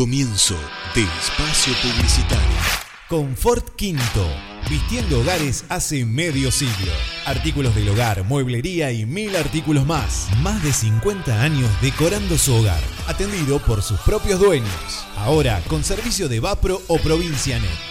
[0.00, 0.56] Comienzo
[0.94, 2.56] de espacio publicitario.
[3.06, 4.26] Confort Quinto.
[4.70, 6.90] Vistiendo hogares hace medio siglo.
[7.26, 10.30] Artículos del hogar, mueblería y mil artículos más.
[10.42, 12.80] Más de 50 años decorando su hogar.
[13.08, 15.06] Atendido por sus propios dueños.
[15.18, 17.89] Ahora con servicio de Vapro o Provincianet.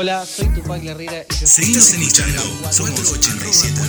[0.00, 3.80] Hola, soy Tupac Herrera y yo Seguimos escuchando 487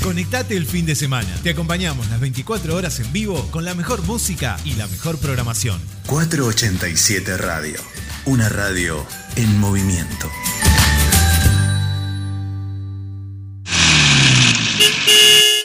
[0.00, 1.28] Conectate el fin de semana.
[1.42, 5.80] Te acompañamos las 24 horas en vivo con la mejor música y la mejor programación.
[6.06, 7.80] 487 Radio.
[8.26, 10.30] Una radio en movimiento.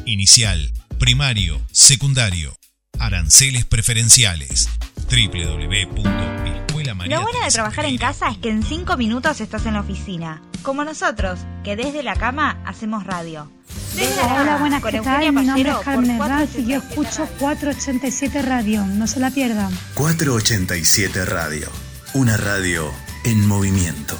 [0.05, 2.57] Inicial, primario, secundario.
[2.99, 4.69] Aranceles preferenciales.
[5.09, 7.05] www.escuelamariateresa.
[7.07, 10.41] Lo bueno de trabajar en casa es que en 5 minutos estás en la oficina.
[10.63, 13.51] Como nosotros, que desde la cama hacemos radio.
[13.93, 15.31] Desde la Hola, cama, buenas, con ¿qué tal?
[15.31, 18.83] Mi nombre es Carmen 487 Herranz y yo escucho 487 Radio.
[18.85, 19.71] No se la pierdan.
[19.93, 21.69] 487 Radio.
[22.13, 22.91] Una radio
[23.25, 24.19] en movimiento.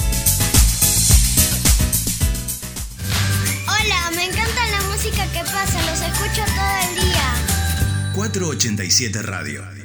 [8.31, 9.80] 487 Radio.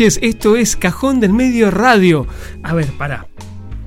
[0.00, 0.18] Noches.
[0.22, 2.26] Esto es Cajón del Medio Radio.
[2.62, 3.26] A ver, para.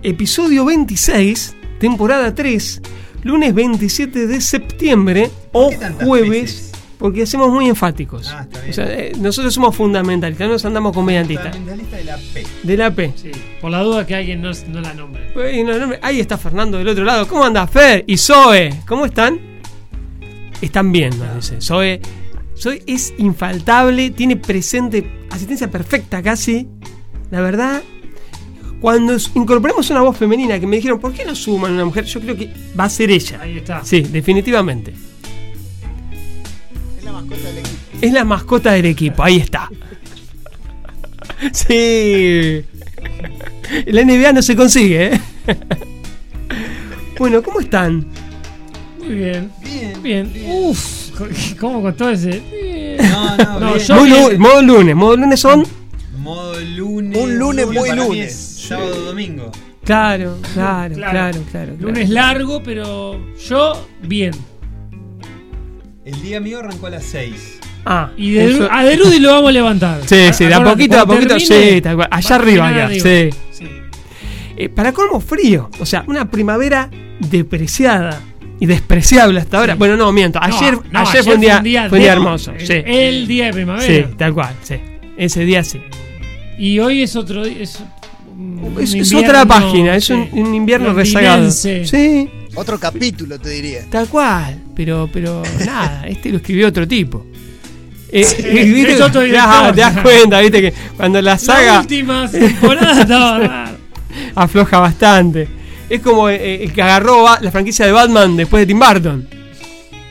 [0.03, 2.81] Episodio 26, temporada 3,
[3.23, 5.71] lunes 27 de septiembre o
[6.03, 8.27] jueves, porque hacemos muy enfáticos.
[8.29, 8.69] Ah, está bien.
[8.69, 11.55] O sea, eh, nosotros somos fundamentalistas, no nos andamos con mediantistas.
[11.55, 12.45] Fundamentalista de la P.
[12.63, 13.13] De la P.
[13.15, 15.31] Sí, por la duda que alguien no, no la nombre.
[15.35, 17.27] No, ahí está Fernando del otro lado.
[17.27, 18.81] ¿Cómo anda Fer y Zoe?
[18.85, 19.39] ¿Cómo están?
[20.61, 21.61] Están bien, nos dice.
[21.61, 22.01] Zoe,
[22.63, 26.67] Zoe es infaltable, tiene presente, asistencia perfecta casi.
[27.29, 27.83] La verdad,
[28.79, 32.05] cuando s- incorporamos una voz femenina que me dijeron, ¿por qué no suman una mujer?
[32.05, 32.49] Yo creo que
[32.79, 33.39] va a ser ella.
[33.41, 33.83] Ahí está.
[33.83, 34.93] Sí, definitivamente.
[36.97, 37.77] Es la mascota del equipo.
[38.01, 39.69] Es la mascota del equipo, ahí está.
[41.51, 42.63] Sí.
[43.87, 45.21] La NBA no se consigue, ¿eh?
[47.17, 48.07] Bueno, ¿cómo están?
[49.13, 49.51] Muy bien.
[49.63, 50.01] Bien.
[50.03, 50.33] Bien.
[50.47, 51.11] Uf,
[51.59, 52.41] ¿cómo costó ese?
[52.51, 52.97] Bien.
[52.97, 53.85] No, no, No, bien.
[53.87, 54.31] yo Muy bien.
[54.33, 55.63] lu- modo lunes, modo lunes son.
[56.19, 57.17] Modo lunes.
[57.21, 58.33] Un lunes muy lunes.
[58.33, 59.51] es Sábado domingo.
[59.83, 61.39] Claro, claro, Claro.
[61.51, 61.73] claro.
[61.79, 64.31] Lunes largo, pero yo bien.
[66.05, 67.59] El día mío arrancó a las 6.
[67.85, 70.01] Ah, Y de, eso- a Derudi lo vamos a levantar.
[70.05, 72.07] Sí, sí, de a poquito, a poquito, termine, sí, tal cual.
[72.11, 72.89] Allá arriba, arriba.
[72.89, 73.29] sí.
[74.55, 76.89] Eh, para colmo frío, o sea, una primavera
[77.19, 78.21] depreciada
[78.63, 79.75] y despreciable hasta ahora.
[79.75, 81.57] Bueno, no, miento, ayer, no, ayer, fue un día,
[81.89, 82.53] fue un día hermoso.
[82.53, 82.81] El, sí.
[82.85, 84.07] el día de primavera.
[84.07, 84.75] sí, tal cual, sí.
[85.17, 85.81] Ese día sí.
[86.57, 87.57] Y hoy es otro día.
[87.59, 87.83] Es,
[88.93, 91.51] Es, otra página, es sí, un, un invierno rezagado.
[91.51, 93.81] Sí, Otro capítulo, te diría.
[93.89, 97.25] tal cual, pero, pero nada, este lo escribió otro tipo.
[98.13, 98.85] Eh, Sí, eh,
[99.73, 103.71] te das cuenta, viste que cuando la La saga última temporada estaba
[104.35, 105.62] afloja bastante.
[105.93, 109.27] Es como eh, el que agarró la franquicia de Batman después de Tim Burton.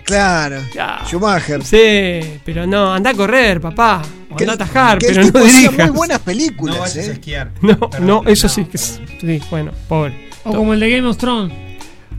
[0.04, 0.60] Claro.
[0.74, 1.00] Ya.
[1.06, 1.64] Schumacher.
[1.64, 4.02] Sí, pero no, anda a correr, papá.
[4.30, 5.72] O anda a atajar, que pero tipo no dirijas.
[5.88, 7.12] muy buenas No películas, a eh.
[7.12, 7.50] esquiar.
[7.60, 8.06] No, Perdón.
[8.06, 10.28] no, eso sí que es- Sí, bueno, pobre.
[10.44, 11.52] O como el de Game of Thrones.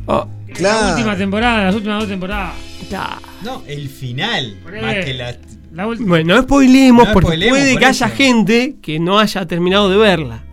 [0.06, 0.90] Oh, La Claro.
[0.90, 2.54] última temporada, las últimas dos temporadas.
[2.90, 3.18] ya.
[3.44, 4.58] No, el final.
[4.82, 5.36] Más que la.
[5.74, 5.86] La.
[5.86, 9.90] Bueno, no spoilemos No porque spoilemos puede por que haya gente que no haya terminado
[9.90, 10.44] de verla.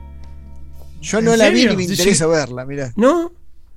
[1.00, 2.30] Yo no ¿En la vi ni me interesa sí.
[2.30, 2.92] verla, mirá.
[2.96, 3.32] ¿No?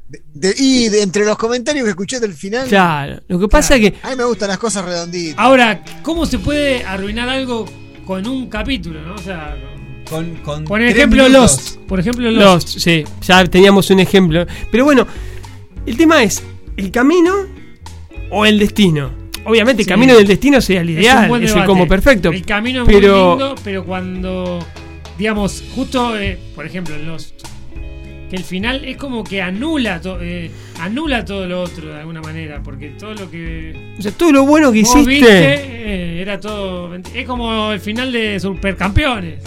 [0.10, 3.22] De- de- y de entre los comentarios que escuché del final, Claro.
[3.28, 3.98] Lo que pasa es que.
[4.04, 5.36] a mí me gustan las cosas redonditas.
[5.40, 7.66] Ahora, ¿cómo se puede arruinar algo
[8.06, 9.16] con un capítulo, no?
[9.16, 9.56] O sea,
[10.10, 11.28] con- Con, por ejemplo.
[11.30, 11.78] Lost.
[11.88, 12.68] Por ejemplo, Lost.
[12.74, 14.46] Lost, sí, ya teníamos un ejemplo.
[14.72, 15.08] Pero bueno,
[15.86, 16.44] el tema es:
[16.76, 17.34] ¿el camino
[18.30, 19.10] o el destino?
[19.46, 19.90] Obviamente, el Sí.
[19.90, 22.30] camino del destino sería el Es un ideal, buen es el como perfecto.
[22.32, 24.60] El camino es pero- muy lindo, pero cuando,
[25.24, 27.32] digamos, justo, eh, por ejemplo, en Lost,
[28.30, 30.52] que el final es como que anula, to- eh,
[30.82, 34.46] anula todo lo otro de alguna manera, porque todo lo que O sea, todo lo
[34.46, 35.10] bueno que hiciste.
[35.10, 36.94] viste, eh, era todo.
[36.96, 39.42] Es como el final de Supercampeones.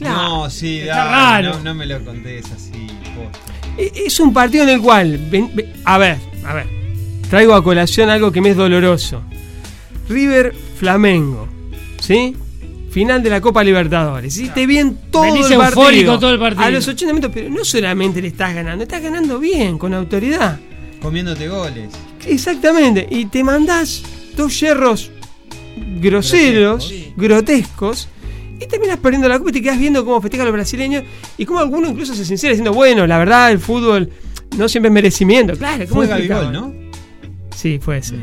[0.00, 1.58] No, sí, Está dale, raro.
[1.58, 2.88] No, no me lo contés así.
[3.78, 5.18] E- Es un partido en el cual.
[5.30, 6.66] ven- ven- a ver, a ver.
[7.30, 9.22] Traigo a colación algo que me es doloroso.
[10.08, 11.46] River Flamengo.
[12.00, 12.34] ¿Sí?
[12.90, 14.36] Final de la Copa Libertadores.
[14.36, 16.18] Hiciste bien todo Venís el partido.
[16.18, 16.64] todo el partido.
[16.64, 20.58] A los 80 minutos, pero no solamente le estás ganando, estás ganando bien, con autoridad.
[21.00, 21.90] Comiéndote goles.
[22.26, 23.06] Exactamente.
[23.10, 24.02] Y te mandás
[24.36, 25.10] dos yerros
[26.00, 28.08] groseros, grotescos,
[28.60, 31.04] y terminas perdiendo la copa y te quedas viendo cómo festejan los brasileños
[31.38, 34.10] y cómo alguno incluso se sincera diciendo, bueno, la verdad, el fútbol
[34.56, 35.56] no siempre es merecimiento.
[35.56, 36.08] Claro, ¿cómo Fue?
[36.08, 36.89] Gabigol, ¿no?
[37.60, 38.14] Sí, fue ese.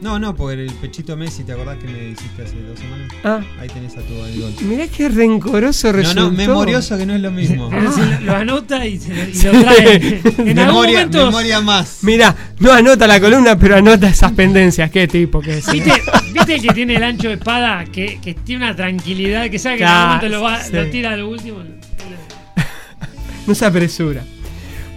[0.00, 3.12] No, no, porque el pechito Messi, ¿te acordás que me hiciste hace dos semanas?
[3.24, 3.40] Ah.
[3.60, 4.54] Ahí tenés a tu Gabigol.
[4.62, 6.20] Mirá qué rencoroso No, resultó.
[6.22, 7.68] no, memorioso que no es lo mismo.
[7.70, 9.46] Pero si lo, lo anota y, se- y Sí.
[9.52, 9.96] lo trae.
[9.96, 11.26] En algún Memoria, momento.
[11.26, 11.98] memoria más.
[12.02, 14.90] Mirá, no anota la columna, pero anota esas pendencias.
[14.90, 15.70] Qué tipo que es.
[15.70, 15.92] ¿Viste,
[16.32, 17.84] ¿Viste el que tiene el ancho de espada?
[17.84, 20.72] Que, que tiene una tranquilidad, que sabe que en Claro, algún momento lo, va, sí.
[20.72, 21.58] lo tira al último.
[23.46, 24.24] No se apresura.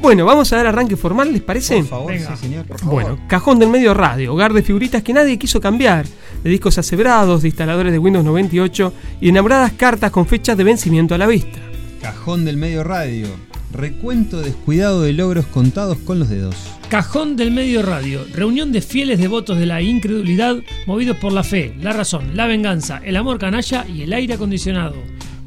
[0.02, 1.78] Bueno, vamos a dar arranque formal, ¿les parece?
[1.80, 2.36] Por favor, Venga.
[2.36, 2.66] sí, señor.
[2.66, 2.94] Por favor.
[3.04, 6.06] Bueno, cajón del medio radio, hogar de figuritas que nadie quiso cambiar,
[6.44, 11.16] de discos asebrados, de instaladores de Windows 98 y enamoradas cartas con fechas de vencimiento
[11.16, 11.60] a la vista.
[12.02, 13.28] Cajón del medio radio.
[13.74, 16.56] Recuento descuidado de logros contados con los dedos.
[16.90, 20.56] Cajón del Medio Radio, reunión de fieles devotos de la incredulidad,
[20.88, 24.96] movidos por la fe, la razón, la venganza, el amor canalla y el aire acondicionado.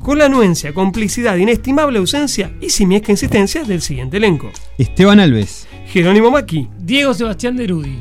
[0.02, 4.50] Con la anuencia, complicidad, inestimable ausencia y simiesca insistencia del siguiente elenco.
[4.78, 5.68] Esteban Alves.
[5.86, 7.98] Jerónimo Maki, Diego Sebastián de Rudi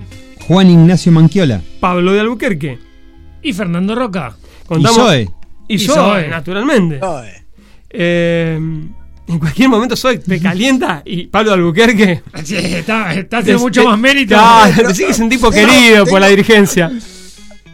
[0.48, 1.62] Juan Ignacio Manquiola.
[1.80, 2.80] Pablo de Albuquerque.
[3.44, 4.36] y Fernando Roca.
[4.68, 5.30] Contamos- Y Zoe.
[5.68, 6.28] Y Y Zoe, Zoe.
[6.28, 7.00] naturalmente.
[7.00, 7.44] Zoe.
[7.90, 8.56] Eh,
[9.28, 12.22] en cualquier momento Zoe te calienta y Pablo de Albuquerque.
[12.44, 14.36] Sí, está, está haciendo Des- mucho más mérito.
[14.96, 16.92] Que es un tipo querido por la dirigencia.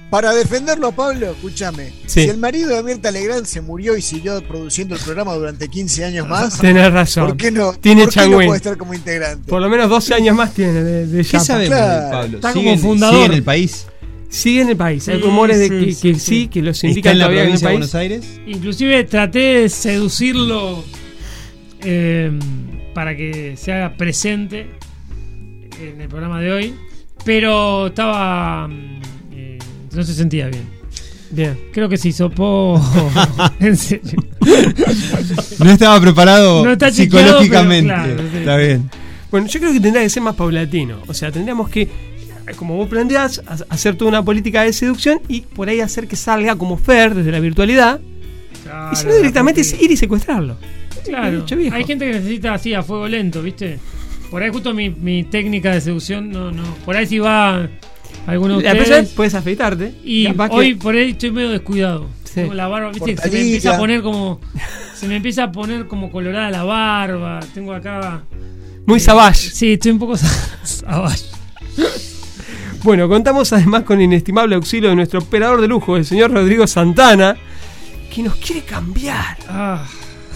[0.10, 1.92] Para defenderlo a Pablo, escúchame.
[2.06, 2.24] Sí.
[2.24, 6.06] Si el marido de Mirta Legrand se murió y siguió produciendo el programa durante 15
[6.06, 7.28] años más, Tenés razón.
[7.28, 9.50] ¿por qué no, Tiene ¿por qué no puede estar como integrante?
[9.50, 12.10] Por lo menos 12 años más tiene de, de ¿Qué sabemos Claro.
[12.12, 12.38] Pablo?
[12.38, 13.16] Está ¿Sigue, como en- fundador.
[13.16, 13.88] sigue en el país?
[14.30, 15.08] Sigue en el país.
[15.10, 16.20] Hay Sí, rumores de sí, que, sí, que sí.
[16.20, 17.92] sí, que los ¿Está indican en la todavía en el provincia de país.
[17.92, 18.40] Buenos Aires?
[18.48, 20.84] Inclusive traté de seducirlo
[21.82, 22.32] eh,
[22.94, 24.70] para que se haga presente
[25.82, 26.76] en el programa de hoy,
[27.26, 28.70] pero estaba...
[29.98, 30.64] no se sentía bien.
[31.30, 31.58] Bien.
[31.74, 32.82] Creo que se hisopó.
[33.60, 34.24] en serio.
[35.60, 37.94] No estaba preparado No está chequeado, psicológicamente.
[37.94, 38.38] pero claro, sí.
[38.38, 38.90] Está bien.
[39.30, 41.00] Bueno, yo creo que tendría que ser más paulatino.
[41.08, 41.90] O sea, tendríamos que,
[42.56, 46.16] como vos planteás, ha- hacer toda una política de seducción y por ahí hacer que
[46.16, 48.00] salga como Fer desde la virtualidad.
[48.64, 50.58] Claro, y si no, directamente es ir y secuestrarlo.
[51.04, 53.80] Claro, hay gente que necesita así a fuego lento, ¿viste?
[54.32, 56.64] Por ahí justo mi, mi técnica de seducción no, no.
[56.86, 57.68] Por ahí si va
[58.28, 59.94] alguno de La puedes afeitarte.
[60.04, 62.08] Y que- hoy por ahí estoy medio descuidado.
[62.26, 62.42] Sí.
[62.42, 64.40] Tengo la barba, viste, se me empieza a poner como.
[64.94, 67.40] Se me empieza a poner como colorada la barba.
[67.54, 68.22] Tengo acá.
[68.86, 69.50] Muy savage.
[69.52, 70.16] Sí, estoy un poco
[70.64, 71.26] savage.
[72.84, 76.68] Bueno, contamos además con el inestimable auxilio de nuestro operador de lujo, el señor Rodrigo
[76.68, 77.36] Santana,
[78.14, 79.38] que nos quiere cambiar.
[79.50, 79.86] Ah.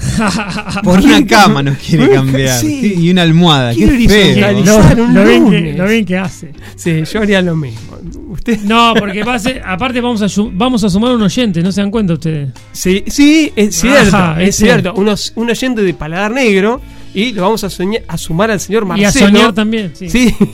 [0.83, 2.59] Por una cama cam- nos quiere cambiar.
[2.59, 2.93] sí.
[2.97, 3.73] Y una almohada.
[3.73, 5.05] Qué feo.
[5.05, 6.51] un lo, bien que, lo bien que hace.
[6.75, 7.97] Sí, yo haría lo mismo.
[8.29, 8.59] ¿Usted?
[8.61, 11.81] No, porque va a ser- aparte vamos a, vamos a sumar un oyente, ¿no se
[11.81, 12.49] dan cuenta ustedes?
[12.71, 14.65] Sí, sí, es cierto, Ajá, es ese.
[14.65, 14.93] cierto.
[14.95, 16.81] Unos, un oyente de paladar negro
[17.13, 19.25] y lo vamos a, soñar- a sumar al señor Y a Marcelo.
[19.27, 19.91] soñar también.
[19.93, 20.09] Sí.
[20.09, 20.35] Sí.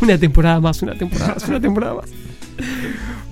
[0.00, 2.04] una temporada más, una temporada más, una temporada más.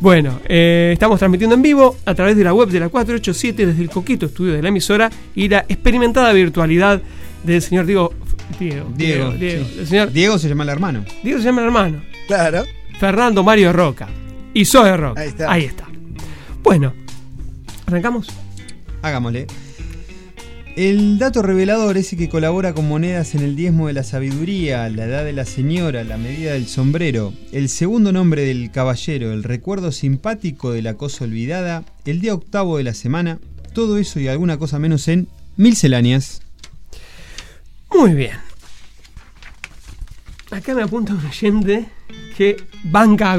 [0.00, 3.82] Bueno, eh, estamos transmitiendo en vivo a través de la web de la 487 desde
[3.82, 7.00] el coqueto estudio de la emisora y la experimentada virtualidad
[7.42, 8.12] del señor Diego.
[8.58, 9.32] Diego, Diego.
[9.32, 9.78] Diego, sí.
[9.78, 11.04] el señor Diego se llama el hermano.
[11.22, 12.02] Diego se llama el hermano.
[12.26, 12.64] Claro.
[12.98, 14.08] Fernando Mario Roca.
[14.52, 15.20] Y Zoe Roca.
[15.20, 15.52] Ahí está.
[15.52, 15.86] Ahí está.
[16.62, 16.92] Bueno,
[17.86, 18.28] ¿arrancamos?
[19.02, 19.46] Hagámosle.
[20.76, 25.04] El dato revelador ese que colabora con monedas en el diezmo de la sabiduría, la
[25.04, 29.92] edad de la señora, la medida del sombrero, el segundo nombre del caballero, el recuerdo
[29.92, 33.38] simpático de la cosa olvidada, el día octavo de la semana,
[33.72, 36.42] todo eso y alguna cosa menos en Milceláneas.
[37.96, 38.36] Muy bien.
[40.50, 41.86] Acá me apunta un oyente
[42.36, 43.38] que banca a.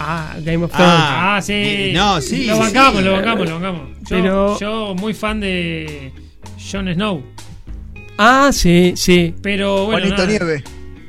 [0.00, 0.92] Ah, Game of Thrones.
[0.94, 1.52] Ah, Ah, sí.
[1.54, 3.04] eh, no, sí, Lo bancamos, sí.
[3.04, 3.82] lo bancamos, lo bancamos.
[4.00, 6.12] Yo, Pero- yo muy fan de
[6.70, 7.22] Jon Snow.
[8.16, 9.34] Ah, sí, sí.
[9.42, 9.98] Pero bueno.
[10.08, 10.26] Juanito nada.
[10.26, 10.64] Nieve.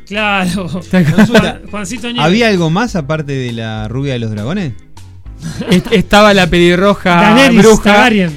[0.07, 0.67] Claro.
[0.91, 2.23] Juan- Juancito Nieve.
[2.23, 4.73] ¿Había algo más aparte de la rubia de los dragones?
[5.69, 7.83] Est- Estaba la pelirroja Daenerys bruja.
[7.83, 8.31] Targaryen.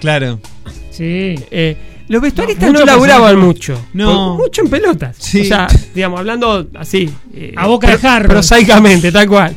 [0.00, 0.40] Claro.
[0.90, 1.34] Sí.
[1.50, 1.76] Eh,
[2.08, 3.80] los vestuaristas No, no, mucho laburaban mucho.
[3.94, 4.36] No.
[4.36, 5.16] Mucho en pelotas.
[5.18, 5.42] Sí.
[5.42, 7.10] O sea, digamos, hablando así.
[7.34, 8.28] eh, A boca de jarro.
[8.28, 9.56] Prosaicamente, tal cual.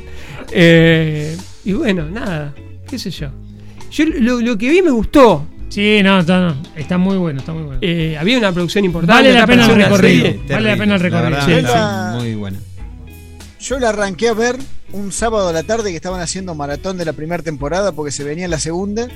[0.51, 2.53] Eh, y bueno, nada.
[2.89, 3.29] ¿Qué sé yo?
[3.91, 5.46] Yo lo, lo que vi me gustó.
[5.70, 7.79] Sí, no, está, no, está muy bueno, está muy bueno.
[7.81, 9.13] Eh, había una producción importante.
[9.29, 10.27] Vale la pena el recorrido.
[10.27, 10.39] así.
[10.50, 11.41] Vale la pena el recorrido.
[11.46, 12.60] Sí, muy buena.
[13.62, 14.58] Yo la arranqué a ver
[14.91, 18.25] un sábado a la tarde que estaban haciendo maratón de la primera temporada porque se
[18.25, 19.08] venía la segunda.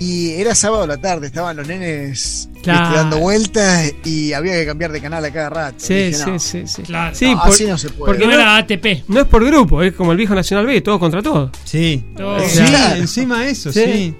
[0.00, 2.84] Y era sábado a la tarde, estaban los nenes Claro.
[2.86, 5.76] este, dando vueltas y había que cambiar de canal a cada rato.
[5.78, 6.82] Sí, Dije, sí, no, sí, sí.
[6.82, 7.14] Claro.
[7.14, 8.12] Sí, no, por- así no se puede.
[8.12, 9.04] porque no no, era ATP.
[9.08, 11.50] no es por grupo, es como el viejo Nacional B, todos contra todos.
[11.64, 12.04] Sí.
[12.16, 12.40] Todo.
[12.40, 12.96] Sí, Claro.
[12.96, 13.80] encima eso, Sí.
[13.84, 14.14] sí.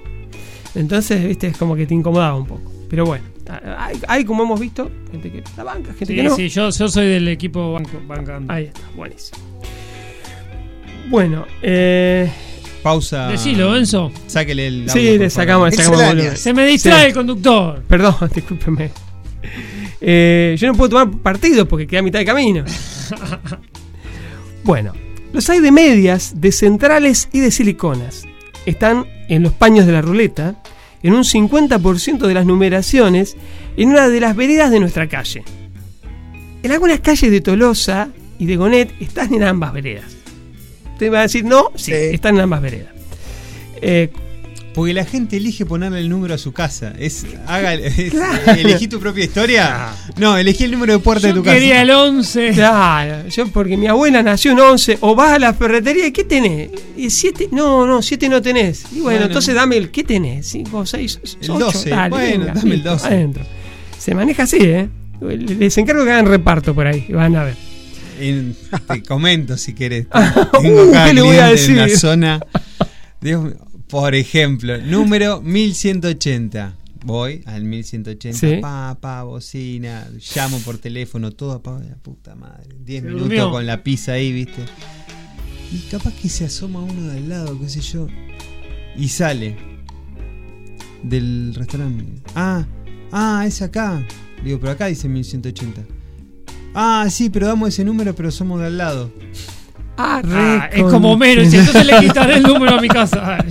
[0.75, 2.71] Entonces, viste, es como que te incomodaba un poco.
[2.89, 3.25] Pero bueno,
[3.77, 6.35] hay, hay, como hemos visto, gente que la banca, gente Sí, que no.
[6.35, 8.51] sí, yo, yo soy del equipo banco, bancando.
[8.53, 9.37] Ahí está, buenísimo.
[11.09, 12.31] Bueno, eh,
[12.87, 13.27] Pausa.
[13.27, 14.13] Decilo, Enzo.
[14.27, 14.89] Sáquele el.
[14.89, 16.37] sí, audio, por le sacamos, le sacamos volumen.
[16.37, 17.07] Se me distrae Sí.
[17.07, 17.83] el conductor.
[17.85, 18.91] Perdón, discúlpeme.
[19.99, 22.63] Eh, yo no puedo tomar partido porque queda a mitad de camino.
[24.63, 24.93] bueno,
[25.33, 28.23] los hay de medias, de centrales y de siliconas.
[28.65, 30.55] Están en los paños de la ruleta,
[31.03, 33.35] en un 50% de las numeraciones,
[33.75, 35.43] en una de las veredas de nuestra calle.
[36.63, 40.16] En algunas calles de Tolosa y de Gonet están en ambas veredas.
[40.97, 41.91] Usted va a decir, no, sí, Sí.
[41.93, 42.89] están en ambas veredas.
[43.81, 44.09] Eh,
[44.73, 46.93] Porque la gente elige ponerle el número a su casa.
[46.99, 48.51] Es, haga, es- Claro.
[48.59, 49.87] ¿Elegí tu propia historia?
[50.17, 51.55] No, elegí el número de puerta Yo de tu casa.
[51.55, 52.51] quería el 11.
[52.53, 56.23] Claro, yo porque mi abuela nació en 11, o vas a la ferretería y ¿qué
[56.23, 56.69] tenés?
[56.95, 58.81] Y 7, no, no, 7 no tenés.
[58.91, 59.25] Y bueno, Bueno.
[59.25, 60.47] entonces dame el, ¿qué tenés?
[60.47, 63.07] 5, 6, El 12, bueno, dame el 12.
[63.07, 63.43] Adentro.
[63.97, 64.89] Se maneja así, ¿eh?
[65.21, 67.55] Les encargo que hagan reparto por ahí, van a ver.
[68.19, 68.55] En-
[68.87, 70.07] te comento si querés.
[70.07, 71.97] Uh, Tengo ¿qué le voy a cliente en una decir?
[71.99, 72.39] zona.
[73.21, 73.53] Dios
[73.89, 76.75] por ejemplo, número 1180.
[77.05, 78.57] Voy al 1180, Sí.
[78.61, 82.75] pa, pa, bocina, llamo por teléfono, todo apagado de la puta madre.
[82.83, 83.49] 10 Se minutos durmió.
[83.51, 84.61] con la pizza ahí, viste.
[85.71, 88.07] Y capaz que se asoma uno de al lado, qué sé yo.
[88.97, 89.55] Y sale
[91.03, 92.21] del restaurante.
[92.35, 92.65] Ah,
[93.11, 94.05] ah, es acá.
[94.43, 95.83] Digo, pero acá dice 1180.
[96.79, 99.11] Ah, sí, pero damos ese número, pero somos de al lado.
[99.97, 101.51] Ah, Ah, re es como menos.
[101.51, 103.43] Entonces le quitaré el número a mi casa.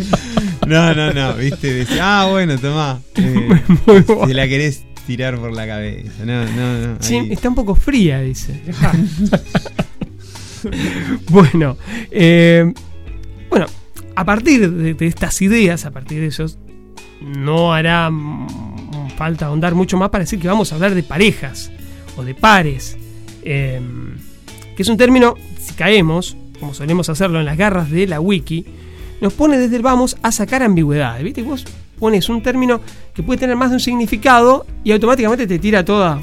[0.65, 3.01] No, no, no, viste, decía, ah, bueno, tomá.
[3.17, 4.27] Eh, Muy bueno.
[4.29, 6.25] si la querés tirar por la cabeza.
[6.25, 6.97] No, no, no.
[7.01, 8.63] Sí, está un poco fría, dice.
[11.31, 11.77] bueno,
[12.11, 12.73] eh,
[13.51, 13.67] bueno,
[14.15, 16.59] a partir de, de estas ideas, a partir de esos,
[17.21, 18.11] no hará
[19.17, 21.71] falta ahondar mucho más para decir que vamos a hablar de parejas
[22.17, 22.97] o de pares,
[23.47, 23.81] eh,
[24.77, 28.67] que es un término, si caemos, como solemos hacerlo en las garras de la wiki,
[29.21, 31.23] nos pone desde el vamos a sacar ambigüedades.
[31.25, 31.43] ¿Viste?
[31.43, 31.65] Vos
[31.99, 32.81] pones un término
[33.15, 36.21] que puede tener más de un significado y automáticamente te tira toda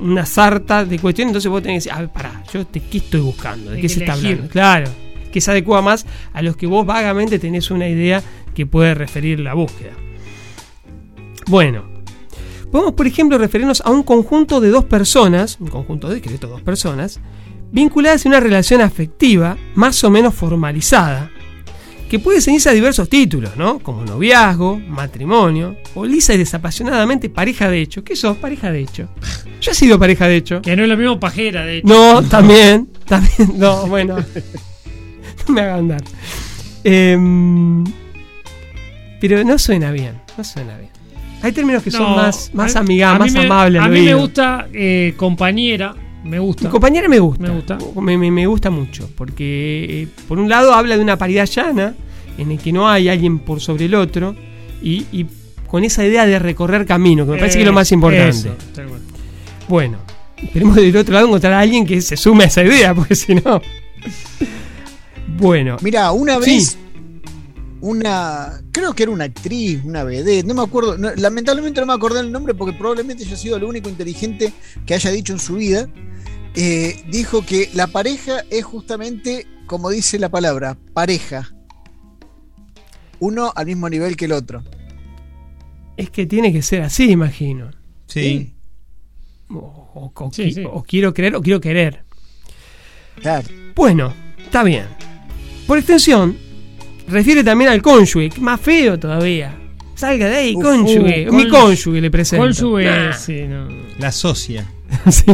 [0.00, 1.30] una sarta de cuestiones.
[1.30, 3.70] Entonces vos tenés que decir, a ver, pará, yo te, ¿qué estoy buscando?
[3.70, 4.48] ¿De qué se está hablando?
[4.48, 4.90] Claro,
[5.32, 8.22] que se adecua más a los que vos vagamente tenés una idea
[8.54, 9.92] que puede referir la búsqueda.
[11.48, 11.95] Bueno,
[12.76, 17.20] podemos por ejemplo referirnos a un conjunto de dos personas, un conjunto de dos personas,
[17.72, 21.30] vinculadas en una relación afectiva más o menos formalizada,
[22.10, 23.78] que puede ceñirse a diversos títulos, ¿no?
[23.78, 28.04] Como noviazgo, matrimonio, o lisa y desapasionadamente pareja de hecho.
[28.04, 28.36] ¿Qué sos?
[28.36, 29.08] Pareja de hecho.
[29.62, 30.60] Yo he sido pareja de hecho.
[30.60, 31.88] Que no es lo mismo pajera, de hecho.
[31.88, 34.18] No, también, también, no, bueno.
[35.48, 36.04] No me haga andar.
[36.84, 37.84] Em,
[39.20, 40.95] pero no suena bien, no suena bien.
[41.42, 43.82] Hay términos que son más, más a- amigables, a mí más me- amables.
[43.82, 45.94] A mí me gusta eh, compañera.
[46.24, 46.64] Me gusta.
[46.64, 47.42] Mi compañera me gusta.
[47.42, 47.78] Me gusta.
[48.00, 49.08] Me, me- me gusta mucho.
[49.16, 51.94] Porque, eh, por un lado, habla de una paridad llana,
[52.38, 54.34] en el que no hay alguien por sobre el otro,
[54.82, 55.26] y, y
[55.68, 58.28] con esa idea de recorrer camino, que me parece que es lo más Eh, importante.
[58.30, 59.00] eso, tal cual.
[59.68, 59.98] Bueno,
[60.42, 63.34] esperemos del otro lado encontrar a alguien que se sume a esa idea, porque si
[63.36, 63.60] no.
[65.38, 65.76] Bueno.
[65.82, 66.60] Mira, una Sí.
[67.80, 71.92] Una, creo que era una actriz, una vedette, no me acuerdo, no- lamentablemente no me
[71.92, 74.52] acordé el nombre porque probablemente haya sido lo único inteligente
[74.86, 75.86] que haya dicho en su vida,
[76.54, 81.52] eh, dijo que la pareja es justamente, como dice la palabra, pareja.
[83.18, 84.62] Uno al mismo nivel que el otro.
[85.96, 87.70] Es que tiene que ser así, imagino.
[88.06, 88.54] Sí.
[89.48, 90.64] O, o- o Sí, qui- sí.
[90.70, 92.04] o quiero creer o quiero querer.
[93.20, 93.48] Claro.
[93.74, 94.12] Bueno,
[94.44, 94.86] está bien.
[95.66, 96.36] Por extensión,
[97.08, 99.54] refiere también al cónyuge, que más feo todavía.
[99.94, 101.28] Salga de ahí, Uf, cónyuge.
[101.30, 102.44] uh, Mi cónyuge- le presento.
[102.44, 103.12] Cónyuge, Nah.
[103.12, 103.68] sí, no.
[103.98, 104.66] La socia.
[105.10, 105.24] Sí.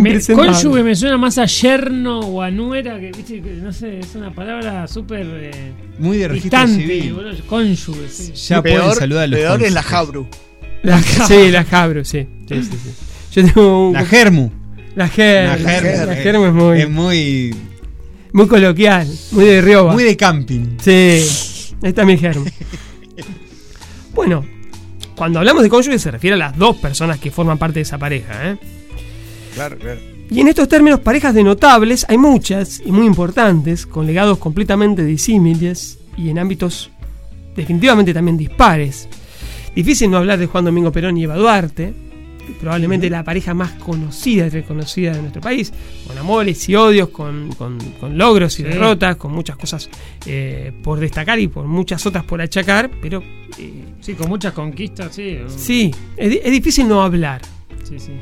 [0.00, 4.14] Me, cónyuge me suena más a yerno o a nuera, que, viste, no sé, es
[4.14, 5.26] una palabra súper.
[5.26, 7.14] eh, Muy de registro distante, civil.
[7.14, 8.32] boludo, Cónyuge, sí.
[8.34, 9.82] Ya Peor- pueden saludar a los peor es la.
[9.82, 10.28] Jabru.
[10.82, 12.26] La, sí, la Jabro, sí.
[12.48, 12.90] sí, sí, sí.
[13.40, 14.50] Yo tengo un- La Germu.
[14.94, 15.62] La Germu.
[15.64, 16.06] La Germu.
[16.06, 17.54] La Germu es muy, Es muy,
[18.32, 19.92] muy coloquial, muy de Rioba.
[19.92, 20.76] muy de camping.
[20.82, 20.90] Sí,
[21.82, 22.44] ahí está mi germo.
[24.14, 24.44] Bueno,
[25.14, 27.98] cuando hablamos de cónyuge se refiere a las dos personas que forman parte de esa
[27.98, 28.50] pareja.
[28.50, 28.56] ¿eh?
[29.54, 30.00] Claro, claro.
[30.28, 35.04] Y en estos términos, parejas de notables hay muchas y muy importantes, con legados completamente
[35.04, 36.90] disímiles y en ámbitos
[37.54, 39.08] definitivamente también dispares.
[39.74, 41.94] Difícil no hablar de Juan Domingo Perón y Eva Duarte,
[42.60, 45.72] probablemente la pareja más conocida y reconocida de nuestro país,
[46.06, 48.62] con amores y odios, con, con- con logros y Sí.
[48.64, 49.88] derrotas, con muchas cosas
[50.26, 53.22] eh, por destacar y por muchas otras por achacar, pero
[53.58, 55.38] eh, Sí, con muchas conquistas, sí.
[55.48, 57.40] sí, es, di- es difícil no hablar.
[57.84, 58.12] Sí, sí.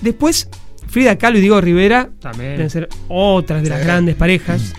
[0.00, 0.48] Después,
[0.88, 2.52] Frida Kahlo y Diego Rivera También.
[2.52, 4.74] deben ser otras de las grandes parejas.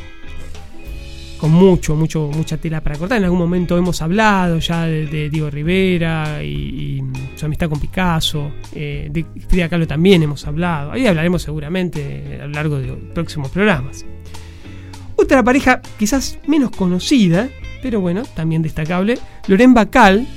[1.41, 3.17] Con mucho, mucho, mucha tela para cortar.
[3.17, 6.47] En algún momento hemos hablado ya de, de Diego Rivera y,
[7.01, 7.04] y
[7.36, 8.51] su amistad con Picasso.
[8.75, 10.91] eh, de Frida Kahlo también hemos hablado.
[10.91, 14.06] Ahí hablaremos seguramente a lo largo de próximos programas.
[15.15, 17.49] Otra pareja quizás menos conocida,
[17.82, 20.27] pero bueno, también destacable, Loren Bacall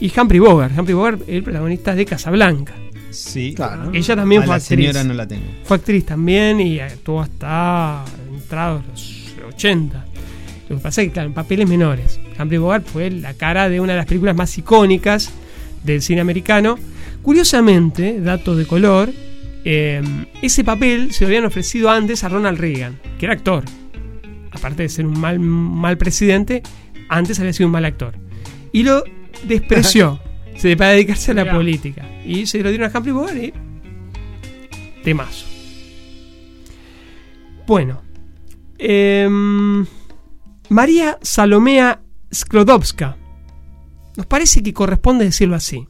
[0.00, 0.76] y Humphrey Bogart.
[0.76, 2.74] Humphrey Bogart, el protagonista de Casablanca.
[3.10, 3.52] Sí.
[3.54, 3.90] Claro.
[3.92, 4.78] Ella también A fue la actriz.
[4.86, 5.44] señora no la tengo.
[5.64, 10.06] Fue actriz también y actuó hasta entrados los 80.
[10.72, 12.18] Lo que pasa es que, claro, en papeles menores.
[12.40, 15.30] Humphrey Bogart fue la cara de una de las películas más icónicas
[15.84, 16.78] del cine americano.
[17.20, 19.10] Curiosamente, dato de color,
[19.66, 20.02] eh,
[20.40, 23.64] ese papel se lo habían ofrecido antes a Ronald Reagan, que era actor.
[24.50, 26.62] Aparte de ser un mal, mal presidente,
[27.10, 28.14] antes había sido un mal actor.
[28.72, 29.04] Y lo
[29.46, 30.20] despreció
[30.56, 31.54] se, para dedicarse a la Mirá.
[31.54, 32.08] política.
[32.24, 33.52] Y se lo dieron a Humphrey Bogart y
[35.04, 35.44] temazo.
[37.66, 38.00] Bueno.
[38.78, 39.84] em,
[40.72, 42.00] María Salomea
[42.32, 43.18] Sklodowska.
[44.16, 45.86] Nos parece que corresponde decirlo así.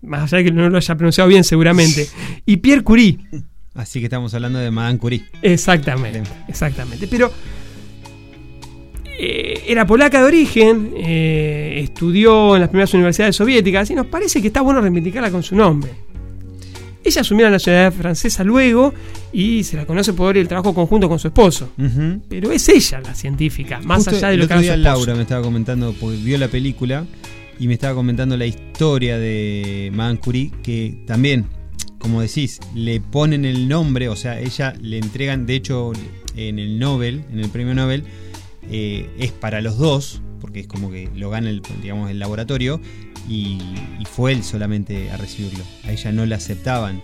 [0.00, 2.08] Más allá de que no lo haya pronunciado bien seguramente.
[2.46, 3.18] Y Pierre Curie.
[3.74, 5.24] Así que estamos hablando de Madame Curie.
[5.42, 6.22] Exactamente.
[6.48, 7.06] Exactamente.
[7.06, 7.30] Pero
[9.04, 14.40] eh, era polaca de origen, eh, estudió en las primeras universidades soviéticas y nos parece
[14.40, 15.90] que está bueno reivindicarla con su nombre.
[17.08, 18.92] Ella asumió la nacionalidad francesa luego
[19.32, 21.70] y se la conoce por el trabajo conjunto con su esposo.
[22.28, 24.76] Pero es ella la científica, más Justo allá de lo que día.
[24.76, 27.06] Laura me estaba comentando, porque vio la película
[27.58, 31.46] y me estaba comentando la historia de Madame Curie, que también,
[31.98, 35.92] como decís, le ponen el nombre, o sea, ella le entregan, de hecho,
[36.36, 38.04] en el Nobel, en el premio Nobel,
[38.70, 42.82] eh, es para los dos, porque es como que lo gana el, digamos, el laboratorio,
[43.28, 43.58] y,
[44.00, 45.64] y fue él solamente a recibirlo.
[45.84, 47.02] A ella no la aceptaban.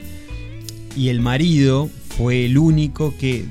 [0.97, 3.45] Y el marido fue el único que,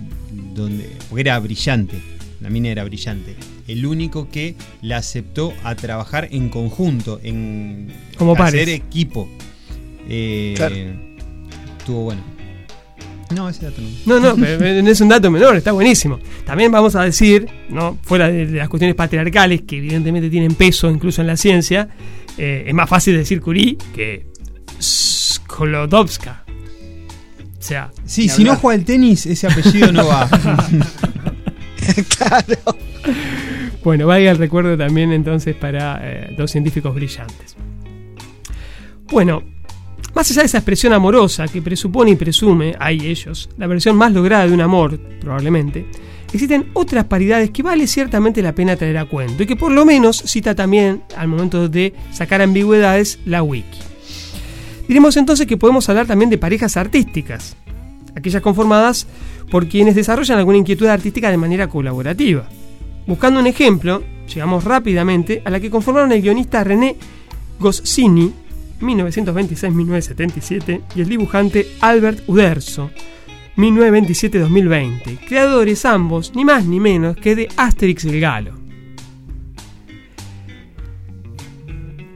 [0.55, 1.95] donde, porque era brillante,
[2.41, 3.35] la mina era brillante,
[3.67, 8.67] el único que la aceptó a trabajar en conjunto, en Como hacer pares.
[8.69, 9.29] equipo.
[10.07, 10.75] Eh, Claro.
[11.79, 12.21] Estuvo bueno.
[13.35, 14.19] No, ese dato no.
[14.19, 16.19] No, no, pero no es un dato menor, está buenísimo.
[16.45, 20.89] También vamos a decir, no fuera de, de las cuestiones patriarcales, que evidentemente tienen peso
[20.91, 21.89] incluso en la ciencia,
[22.37, 24.27] eh, es más fácil decir Curie que
[24.81, 26.43] Sklodowska.
[27.57, 30.29] O sea, Sí, si no juega el tenis, ese apellido no va.
[32.17, 32.77] claro.
[33.83, 37.55] bueno, vaya el recuerdo también entonces para eh, dos científicos brillantes.
[39.09, 39.43] Bueno,
[40.13, 44.11] más allá de esa expresión amorosa que presupone y presume, hay ellos, la versión más
[44.11, 45.85] lograda de un amor, probablemente,
[46.33, 49.85] existen otras paridades que vale ciertamente la pena traer a cuento y que por lo
[49.85, 53.79] menos cita también al momento de sacar ambigüedades la wiki.
[54.87, 57.55] Diremos entonces que podemos hablar también de parejas artísticas,
[58.15, 59.07] aquellas conformadas
[59.49, 62.47] por quienes desarrollan alguna inquietud artística de manera colaborativa.
[63.05, 66.95] Buscando un ejemplo, llegamos rápidamente a la que conformaron el guionista René
[67.59, 68.33] Goscinny,
[68.81, 72.89] 1926-1977, y el dibujante Albert Uderzo,
[73.57, 78.55] 1927-2020, creadores ambos, ni más ni menos que de Asterix el Galo.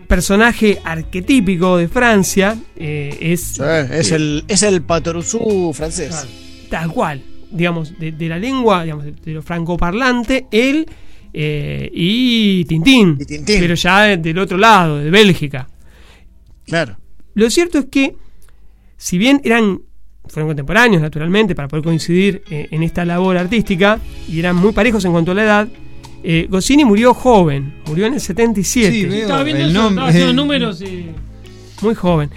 [0.08, 6.26] Personaje arquetípico de Francia, eh, es, Sí, es, eh, el, es el Patoruzú francés.
[6.70, 7.22] tal cual,
[7.52, 10.86] digamos, de, de la lengua, digamos, de, de lo francoparlante, él
[11.34, 13.60] eh, y Tintín, Y Tintín.
[13.60, 15.68] pero ya del otro lado, de Bélgica.
[16.66, 16.98] Claro.
[17.34, 18.16] Lo cierto es que,
[18.96, 19.82] si bien eran,
[20.30, 25.04] fueron contemporáneos naturalmente para poder coincidir eh, en esta labor artística y eran muy parejos
[25.06, 25.68] en cuanto a la edad,
[26.24, 29.94] eh, Goscinny murió joven, murió en el 77, Sí, veo Estaba viendo el eso, nombre.
[30.04, 31.06] estaba haciendo números y.
[31.82, 32.30] muy joven.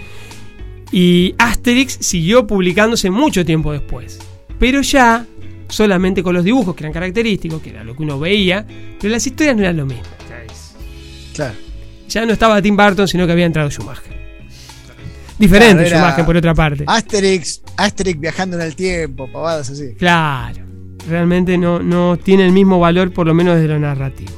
[0.91, 4.19] Y Asterix siguió publicándose mucho tiempo después.
[4.59, 5.25] Pero ya
[5.69, 8.65] solamente con los dibujos que eran característicos, que era lo que uno veía,
[8.99, 10.03] pero las historias no eran lo mismo.
[11.33, 11.55] Claro.
[12.09, 14.20] Ya no estaba Tim Burton, sino que había entrado Schumacher.
[15.41, 16.83] Diferente Claro, era Schumacher por otra parte.
[16.85, 19.95] Asterix, Asterix viajando en el tiempo, pavadas así.
[19.97, 20.61] Claro.
[21.09, 24.31] Realmente no, no tiene el mismo valor, por lo menos desde lo narrativo.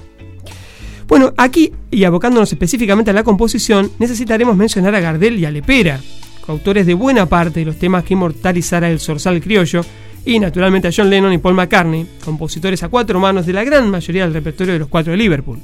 [1.05, 5.99] Bueno, aquí, y abocándonos específicamente a la composición, necesitaremos mencionar a Gardel y a Lepera,
[6.45, 9.81] coautores de buena parte de los temas que inmortalizara el zorzal criollo,
[10.25, 13.89] y naturalmente a John Lennon y Paul McCartney, compositores a cuatro manos de la gran
[13.89, 15.59] mayoría del repertorio de los cuatro de Liverpool.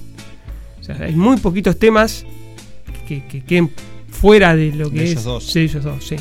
[0.81, 2.25] O sea, hay muy poquitos temas
[3.07, 3.69] que, que
[4.21, 5.11] fuera de lo que De es.
[5.11, 5.43] ellos dos.
[5.45, 6.15] Sí, ellos dos, sí.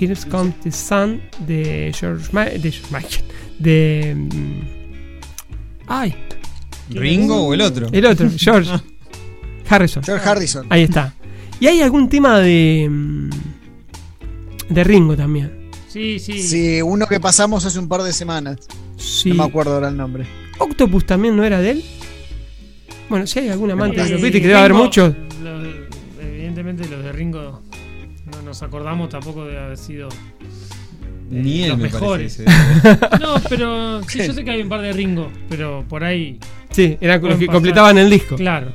[0.00, 3.24] Here Comes the Sun de George, Ma- de George Michael.
[3.58, 4.14] De.
[4.16, 4.60] mm,
[5.86, 6.14] Ay.
[6.90, 7.88] ¿Ringo o el otro?
[7.92, 8.70] El otro, George.
[9.68, 10.02] Harrison.
[10.02, 10.66] George Harrison.
[10.68, 11.14] Ahí está.
[11.60, 12.88] Y hay algún tema de.
[12.90, 13.30] mm,
[14.70, 15.70] de Ringo también.
[15.88, 16.42] Sí, sí.
[16.42, 18.58] Sí, uno que pasamos hace un par de semanas.
[18.96, 19.28] Sí.
[19.30, 20.26] No me acuerdo ahora el nombre.
[20.58, 21.84] Octopus también no era de él.
[23.08, 25.14] Bueno, si hay algún amante de los Beatles, que debe haber muchos.
[25.42, 25.73] los-
[26.58, 27.62] evidentemente los de Ringo
[28.30, 30.12] no nos acordamos tampoco de haber sido eh,
[31.30, 32.40] Ni él los me mejores.
[32.44, 33.18] parece.
[33.20, 36.38] no, pero sí, yo sé que hay un par de Ringo, pero por ahí.
[36.70, 37.54] Sí, eran los que pasar.
[37.54, 38.36] completaban el disco.
[38.36, 38.72] Claro.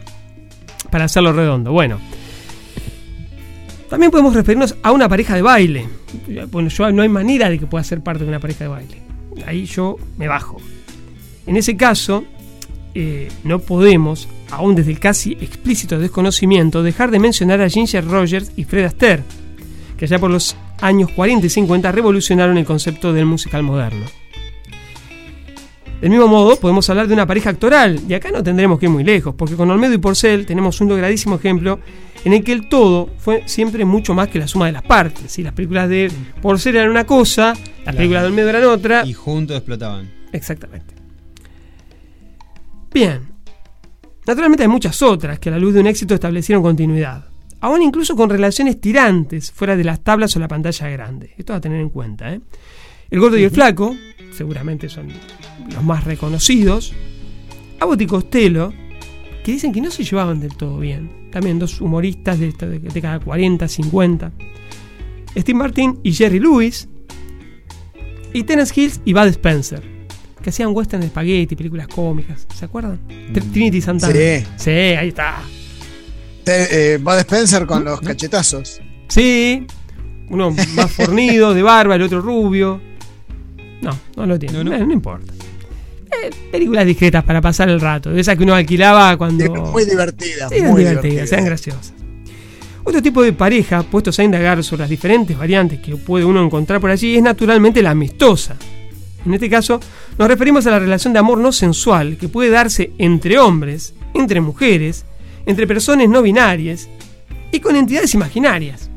[0.92, 1.72] Para hacerlo redondo.
[1.72, 2.00] Bueno.
[3.90, 5.88] También podemos referirnos a una pareja de baile.
[6.52, 9.02] Bueno, yo no hay manera de que pueda ser parte de una pareja de baile.
[9.48, 10.58] Ahí yo me bajo.
[11.48, 12.24] En ese caso,
[13.02, 18.52] eh, no podemos, aún desde el casi explícito desconocimiento, dejar de mencionar a Ginger Rogers
[18.58, 19.24] y Fred Astaire,
[19.98, 24.06] que allá por los años 40 y 50 revolucionaron el concepto del musical moderno.
[26.02, 28.92] Del mismo modo, podemos hablar de una pareja actoral, y acá no tendremos que ir
[28.92, 31.80] muy lejos, porque con Olmedo y Porcel tenemos un logradísimo ejemplo
[32.26, 35.32] en el que el todo fue siempre mucho más que la suma de las partes.
[35.32, 37.54] Si las películas de Porcel eran una cosa,
[37.86, 39.06] las películas de Olmedo eran otra.
[39.06, 40.12] Y juntos explotaban.
[40.34, 40.99] Exactamente.
[42.94, 43.22] Bien.
[44.26, 47.26] Naturalmente hay muchas otras que a la luz de un éxito establecieron continuidad.
[47.62, 51.34] Aún incluso con relaciones tirantes fuera de las tablas o la pantalla grande.
[51.38, 52.34] Esto a tener en cuenta.
[52.34, 52.40] ¿eh?
[53.10, 53.96] El gordo y el flaco,
[54.32, 55.08] seguramente son
[55.74, 56.94] los más reconocidos.
[57.80, 58.72] Abbott y Costello,
[59.44, 61.30] que dicen que no se llevaban del todo bien.
[61.32, 64.32] También dos humoristas de, esta- de década 40, 50.
[65.38, 66.88] Steve Martin y Jerry Lewis.
[68.34, 69.84] Y Terence Hills y Bud Spencer.
[70.50, 72.48] Que hacían western de spaghetti, películas cómicas.
[72.56, 73.00] ¿Se acuerdan?
[73.08, 74.12] Tr- Trinity Santana.
[74.12, 74.46] Sí.
[74.58, 75.36] Sí, ahí está.
[76.44, 78.82] Te- eh, Bud Spencer con los cachetazos.
[79.10, 79.68] Sí.
[80.32, 82.82] Uno más fornido, de barba, el otro rubio.
[83.84, 84.64] No, no lo tiene.
[84.64, 85.32] No, no importa.
[86.24, 88.10] Eh, películas discretas para pasar el rato.
[88.10, 89.54] De esas que uno alquilaba cuando.
[89.72, 90.52] Muy divertidas.
[90.52, 91.30] Eran muy divertidas, divertidas.
[91.30, 91.94] sean graciosas.
[92.84, 96.82] Otro tipo de pareja, puestos a indagar sobre las diferentes variantes que puede uno encontrar
[96.82, 98.56] por allí, es naturalmente la amistosa.
[99.26, 99.80] En este caso,
[100.18, 104.42] nos referimos a la relación de amor no sensual que puede darse entre hombres, entre
[104.42, 105.06] mujeres,
[105.46, 106.88] entre personas no binarias
[107.52, 108.90] y con entidades imaginarias.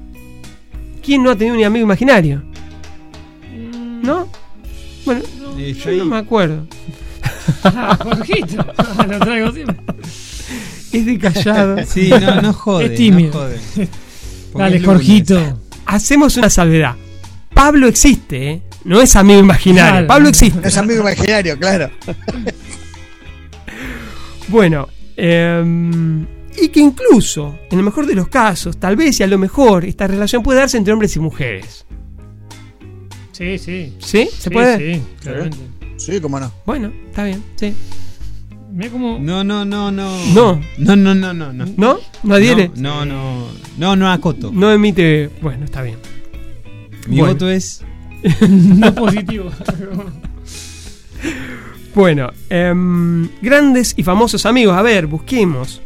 [1.03, 2.43] ¿Quién no ha tenido un amigo imaginario?
[4.03, 4.29] ¿No?
[5.05, 5.23] Bueno,
[5.57, 6.67] yo no me acuerdo.
[7.65, 8.65] Ah, Jorgito.
[9.09, 9.77] Lo traigo siempre.
[10.93, 11.77] Es de callado.
[11.87, 12.87] Sí, no, no jode.
[12.87, 13.33] Es tímido.
[13.33, 13.59] no jode.
[14.53, 14.81] Porque Dale.
[14.81, 15.61] Jorgito.
[15.87, 16.95] Hacemos una salvedad.
[17.63, 18.63] Pablo existe, ¿eh?
[18.83, 19.93] No es amigo imaginario.
[19.93, 20.07] Claro.
[20.09, 20.67] Pablo existe.
[20.67, 21.91] Es amigo imaginario, claro.
[24.49, 26.27] Bueno, em,
[26.61, 29.85] y que incluso, en el mejor de los casos, tal vez y a lo mejor,
[29.85, 31.87] esta relación puede darse entre hombres y mujeres.
[33.31, 33.95] Sí, sí.
[34.01, 34.29] ¿Sí?
[34.37, 34.95] ¿Se Sí, puede?
[34.97, 35.59] Sí, claramente.
[35.99, 36.51] Sí, cómo no.
[36.67, 37.73] Bueno, está bien, sí.
[38.73, 39.21] Mira cómo.
[39.21, 40.19] No, no, no, no.
[40.35, 40.61] No.
[40.79, 41.53] No, no, no, no.
[41.53, 41.67] ¿No?
[41.77, 41.99] ¿No?
[42.25, 42.73] ¿No adhiere?
[42.75, 43.47] No, no,
[43.79, 44.51] no, no acoto.
[44.53, 45.31] No emite.
[45.41, 45.99] Bueno, está bien.
[47.09, 47.35] Mi Bueno.
[47.35, 47.83] voto es.
[48.49, 49.51] no positivo.
[51.95, 54.77] Bueno, em, grandes y famosos amigos.
[54.77, 55.83] A ver, busquemos.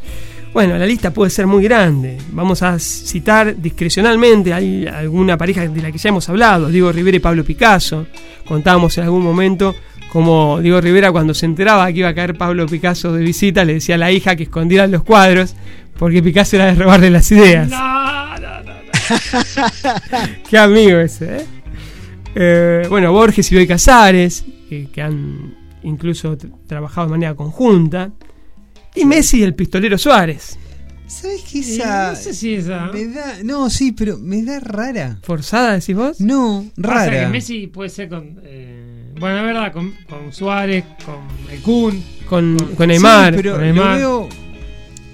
[0.52, 2.16] Bueno, la lista puede ser muy grande.
[2.32, 7.16] Vamos a citar discrecionalmente hay alguna pareja de la que ya hemos hablado, Diego Rivera
[7.16, 8.06] y Pablo Picasso.
[8.46, 9.74] Contábamos en algún momento
[10.10, 13.74] como Diego Rivera cuando se enteraba que iba a caer Pablo Picasso de visita le
[13.74, 15.54] decía a la hija que escondiera los cuadros
[15.98, 17.68] porque Picasso era de robarle las ideas.
[17.68, 18.05] No.
[20.50, 21.46] Qué amigo ese, ¿eh?
[22.34, 28.10] Eh, bueno, Borges y Bioy Casares, que, que han incluso trabajado de manera conjunta.
[28.94, 30.58] Y Messi y el pistolero Suárez.
[31.06, 32.10] ¿Sabes qué Eh, esa.
[32.10, 32.86] no sé si esa.
[32.92, 33.36] Me da.
[33.44, 35.18] No, sí, pero me da rara.
[35.22, 36.20] ¿Forzada, decís vos?
[36.20, 37.28] No, que rara.
[37.28, 38.40] Messi puede ser con.
[38.44, 41.20] eh, bueno, es verdad, con, con Suárez, con
[41.54, 42.02] el Kun.
[42.28, 43.32] Con, Con- con Neymar.
[43.34, 44.00] Sí, pero con lo Neymar.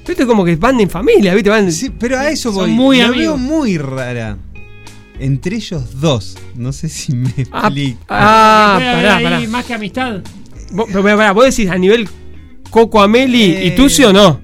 [0.04, 0.08] Veo.
[0.08, 1.50] Viste como que van en familia, ¿viste?
[1.50, 2.70] Van Sí, pero a eso Son voy.
[2.72, 3.18] muy lo amigos.
[3.18, 4.36] veo muy rara.
[5.18, 6.36] entre ellos dos.
[6.56, 8.00] No sé si me Ah, explico.
[8.08, 9.40] ah, pará, pará.
[9.48, 10.20] Más que amistad.
[10.72, 12.08] Vos, pero pará, vos decís a nivel
[12.70, 14.40] Coco Ameli y Eh, Tucio no.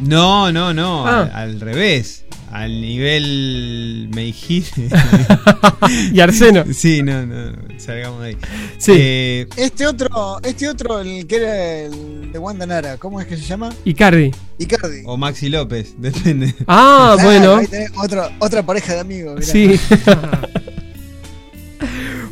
[0.00, 1.06] No, no, no.
[1.06, 1.30] Ah.
[1.34, 2.24] Al, al revés.
[2.50, 4.88] Al nivel Meijide.
[6.12, 6.64] y Arseno.
[6.74, 7.52] Sí, no, no.
[7.78, 8.36] Salgamos de ahí.
[8.78, 8.92] Sí.
[8.96, 13.36] Eh, Este otro, este otro, el que era el de Wanda Nara, ¿cómo es que
[13.36, 13.70] se llama?
[13.84, 14.32] Icardi.
[14.58, 15.02] Icardi.
[15.04, 16.54] o Maxi López, depende.
[16.66, 17.56] Ah, bueno.
[17.56, 19.34] ahí tenés otra, otra pareja de amigos.
[19.36, 19.52] mirá.
[19.52, 19.80] Sí.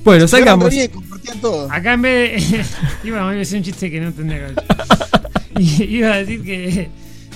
[0.05, 0.27] bueno,
[0.71, 0.91] bien,
[1.41, 1.71] todo.
[1.71, 2.65] Acá en vez de.
[3.05, 4.65] iba a decir un chiste que no tendría que haber.
[5.59, 6.89] Y- Iba a decir que.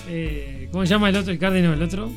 [0.08, 1.32] eh, ¿Cómo se llama el otro?
[1.32, 2.10] Icardi, no, el otro.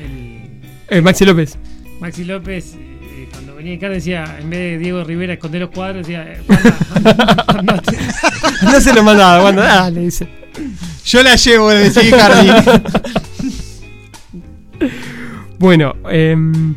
[0.00, 1.56] El Eh, Maxi López.
[2.00, 2.74] Maxi López.
[2.76, 6.24] eh, cuando venía Icardi decía, en vez de Diego Rivera esconder los cuadros, decía.
[6.32, 6.40] eh.
[8.62, 9.84] No se lo mandaba, Wanda.
[9.86, 10.26] Ah, le dice.
[11.04, 12.02] Yo la llevo, le decía.
[15.58, 16.74] Bueno, em,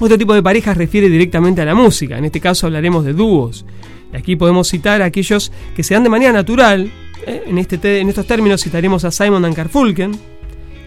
[0.00, 2.18] otro tipo de parejas refiere directamente a la música.
[2.18, 3.64] En este caso hablaremos de dúos.
[4.12, 6.90] Y aquí podemos citar a aquellos que se dan de manera natural.
[7.26, 7.42] ¿eh?
[7.46, 10.10] En, este te- en estos términos citaremos a Simon and Garfunkel,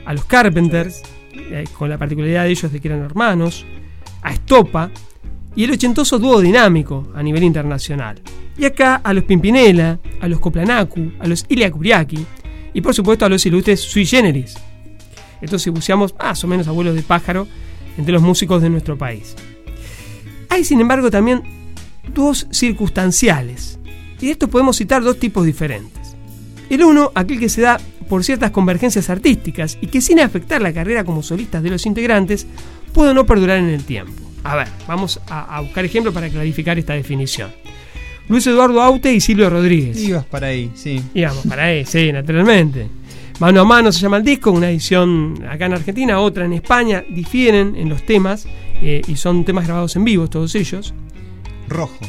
[0.05, 1.01] a los Carpenters,
[1.33, 3.65] eh, con la particularidad de ellos de que eran hermanos,
[4.21, 4.91] a Estopa
[5.55, 8.21] y el ochentoso dúo dinámico a nivel internacional.
[8.57, 12.25] Y acá a los Pimpinela, a los Koplanaku, a los Ilya Kuriaki
[12.73, 14.55] y por supuesto a los ilustres Sui Generis.
[15.41, 17.47] Entonces buceamos más o menos abuelos de pájaro
[17.97, 19.35] entre los músicos de nuestro país.
[20.49, 21.43] Hay sin embargo también
[22.13, 23.79] dos circunstanciales.
[24.19, 26.15] Y de estos podemos citar dos tipos diferentes.
[26.69, 27.79] El uno, aquel que se da
[28.13, 32.45] por ciertas convergencias artísticas y que sin afectar la carrera como solistas de los integrantes,
[32.93, 34.13] puede no perdurar en el tiempo.
[34.43, 37.49] A ver, vamos a, a buscar ejemplos para clarificar esta definición.
[38.29, 39.97] Luis Eduardo Aute y Silvio Rodríguez.
[39.97, 41.01] Ibas para ahí, sí.
[41.15, 42.87] Íbamos para ahí, sí, naturalmente.
[43.39, 47.03] Mano a mano se llama el disco, una edición acá en Argentina, otra en España,
[47.09, 48.45] difieren en los temas
[48.79, 50.93] eh, y son temas grabados en vivo todos ellos.
[51.67, 52.05] Rojo.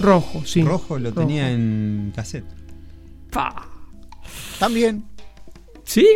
[0.00, 0.62] Rojo, sí.
[0.62, 2.46] Rojo lo tenía en cassette.
[3.30, 3.68] Pa.
[4.58, 5.04] También.
[5.86, 6.06] ¿Sí?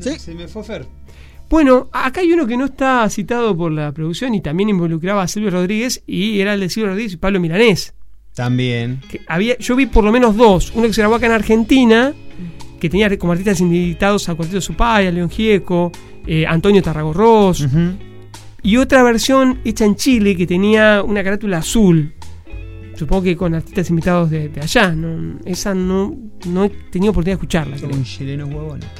[0.00, 0.18] Sí.
[0.18, 0.86] Se me fue Fer.
[1.48, 5.28] Bueno, acá hay uno que no está citado por la producción y también involucraba a
[5.28, 7.94] Silvio Rodríguez y era el de Silvio Rodríguez y Pablo Milanés.
[8.34, 9.00] También.
[9.08, 10.72] Que había, yo vi por lo menos dos.
[10.74, 12.12] Uno que se grabó acá en Argentina,
[12.80, 15.92] que tenía como artistas invitados a Cuarteto Supay, a León Gieco,
[16.26, 17.64] eh, Antonio Tarragorros.
[18.62, 22.12] Y otra versión hecha en Chile que tenía una carátula azul.
[22.96, 24.90] Supongo que con artistas invitados de, de allá.
[24.92, 27.76] No, esa no, no he tenido oportunidad de escucharla.
[27.78, 28.86] Con chilenos huevones.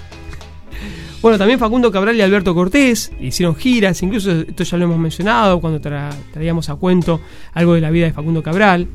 [1.23, 5.61] Bueno, también Facundo Cabral y Alberto Cortés hicieron giras, incluso esto ya lo hemos mencionado
[5.61, 7.21] cuando tra- traíamos a cuento
[7.55, 8.87] algo de la vida de Facundo Cabral.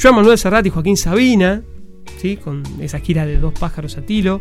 [0.00, 1.62] Joan Manuel Serrat y Joaquín Sabina,
[2.18, 2.36] ¿sí?
[2.36, 4.40] con esa gira de Dos pájaros a tilo.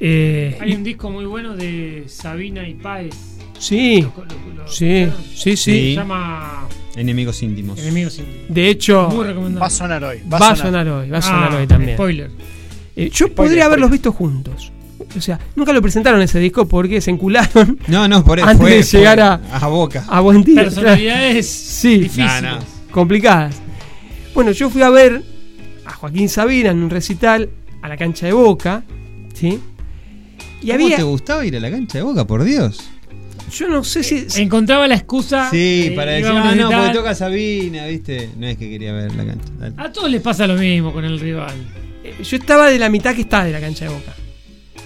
[0.00, 3.33] Eh, Hay un disco muy bueno de Sabina y Páez.
[3.58, 5.72] Sí, Lo- lo- lo- sí, sí, sí.
[5.72, 7.78] Se llama Enemigos íntimos.
[7.80, 8.42] Enemigos íntimos.
[8.48, 9.08] De hecho.
[9.60, 10.18] Va a sonar hoy.
[10.32, 11.96] va, a sonar hoy, va a sonar Ah, hoy también.
[11.96, 12.30] Spoiler.
[12.96, 14.70] Eh, yo podría haberlos visto juntos.
[15.16, 18.48] O sea, nunca lo presentaron ese disco porque se encularon No, no, por eso.
[18.48, 20.04] antes fue- de fue llegar a, a Boca.
[20.08, 20.62] a buen tiro.
[20.62, 22.52] Personalidades Sí, difíciles.
[22.90, 23.56] Complicadas.
[24.34, 25.22] Bueno, yo fui a ver
[25.84, 27.50] a Joaquín Sabina en un recital
[27.82, 28.82] a la cancha de Boca,
[29.34, 29.60] ¿sí?
[30.62, 32.90] Y ¿Cómo había, te gustaba ir a la cancha de Boca, por Dios?
[33.54, 35.48] Yo no sé si Encontraba la excusa.
[35.50, 38.30] Sí, eh, para decir, ah, no, porque toca Sabina, ¿viste?
[38.36, 39.44] No es que quería ver la cancha.
[39.58, 39.74] Dale.
[39.78, 41.54] A todos les pasa lo mismo con el rival.
[42.04, 44.12] eh, yo estaba de la mitad que está de la cancha de Boca.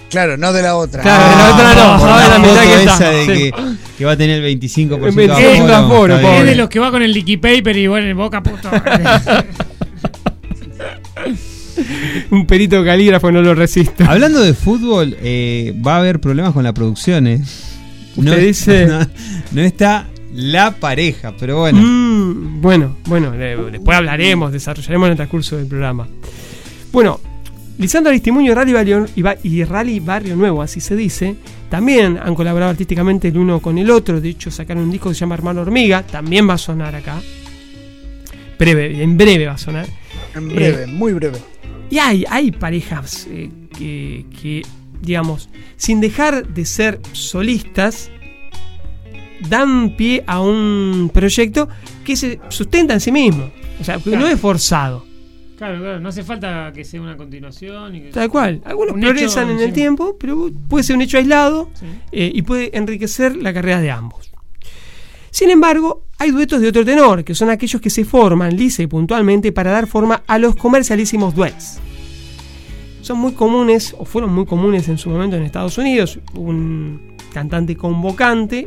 [0.09, 1.03] Claro, no de la otra.
[1.03, 3.09] Claro, de la otra no, por estaba de la mitad que esa está.
[3.11, 3.31] de sí.
[3.51, 3.53] que,
[3.97, 6.39] que va a tener el 25% El de 25% de aforo, está pobre.
[6.39, 8.69] Es de los que va con el liqui paper y bueno, en boca puto.
[12.31, 14.03] Un perito calígrafo no lo resisto.
[14.07, 17.41] Hablando de fútbol, eh, va a haber problemas con la producción, ¿eh?
[18.19, 19.07] Usted dice- No,
[19.51, 21.79] no está la pareja, pero bueno.
[21.81, 26.07] Mm, bueno, bueno, de- después hablaremos, desarrollaremos en el transcurso del programa.
[26.91, 27.19] Bueno,
[27.77, 31.35] Lisandro Aristimuño y Rally Barrio, y Ba- y Rally Barrio Nuevo, así se dice,
[31.69, 34.19] también han colaborado artísticamente el uno con el otro.
[34.19, 37.21] De hecho, sacaron un disco que se llama Hermano Hormiga, también va a sonar acá.
[38.57, 39.87] Breve, en breve va a sonar.
[40.35, 41.39] En breve, Eh, muy breve.
[41.89, 44.61] Y hay, hay parejas eh, que, que,
[45.01, 48.09] digamos, sin dejar de ser solistas,
[49.47, 51.69] dan pie a un proyecto
[52.03, 53.51] que se sustenta en sí mismo.
[53.79, 55.05] O sea, que no es forzado.
[55.57, 57.95] claro, claro, no hace falta que sea una continuación.
[57.95, 58.61] Y que Tal cual.
[58.65, 61.85] Algunos un progresan hecho en el tiempo, pero puede ser un hecho aislado Sí.
[62.11, 64.31] eh, y puede enriquecer la carrera de ambos.
[65.31, 68.87] Sin embargo, hay duetos de otro tenor, que son aquellos que se forman lisa y
[68.87, 71.79] puntualmente para dar forma a los comercialísimos duets.
[73.09, 76.19] Son muy comunes, o fueron muy comunes en su momento en Estados Unidos.
[76.35, 78.65] Un cantante convocante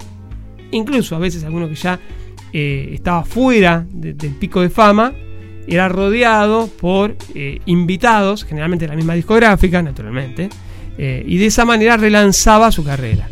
[0.72, 2.00] incluso a veces alguno que ya
[2.52, 5.12] eh, estaba fuera de- del pico de fama,
[5.68, 10.48] era rodeado por eh, invitados, generalmente de la misma discográfica, naturalmente,
[10.98, 13.30] eh, y de esa manera relanzaba su carrera.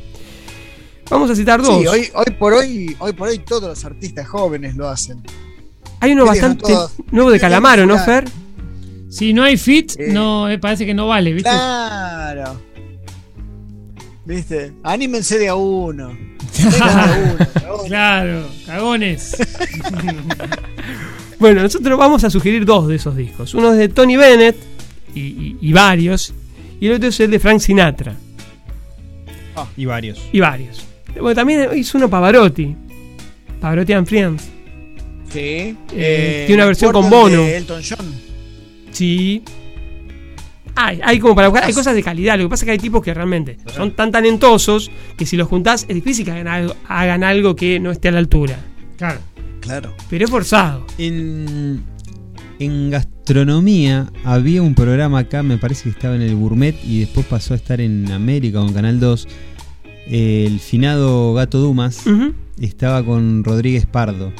[1.10, 1.80] Vamos a citar dos.
[1.80, 5.20] Sí, hoy, hoy por hoy, hoy por hoy todos los artistas jóvenes lo hacen.
[5.98, 7.98] Hay uno ¿Qué dejan bastante nuevo de ¿Qué dejan Calamaro, ¿no?
[7.98, 8.28] Fer?
[9.10, 10.08] Si no hay fit, Eh.
[10.12, 11.50] no eh, parece que no vale, ¿viste?
[11.50, 12.60] Claro.
[14.24, 14.72] ¿Viste?
[14.84, 16.08] Anímense de a uno.
[16.56, 17.84] De a uno.
[17.86, 19.36] claro, cagones.
[21.38, 23.54] Bueno, nosotros vamos a sugerir dos de esos discos.
[23.54, 24.56] Uno es de Tony Bennett
[25.14, 26.34] y, y- y varios,
[26.78, 28.14] y el otro es el de Frank Sinatra
[29.74, 30.20] Y varios.
[30.32, 30.84] y varios.
[31.18, 32.76] Bueno, también hizo uno Pavarotti,
[33.58, 34.42] Pavarotti and Friends.
[35.32, 35.74] Sí.
[35.94, 37.40] Eh, tiene una me versión con Bono.
[37.42, 38.14] de Elton John.
[38.90, 39.42] Sí.
[40.76, 42.38] Hay, hay como para buscar, hay cosas de calidad.
[42.38, 45.48] Lo que pasa es que hay tipos que realmente son tan talentosos que si los
[45.48, 48.58] juntás es difícil que hagan algo, hagan algo que no esté a la altura.
[48.96, 49.20] Claro.
[49.60, 49.94] Claro.
[50.08, 50.86] Pero es forzado.
[50.98, 51.82] En,
[52.58, 57.26] en gastronomía había un programa acá, me parece que estaba en el Gourmet y después
[57.26, 59.28] pasó a estar en América o en Canal 2.
[60.06, 62.04] El finado Gato Dumas
[62.58, 64.32] estaba con Rodríguez Pardo.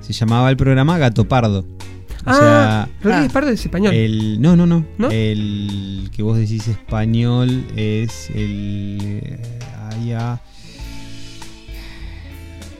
[0.00, 1.66] Se llamaba el programa Gato Pardo.
[2.24, 3.94] O Ah, sea, Rodríguez Pardo es español.
[3.94, 5.10] El, no, no, no, ¿No?
[5.10, 9.38] El que vos decís español es el.
[9.90, 10.40] ahí, ah.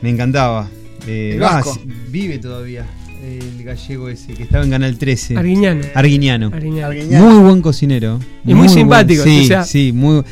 [0.00, 0.68] Me encantaba.
[1.06, 1.78] Eh, El ah, vasco.
[2.10, 2.86] vive todavía.
[3.24, 5.36] El gallego ese que estaba en Canal 13.
[5.36, 5.84] Arguiñano.
[5.94, 6.46] Arguiñano.
[6.52, 6.86] Arguiñano.
[6.88, 7.24] Arguiñano.
[7.30, 8.18] Muy buen cocinero.
[8.44, 10.22] Y muy simpático, Sí, o sea- sí, muy.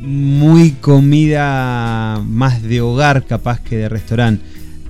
[0.00, 4.44] Muy comida más de hogar capaz que de restaurante.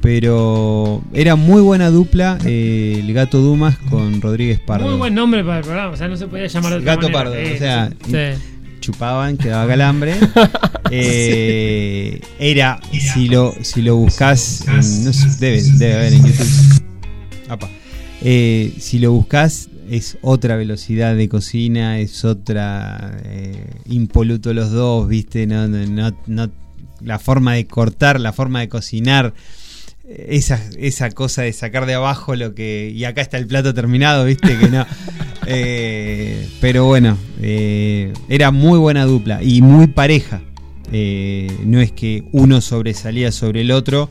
[0.06, 4.86] Pero era muy buena dupla eh, el gato Dumas con Rodríguez Pardo.
[4.88, 7.08] Muy buen nombre para el programa, o sea, no se podía llamar de otra Gato
[7.10, 7.24] manera.
[7.32, 7.90] Pardo, o sea,
[8.36, 8.40] sí,
[8.78, 10.14] chupaban, quedaba calambre.
[10.92, 16.82] Eh, Era, si lo, si lo buscas, no sé, debe, debe haber en YouTube.
[17.48, 17.68] Apa.
[18.22, 25.08] Eh, si lo buscas, es otra velocidad de cocina, es otra eh, impoluto los dos,
[25.08, 26.50] viste, no, no, no- no-
[27.00, 29.34] la forma de cortar, la forma de cocinar.
[30.08, 32.92] Esa, esa cosa de sacar de abajo lo que.
[32.94, 34.86] Y acá está el plato terminado, viste, que no.
[35.48, 40.42] Eh, pero bueno, eh, era muy buena dupla y muy pareja.
[40.90, 44.10] Eh, no es que uno sobresalía sobre el otro.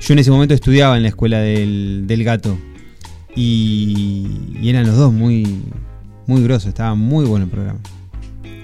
[0.00, 2.58] Yo en ese momento estudiaba en la escuela del, del gato.
[3.36, 4.26] Y,
[4.60, 5.60] y eran los dos muy,
[6.26, 6.70] muy grosos.
[6.70, 7.78] Estaba muy bueno el programa.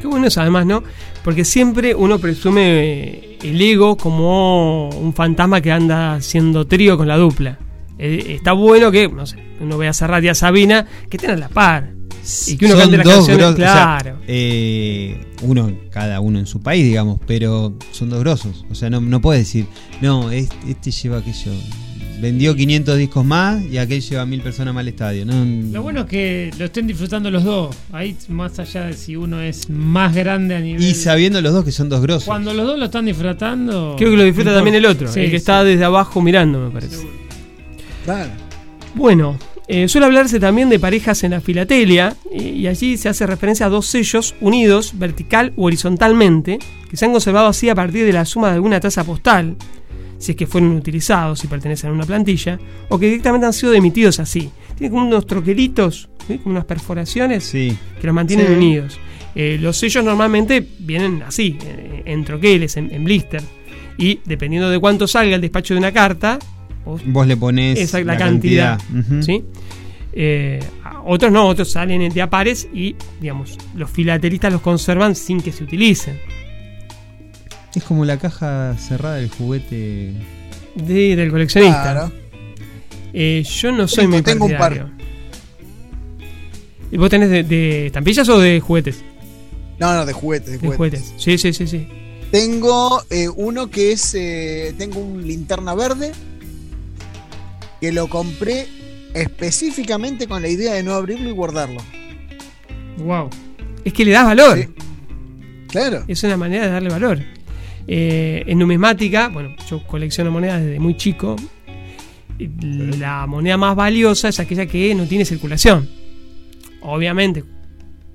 [0.01, 0.83] Qué bueno eso además, ¿no?
[1.23, 7.17] Porque siempre uno presume el ego como un fantasma que anda haciendo trío con la
[7.17, 7.59] dupla.
[7.99, 11.33] Eh, está bueno que, no sé, uno vea a Serrat y a Sabina que estén
[11.33, 11.93] a la par.
[12.47, 14.19] Y que uno Son cante las dos canciones, grosos, o sea, claro.
[14.27, 18.65] eh, uno, cada uno en su país, digamos, pero son dos grosos.
[18.71, 19.67] O sea, no, no puedes decir,
[20.01, 21.53] no, este, este lleva aquello.
[22.21, 25.25] Vendió 500 discos más y aquel lleva mil personas más al estadio.
[25.25, 25.33] No,
[25.73, 27.75] Lo bueno es que lo estén disfrutando los dos.
[27.93, 30.83] Ahí, más allá de si uno es más grande a nivel.
[30.83, 32.25] y sabiendo los dos que son dos grosos.
[32.25, 33.95] Cuando los dos lo están disfrutando.
[33.97, 35.37] Creo que lo disfruta también el otro, Sí, el que sí.
[35.37, 37.07] está desde abajo mirando, me parece.
[38.05, 38.31] Claro.
[38.95, 43.27] Bueno, eh, suele hablarse también de parejas en la filatelia y, y allí se hace
[43.27, 46.59] referencia a dos sellos unidos vertical u horizontalmente
[46.91, 49.57] que se han conservado así a partir de la suma de alguna tasa postal,
[50.21, 52.61] si es que fueron utilizados y pertenecen a una plantilla,
[52.91, 54.49] o que directamente han sido emitidos así.
[54.77, 56.39] Tiene como unos troquelitos, ¿sí?
[56.39, 57.77] como unas perforaciones Sí.
[58.01, 58.53] que los mantienen Sí.
[58.53, 58.99] unidos.
[59.35, 63.43] Eh, los sellos normalmente vienen así, eh, en troqueles, en, en blister.
[63.99, 66.39] Y dependiendo de cuánto salga el despacho de una carta,
[66.85, 68.79] vos Vos le pones esa la, la cantidad.
[69.21, 69.43] ¿sí?
[70.13, 70.59] Eh,
[71.05, 75.53] otros no, otros salen de a pares y, digamos, los filatelistas los conservan sin que
[75.53, 76.19] se utilicen.
[77.75, 80.13] Es como la caja cerrada del juguete.
[80.75, 81.83] De- del coleccionista.
[81.83, 82.13] Claro.
[83.13, 84.91] Eh, yo no soy Tengo- muy tengo un par.
[86.93, 89.03] ¿Y vos tenés de, de estampillas o de juguetes?
[89.79, 91.01] No, no, de juguetes, de De juguetes.
[91.03, 91.23] juguetes.
[91.23, 91.87] Sí, sí, sí, sí.
[92.31, 94.15] Tengo eh, uno que es.
[94.15, 96.13] eh, tengo un linterna verde.
[97.81, 98.67] Que lo compré
[99.15, 101.81] específicamente con la idea de no abrirlo y guardarlo.
[102.99, 103.31] Wow.
[103.85, 104.59] Es que le das valor.
[104.59, 104.69] Sí.
[105.69, 106.05] Claro.
[106.07, 107.19] Es una manera de darle valor.
[107.93, 111.35] Eh, en numismática, bueno, yo colecciono monedas desde muy chico.
[112.39, 115.89] La moneda más valiosa es aquella que no tiene circulación.
[116.83, 117.43] Obviamente,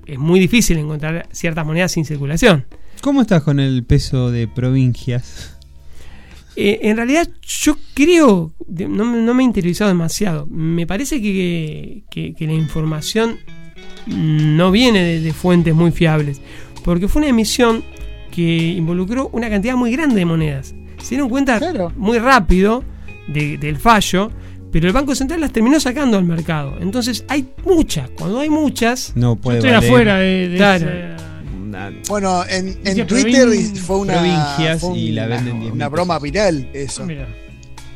[0.06, 2.66] es muy difícil encontrar ciertas monedas sin circulación.
[3.02, 5.58] ¿Cómo estás con el peso de provincias?
[6.56, 10.46] Eh, en realidad, yo creo, no, me- no me he interiorizado demasiado.
[10.50, 13.40] Me parece que, que- que la información
[14.08, 16.40] no viene de, de fuentes muy fiables,
[16.86, 17.84] porque fue una emisión
[18.36, 18.42] que
[18.74, 20.76] involucró una cantidad muy grande de monedas.
[21.02, 21.60] Se dieron cuenta
[21.96, 22.84] muy rápido
[23.28, 24.32] de- del fallo,
[24.72, 26.76] pero el Banco Central las terminó sacando al mercado.
[26.82, 28.10] Entonces hay muchas.
[28.18, 29.14] Cuando hay muchas.
[29.16, 29.88] No puede estoy valer.
[29.90, 30.90] afuera de, de Claro.
[30.90, 36.20] esa- Bueno, en, Twitter fue una, provincias fue y la una- venden 10.000 una broma
[36.20, 37.06] viral eso.
[37.06, 37.28] Mira.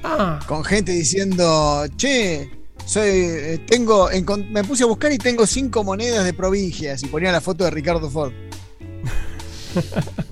[0.04, 2.50] Ah, Con gente diciendo, che,
[2.86, 4.10] soy, eh, tengo,
[4.52, 7.72] me puse a buscar y tengo cinco monedas de provincias y ponía la foto de
[7.72, 8.32] Ricardo Ford.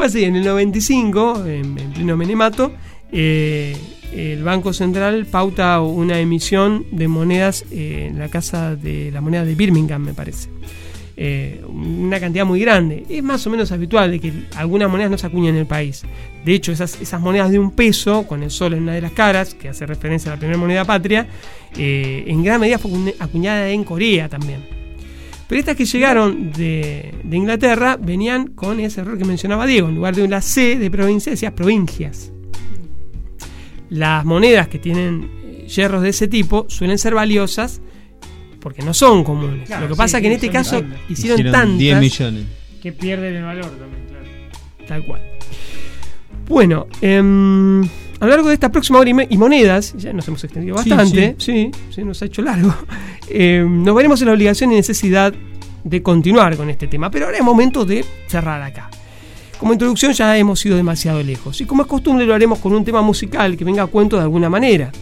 [0.00, 2.72] Fue así, en el 95, en, en pleno menemato,
[3.12, 3.76] eh,
[4.14, 9.54] el Banco Central pauta una emisión de monedas en la casa de la moneda de
[9.54, 10.48] Birmingham, me parece.
[11.18, 13.04] Eh, una cantidad muy grande.
[13.10, 16.02] Es más o menos habitual de que algunas monedas no se acuñen en el país.
[16.46, 19.52] De hecho, esas, monedas de un peso, con el sol en una de las caras,
[19.52, 21.26] que hace referencia a la primera moneda patria,
[21.76, 24.79] eh, en gran medida fue acuña- acuñada en Corea también.
[25.50, 29.88] Pero estas que llegaron de, de Inglaterra venían con ese error que mencionaba Diego.
[29.88, 32.30] En lugar de una C de provincia, decía provincias.
[33.88, 37.80] Las monedas que tienen eh, hierros de ese tipo suelen ser valiosas
[38.60, 39.66] porque no son comunes.
[39.66, 41.00] Claro, Lo que sí, pasa es que en este caso grandes.
[41.08, 41.78] hicieron, Hicieron tantas.
[41.78, 42.44] 10 millones.
[42.80, 44.86] Que pierden el valor también, claro.
[44.86, 45.22] Tal cual.
[46.46, 47.82] Bueno, em,
[48.20, 51.36] a lo largo de esta próxima hora y, monedas, ya nos hemos extendido Sí, bastante,
[51.38, 52.74] sí, sí, nos ha hecho largo,
[53.30, 55.32] em, nos veremos en la obligación y necesidad
[55.82, 58.90] de continuar con este tema, pero ahora es momento de cerrar acá.
[59.58, 62.84] Como introducción ya hemos ido demasiado lejos y como es costumbre lo haremos con un
[62.84, 64.92] tema musical que venga a cuento de alguna manera.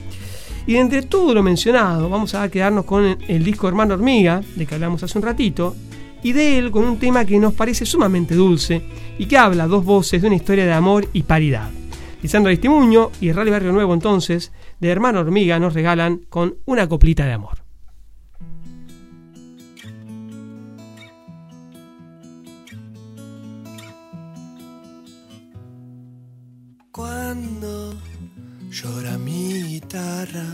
[0.67, 4.67] Y de entre todo lo mencionado, vamos a quedarnos con el, disco Hermano Hormiga, de
[4.67, 5.75] que hablamos hace un ratito,
[6.23, 8.83] y de él con un tema que nos parece sumamente dulce
[9.19, 11.71] y que habla dos voces de una historia de amor y paridad.
[12.23, 17.25] Lisandro Aristimuño y Rally Barrio Nuevo entonces, de Hermano Hormiga, nos regalan con una coplita
[17.25, 17.59] de amor.
[26.91, 27.95] Cuando
[28.71, 30.45] llora mi guitarra,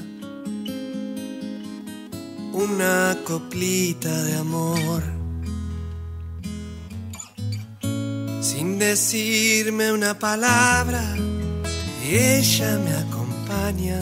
[2.52, 5.02] una coplita de amor,
[8.42, 11.02] sin decirme una palabra,
[12.04, 13.98] y ella me acompaña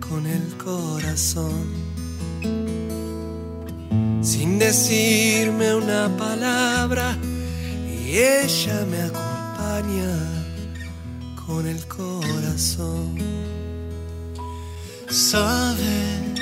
[0.00, 1.64] con el corazón.
[4.20, 7.16] Sin decirme una palabra,
[7.86, 10.12] y ella me acompaña
[11.46, 13.16] con el corazón.
[15.08, 16.34] Sabe,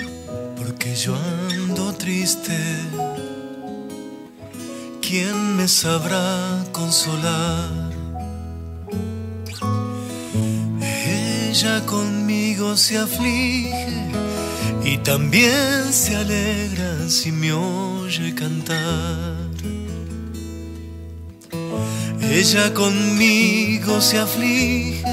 [0.56, 2.58] porque yo ando triste.
[5.02, 7.93] ¿Quién me sabrá consolar?
[11.56, 13.86] Ella conmigo se aflige
[14.82, 19.36] y también se alegra si me oye cantar.
[22.20, 25.04] Ella conmigo se aflige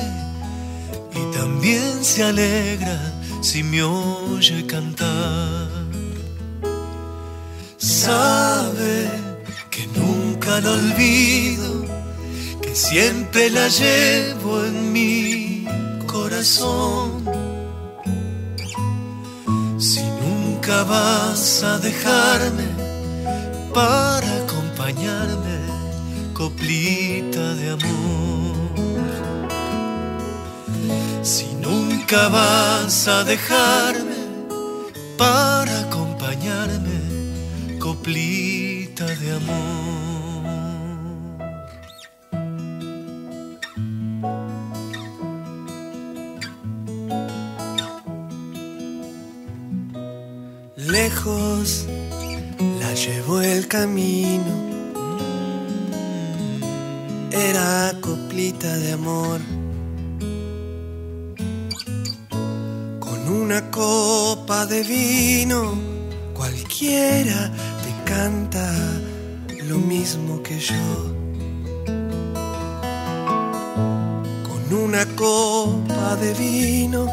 [1.14, 2.98] y también se alegra
[3.44, 5.70] si me oye cantar.
[7.78, 9.12] Sabe
[9.70, 11.86] que nunca la olvido,
[12.64, 15.52] que siempre la llevo en mi
[16.44, 16.58] Si
[20.24, 22.66] nunca vas a dejarme
[23.72, 25.60] para acompañarme
[26.34, 28.56] coplita de amor.
[31.22, 34.16] Si nunca vas a dejarme
[35.20, 39.91] para acompañarme, coplita de amor.
[50.92, 51.86] Lejos
[52.82, 54.54] la llevó el camino,
[57.32, 59.40] era coplita de amor.
[63.00, 65.76] Con una copa de vino,
[66.34, 67.50] cualquiera
[67.84, 68.70] te canta
[69.64, 71.16] lo mismo que yo.
[74.44, 77.08] Con una copa de vino,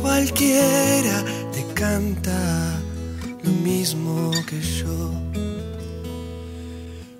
[0.00, 2.79] cualquiera te canta
[3.42, 5.10] lo mismo que yo.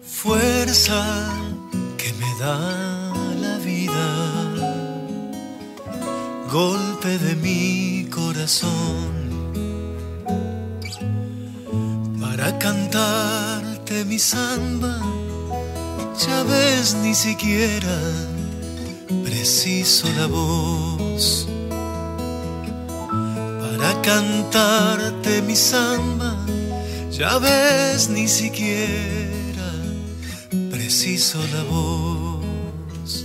[0.02, 1.02] Fuerza
[1.96, 4.08] que me da la vida,
[6.52, 9.10] golpe de mi corazón,
[12.20, 15.00] para cantarte mi samba,
[16.26, 17.98] ya ves ni siquiera
[19.24, 21.49] preciso la voz.
[23.80, 26.36] Para cantarte mi samba,
[27.10, 29.72] ya ves ni siquiera
[30.70, 33.24] preciso la voz.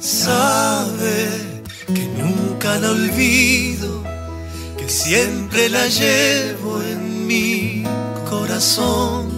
[0.00, 4.02] sabe que nunca la olvido,
[4.76, 7.84] que siempre la llevo en mi
[8.28, 9.30] corazón.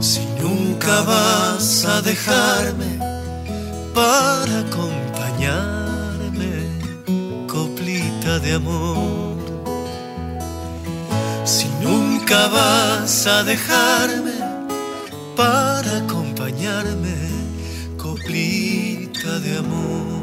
[0.00, 2.98] Si nunca vas a dejarme
[3.94, 4.97] para acompañarme,
[8.48, 9.36] de amor.
[11.44, 14.36] Si nunca vas a dejarme
[15.36, 17.16] para acompañarme,
[17.98, 20.17] coplita de amor.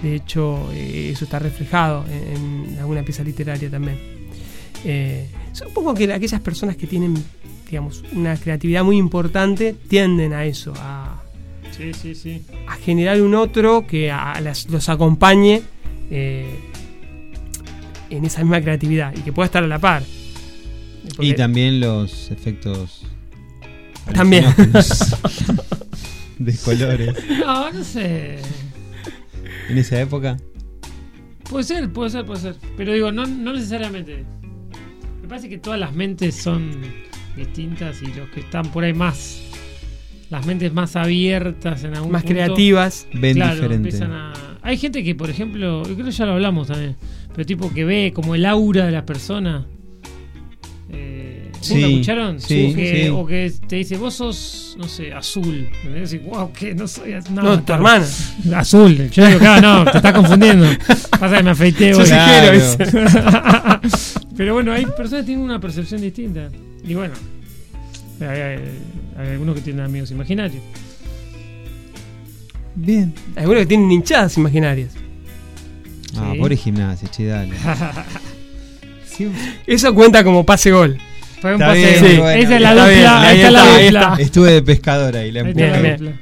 [0.03, 3.99] De hecho, eh, eso está reflejado en, en, alguna pieza literaria también.
[4.85, 7.15] Eh, supongo que aquellas personas que tienen,
[7.69, 11.23] digamos, una creatividad muy importante tienden a eso, a,
[11.71, 12.43] Sí, sí, sí.
[12.67, 15.63] a generar un otro que a las- los acompañe
[16.11, 16.49] eh,
[18.11, 20.03] en esa misma creatividad y que pueda estar a la par.
[21.19, 23.05] Y también los efectos.
[24.15, 24.45] También.
[26.39, 27.15] de colores.
[27.45, 28.39] No, no sé.
[29.69, 30.37] En esa época.
[31.49, 32.57] Puede ser, puede ser, puede ser.
[32.77, 34.25] Pero digo, no, no necesariamente.
[35.23, 36.71] Me parece que todas las mentes son
[37.37, 39.43] distintas y los que están por ahí más.
[40.31, 43.07] Las mentes más abiertas en algún Más punto, creativas.
[43.13, 43.77] Ven claro, diferente.
[43.89, 44.33] empiezan a-
[44.63, 46.97] Hay gente que, por ejemplo, yo creo que ya lo hablamos también,
[47.35, 49.67] pero tipo que ve como el aura de la persona.
[50.93, 51.20] Eh,
[51.61, 52.41] ¿nunca Sí, escucharon?
[52.41, 53.09] sí, o, que, sí.
[53.11, 55.69] o que te dice, vos sos, no sé, azul.
[55.85, 56.13] ¿entendés?
[56.15, 57.35] Y, wow, que no soy azul.
[57.35, 57.87] No, tu claro.
[57.87, 58.07] hermana.
[58.57, 59.11] Azul.
[59.11, 60.67] Yo digo, claro, no, te estás confundiendo.
[61.19, 62.07] Pasa que me afeité Yo hoy.
[62.07, 62.79] sí quiero ese.
[64.37, 66.49] Pero bueno, hay personas que tienen una percepción distinta.
[66.83, 67.13] Y bueno,
[68.21, 68.59] hay, hay-
[69.19, 70.63] hay algunos que tienen amigos imaginarios.
[72.75, 73.13] Bien.
[73.37, 74.93] Algunos que tienen hinchadas imaginarias.
[76.17, 76.39] Ah, Sí.
[76.39, 77.55] pobre gimnasia, che, dale.
[79.67, 80.97] Eso cuenta como pase gol.
[81.41, 81.81] Fue un Está pase.
[81.81, 82.17] bien, Sí.
[82.19, 82.89] bueno, Esa es la dupla.
[82.89, 84.01] bien, ahí ahí está la está, ahí dupla.
[84.11, 84.23] está.
[84.23, 86.13] Estuve de pescador ahí, la dupla.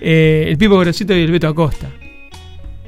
[0.00, 1.90] Eh, el Pipo Grosito y el Beto Acosta.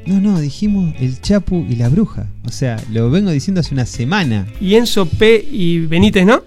[0.07, 2.27] No, no, dijimos el Chapu y la bruja.
[2.45, 4.47] O sea, lo vengo diciendo hace una semana.
[4.61, 5.45] Y Enzo P.
[5.51, 6.43] y Benítez, ¿no?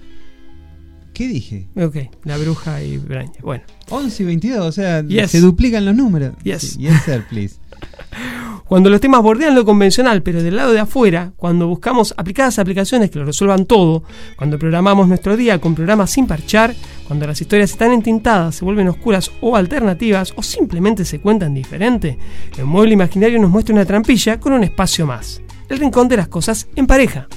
[1.13, 1.67] ¿Qué dije?
[1.77, 3.31] Ok, la bruja y Braña.
[3.41, 5.31] Bueno, 11 y 22, o sea, Yes.
[5.31, 6.33] se duplican los números.
[6.43, 6.61] Yes.
[6.73, 7.55] Sí, yes, sir, please.
[8.67, 13.11] cuando los temas bordean lo convencional, pero del lado de afuera, cuando buscamos aplicadas aplicaciones
[13.11, 14.03] que lo resuelvan todo,
[14.35, 16.73] cuando programamos nuestro día con programas sin parchar,
[17.07, 22.17] cuando las historias están entintadas, se vuelven oscuras o alternativas, o simplemente se cuentan diferente,
[22.57, 25.41] el mueble imaginario nos muestra una trampilla con un espacio más.
[25.69, 27.27] El rincón de las cosas en pareja.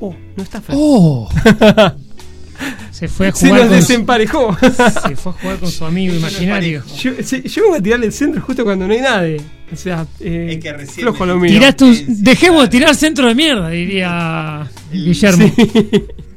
[0.00, 0.74] Oh, no está Fer.
[0.78, 1.28] ¡Oh!
[3.02, 4.56] Se fue a Se jugar nos con su, desemparejó.
[5.08, 6.84] se fue a jugar con su amigo imaginario.
[7.02, 9.40] Yo, sí, yo vengo a tirarle el centro justo cuando no hay nadie.
[9.72, 11.50] O sea, eh, Es que recién flojo lo mío.
[11.50, 15.50] Tiraste un- dejemos de tirar centro de mierda, diría Guillermo.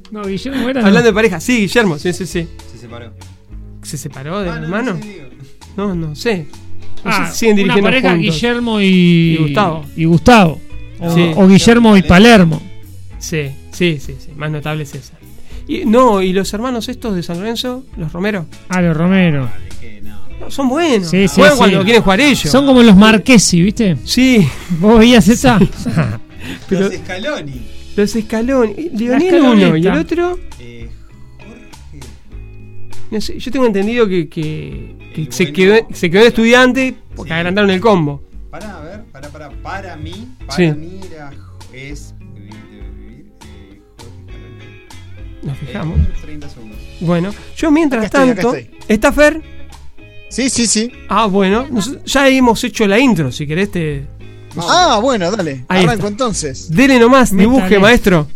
[0.10, 0.82] No, Guillermo era.
[0.82, 0.88] no.
[0.88, 2.48] Hablando de pareja, sí, Guillermo, sí, sí, sí.
[2.72, 3.14] Se separó.
[3.84, 5.00] ¿Se separó del Ah, no, hermano?
[5.78, 5.94] no.
[5.94, 6.48] No, sé.
[7.04, 8.34] No Ah, siguen una pareja juntos.
[8.34, 9.86] Guillermo y, Y Gustavo.
[9.96, 10.60] y Gustavo.
[11.00, 11.32] O, Sí.
[11.36, 12.60] o Guillermo y Palermo.
[13.20, 14.32] Sí, sí, sí, sí.
[14.36, 15.14] Más notable es esa.
[15.68, 19.50] Y, no, y los hermanos estos de San Lorenzo, los Romero, Ah, los Romero.
[20.40, 21.10] no, son buenos.
[21.10, 21.58] Sí, sí, Juegan sí.
[21.58, 22.52] cuando quieren jugar ellos.
[22.52, 23.98] Son como los Marquesi, ¿viste?
[24.04, 24.48] Sí,
[24.80, 25.60] ¿Vos veías esa?
[26.70, 27.62] pero Los Scaloni.
[27.96, 28.16] los.
[28.16, 29.68] Lionel escaloneta.
[29.68, 30.40] uno y el otro.
[30.60, 30.90] Eh,
[31.40, 32.00] Jorge.
[33.12, 35.56] No sé, yo tengo entendido que, que, que El se, bueno.
[35.56, 37.34] quedó, se quedó de estudiante porque Sí.
[37.36, 38.22] agrandaron el combo.
[38.52, 40.72] Pará, a ver, para, para, para mí, para Sí.
[40.78, 41.32] mí era,
[41.74, 42.14] es
[45.46, 46.00] Nos Eh, fijamos.
[46.22, 46.78] 30 segundos.
[47.00, 48.54] Bueno, yo mientras Acá tanto.
[48.56, 48.78] estoy.
[48.90, 49.42] ¿Está Fer?
[50.30, 50.92] Sí, sí, sí.
[51.08, 51.66] Ah, bueno.
[51.72, 54.08] nos- ya hemos hecho la intro, si querés te.
[54.58, 55.64] Ah, bueno, dale.
[55.70, 56.08] Ahí Arranco está.
[56.08, 56.70] entonces.
[56.72, 58.28] Dele nomás, dibuje, maestro.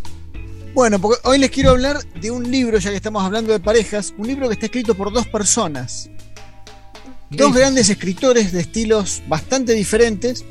[0.73, 4.13] Bueno, porque hoy les quiero hablar de un libro, ya que estamos hablando de parejas,
[4.17, 6.09] un libro que está escrito por dos personas.
[7.31, 10.45] Dos grandes escritores de estilos bastante diferentes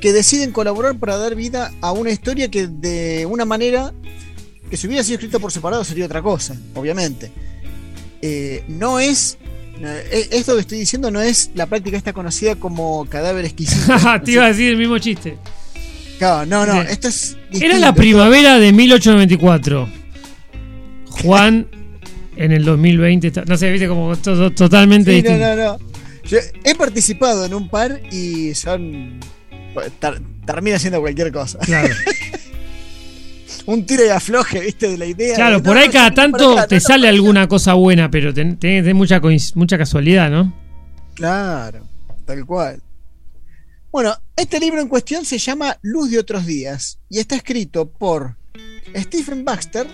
[0.00, 3.92] que deciden colaborar para dar vida a una historia que de una manera
[4.68, 7.30] que si hubiera sido escrita por separado sería otra cosa, obviamente.
[8.22, 9.38] eh, no es.
[9.80, 13.92] eh, Esto que estoy diciendo no es la práctica esta conocida como cadáver exquisito.
[14.24, 15.38] Te iba a decir el mismo chiste.
[16.18, 16.88] Claro, no, no, Sí.
[16.90, 17.36] esto es.
[17.52, 19.88] Era la primavera de 1894.
[21.10, 21.66] Juan
[22.36, 23.28] en el 2020.
[23.28, 25.56] está- No sé, viste como to- to- totalmente Sí, no, distinto.
[25.56, 25.78] no, no.
[26.24, 29.20] Yo he participado en un par y son.
[30.00, 31.58] ter- termina siendo cualquier cosa.
[31.60, 31.94] Claro.
[33.70, 35.34] un tiro y afloje, viste, de la idea.
[35.34, 38.10] Claro, de, por no, ahí cada tanto acá, te no, no, sale alguna cosa buena,
[38.10, 39.20] pero ten- tenés tenés mucha,
[39.54, 40.54] mucha casualidad, ¿no?
[41.14, 41.86] Claro,
[42.24, 42.82] tal cual.
[43.92, 48.36] Bueno, este libro en cuestión se llama Luz de otros días y está escrito por
[48.96, 49.86] Stephen Baxter,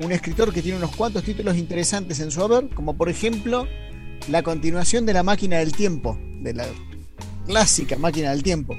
[0.00, 3.66] un escritor que tiene unos cuantos títulos interesantes en su haber, como por ejemplo
[4.28, 6.66] La continuación de la máquina del tiempo, de la
[7.46, 8.76] clásica máquina del tiempo.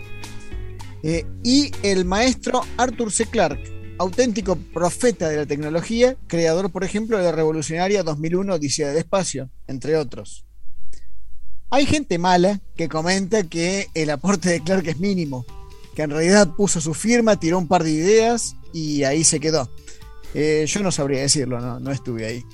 [1.01, 3.25] Eh, y el maestro Arthur C.
[3.25, 8.97] Clarke, auténtico profeta de la tecnología, creador, por ejemplo, de la revolucionaria 2001 Odisea del
[8.97, 10.45] Espacio, entre otros.
[11.69, 15.45] Hay gente mala que comenta que el aporte de Clark es mínimo,
[15.95, 19.69] que en realidad puso su firma, tiró un par de ideas y ahí se quedó.
[20.33, 22.45] Eh, yo no sabría decirlo, no, no estuve ahí.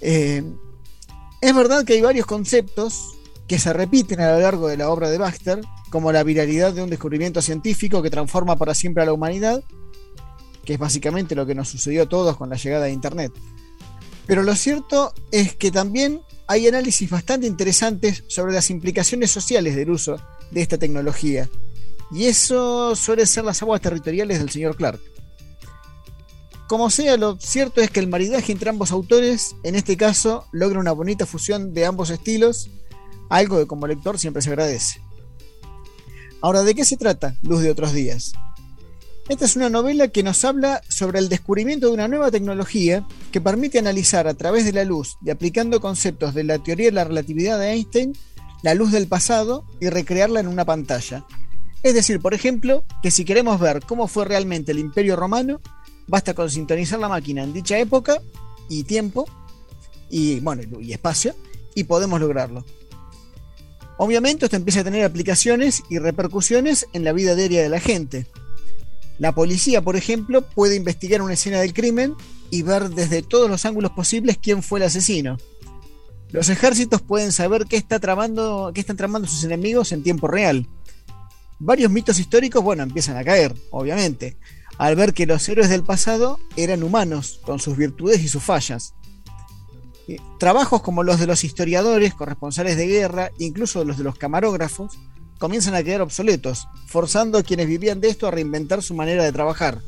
[0.00, 0.42] Eh,
[1.40, 3.14] es verdad que hay varios conceptos
[3.48, 6.82] que se repiten a lo largo de la obra de Baxter, como la viralidad de
[6.82, 9.62] un descubrimiento científico que transforma para siempre a la humanidad,
[10.64, 13.32] que es básicamente lo que nos sucedió a todos con la llegada de Internet.
[14.26, 19.90] Pero lo cierto es que también hay análisis bastante interesantes sobre las implicaciones sociales del
[19.90, 20.16] uso
[20.50, 21.48] de esta tecnología.
[22.10, 25.00] Y eso suele ser las aguas territoriales del señor Clark.
[26.68, 30.80] Como sea, lo cierto es que el maridaje entre ambos autores, en este caso, logra
[30.80, 32.70] una bonita fusión de ambos estilos,
[33.28, 35.00] algo que como lector siempre se agradece.
[36.40, 38.32] Ahora, ¿de qué se trata Luz de otros días?
[39.26, 43.40] Esta es una novela que nos habla sobre el descubrimiento de una nueva tecnología que
[43.40, 47.04] permite analizar a través de la luz y aplicando conceptos de la teoría de la
[47.04, 48.12] relatividad de Einstein
[48.62, 51.24] la luz del pasado y recrearla en una pantalla.
[51.82, 55.60] Es decir, por ejemplo, que si queremos ver cómo fue realmente el Imperio Romano,
[56.06, 58.20] basta con sintonizar la máquina en dicha época
[58.68, 59.26] y tiempo
[60.10, 61.34] y bueno, y espacio
[61.74, 62.64] y podemos lograrlo.
[63.96, 68.26] Obviamente esto empieza a tener aplicaciones y repercusiones en la vida diaria de la gente.
[69.18, 72.14] La policía, por ejemplo, puede investigar una escena del crimen
[72.50, 75.36] y ver desde todos los ángulos posibles quién fue el asesino.
[76.30, 80.66] Los ejércitos pueden saber qué, está tramando, qué están tramando sus enemigos en tiempo real.
[81.60, 84.36] Varios mitos históricos, bueno, empiezan a caer, obviamente,
[84.78, 88.94] al ver que los héroes del pasado eran humanos, con sus virtudes y sus fallas.
[90.08, 94.98] Eh, Trabajos como los de los historiadores, corresponsales de guerra, incluso los de los camarógrafos,
[95.38, 99.32] comienzan a quedar obsoletos, forzando a quienes vivían de esto a reinventar su manera de
[99.32, 99.80] trabajar.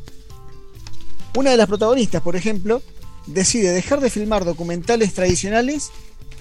[1.34, 2.82] Una de las protagonistas, por ejemplo,
[3.26, 5.90] decide dejar de filmar documentales tradicionales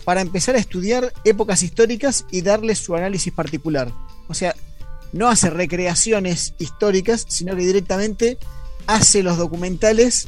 [0.05, 3.91] para empezar a estudiar épocas históricas y darles su análisis particular.
[4.27, 4.55] O sea,
[5.11, 8.37] no hace recreaciones históricas, sino que directamente
[8.87, 10.27] hace los documentales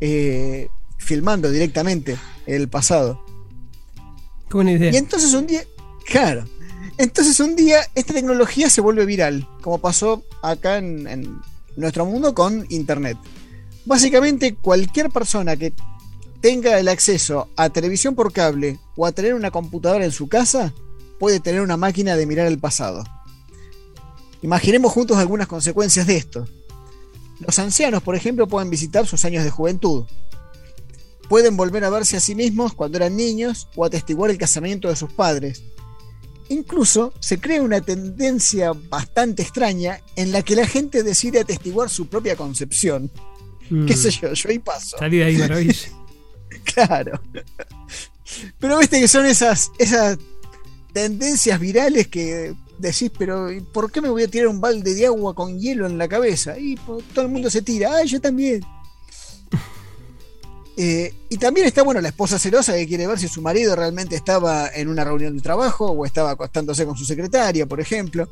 [0.00, 0.68] eh,
[0.98, 3.24] filmando directamente el pasado.
[4.48, 4.92] Qué buena idea.
[4.92, 5.64] Y entonces un día,
[6.04, 6.44] claro,
[6.98, 11.40] entonces un día esta tecnología se vuelve viral, como pasó acá en, en
[11.76, 13.16] nuestro mundo con Internet.
[13.84, 15.72] Básicamente cualquier persona que
[16.40, 20.74] tenga el acceso a televisión por cable o a tener una computadora en su casa
[21.18, 23.04] puede tener una máquina de mirar el pasado.
[24.42, 26.48] Imaginemos juntos algunas consecuencias de esto.
[27.38, 30.04] Los ancianos, por ejemplo, pueden visitar sus años de juventud.
[31.28, 34.96] Pueden volver a verse a sí mismos cuando eran niños o atestiguar el casamiento de
[34.96, 35.62] sus padres.
[36.48, 42.06] Incluso se crea una tendencia bastante extraña en la que la gente decide atestiguar su
[42.06, 43.10] propia concepción.
[43.70, 43.86] Mm.
[43.86, 44.32] ¿Qué sé yo?
[44.32, 44.98] Yo ahí paso.
[44.98, 45.88] Salí de ahí, maravilla.
[46.64, 47.20] Claro.
[48.58, 50.18] Pero viste que son esas, esas
[50.92, 55.06] tendencias virales que decís, pero ¿y ¿por qué me voy a tirar un balde de
[55.06, 56.58] agua con hielo en la cabeza?
[56.58, 58.62] Y pues, todo el mundo se tira, ¡ay, yo también!
[60.76, 64.16] Eh, y también está, bueno, la esposa celosa que quiere ver si su marido realmente
[64.16, 68.28] estaba en una reunión de trabajo o estaba acostándose con su secretaria, por ejemplo.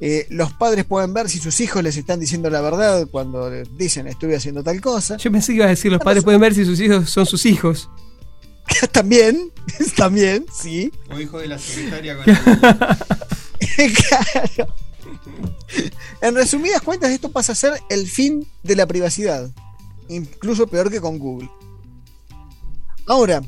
[0.00, 3.76] Eh, los padres pueden ver si sus hijos les están diciendo la verdad cuando les
[3.76, 5.16] dicen estuve haciendo tal cosa.
[5.16, 7.44] Yo pensé que iba a decir, los padres pueden ver si sus hijos son sus
[7.46, 7.90] hijos.
[8.92, 9.52] también,
[9.96, 10.92] también, sí.
[11.10, 12.24] O hijo de la secretaria con
[13.94, 14.74] claro.
[16.20, 19.50] En resumidas cuentas, esto pasa a ser el fin de la privacidad.
[20.08, 21.50] Incluso peor que con Google.
[23.06, 23.42] Ahora,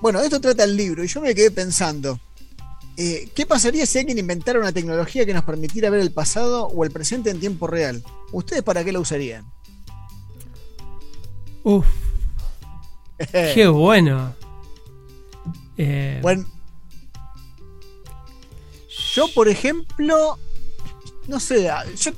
[0.00, 2.18] bueno, de esto trata el libro y yo me quedé pensando,
[2.96, 6.84] eh, ¿qué pasaría si alguien inventara una tecnología que nos permitiera ver el pasado o
[6.84, 8.02] el presente en tiempo real?
[8.32, 9.44] ¿Ustedes para qué la usarían?
[11.62, 11.86] Uf,
[13.32, 14.34] qué bueno.
[15.76, 16.46] Eh, Bueno.
[19.14, 20.38] Yo, por ejemplo,
[21.28, 22.12] no sé, yo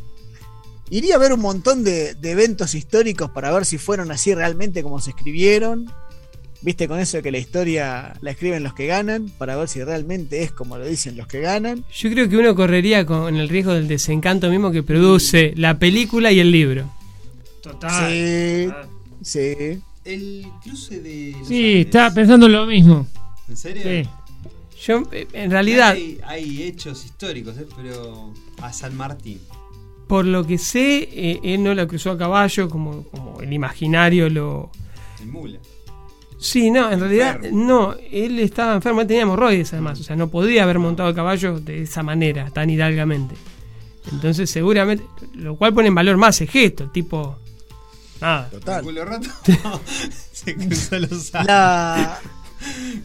[0.90, 4.82] iría a ver un montón de, de eventos históricos para ver si fueron así realmente
[4.82, 5.90] como se escribieron.
[6.62, 9.84] Viste con eso de que la historia la escriben los que ganan, para ver si
[9.84, 11.84] realmente es como lo dicen los que ganan.
[11.94, 16.32] Yo creo que uno correría con el riesgo del desencanto mismo que produce la película
[16.32, 16.90] y el libro.
[17.62, 18.10] Total.
[18.10, 18.68] Sí,
[19.22, 19.80] sí.
[20.04, 21.34] El cruce de.
[21.38, 21.86] los Sí, Andes.
[21.86, 23.06] estaba pensando lo mismo.
[23.48, 23.82] ¿En serio?
[23.82, 24.08] Sí.
[24.86, 27.66] Yo, eh, en realidad, Hay, hay hechos históricos, ¿eh?
[27.76, 28.32] pero
[28.62, 29.40] a San Martín.
[30.06, 34.28] Por lo que sé, eh, él no la cruzó a caballo como, como el imaginario
[34.28, 34.70] lo...
[35.20, 35.58] En mula.
[36.38, 40.28] Sí, no, en realidad no, él estaba enfermo, él tenía hemorroides además, o sea, no
[40.28, 43.34] podía haber montado a caballo de esa manera, tan hidalgamente.
[44.12, 45.04] Entonces, seguramente,
[45.34, 47.38] lo cual pone en valor más ese gesto, tipo...
[48.20, 48.48] Nada.
[48.50, 48.82] Total.
[48.82, 49.28] culo roto.
[50.32, 51.32] Se cruzó los.
[51.34, 52.18] La,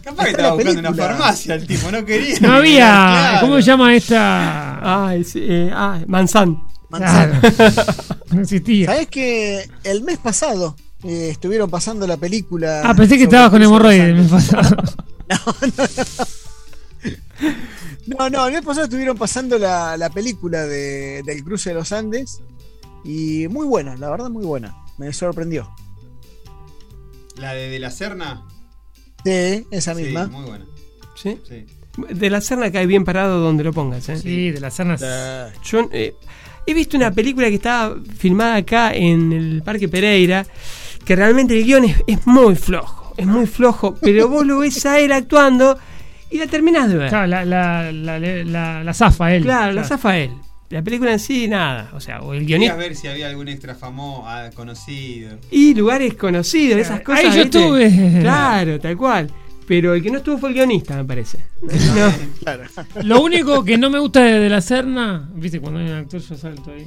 [0.04, 2.40] Capaz que estaba buscando una farmacia el tipo, no quería.
[2.40, 2.78] No había.
[2.78, 3.42] Claro.
[3.42, 5.14] ¿Cómo se llama esta?
[5.26, 6.71] Sí, eh, ah, Manzán.
[6.92, 7.42] Manzana.
[8.32, 8.86] No existía.
[8.88, 12.82] ¿Sabés que el mes pasado eh, estuvieron pasando la película?
[12.86, 14.32] Ah, pensé que estabas con el cruce de hemorroides.
[14.32, 14.50] los me Andes?
[14.50, 14.84] pasaba.
[18.08, 21.92] No, no, el mes pasado estuvieron pasando la, la película de- del cruce de los
[21.92, 22.42] Andes
[23.04, 24.76] y muy buena, la verdad muy buena.
[24.98, 25.70] Me sorprendió.
[27.38, 28.44] La de, de la Serna.
[29.24, 30.28] Sí, esa Sí, misma.
[30.28, 30.66] muy buena.
[31.16, 31.38] ¿Sí?
[31.48, 31.66] Sí.
[32.14, 34.18] De la Serna cae bien parado donde lo pongas, ¿eh?
[34.18, 35.02] Sí, de las cernas.
[35.64, 36.16] Yo eh,
[36.66, 40.46] he visto una película que estaba filmada acá en el Parque Pereira,
[41.06, 44.86] que realmente el guion es, es muy flojo, es muy flojo, pero vos lo ves
[44.86, 45.78] a él actuando
[46.30, 47.10] y la terminás de ver.
[47.10, 49.44] Claro, la, la, la, la, la zafa él.
[49.44, 50.32] Claro, la zafa él.
[50.70, 51.90] La película en sí, nada.
[51.94, 52.76] O sea, o el Querías guionista.
[52.78, 55.38] ver si había algún extra famoso, ah, conocido.
[55.52, 57.26] Y lugares conocidos, esas cosas.
[57.26, 57.60] Ahí yo ¿viste?
[57.60, 58.22] estuve.
[58.22, 59.30] Claro, tal cual.
[59.72, 61.46] Pero el que no estuvo fue el guionista, me parece.
[61.62, 62.14] No.
[62.42, 62.64] Claro.
[63.04, 66.20] Lo único que no me gusta de, de la Serna, viste, cuando hay un actor
[66.20, 66.86] yo salto ahí.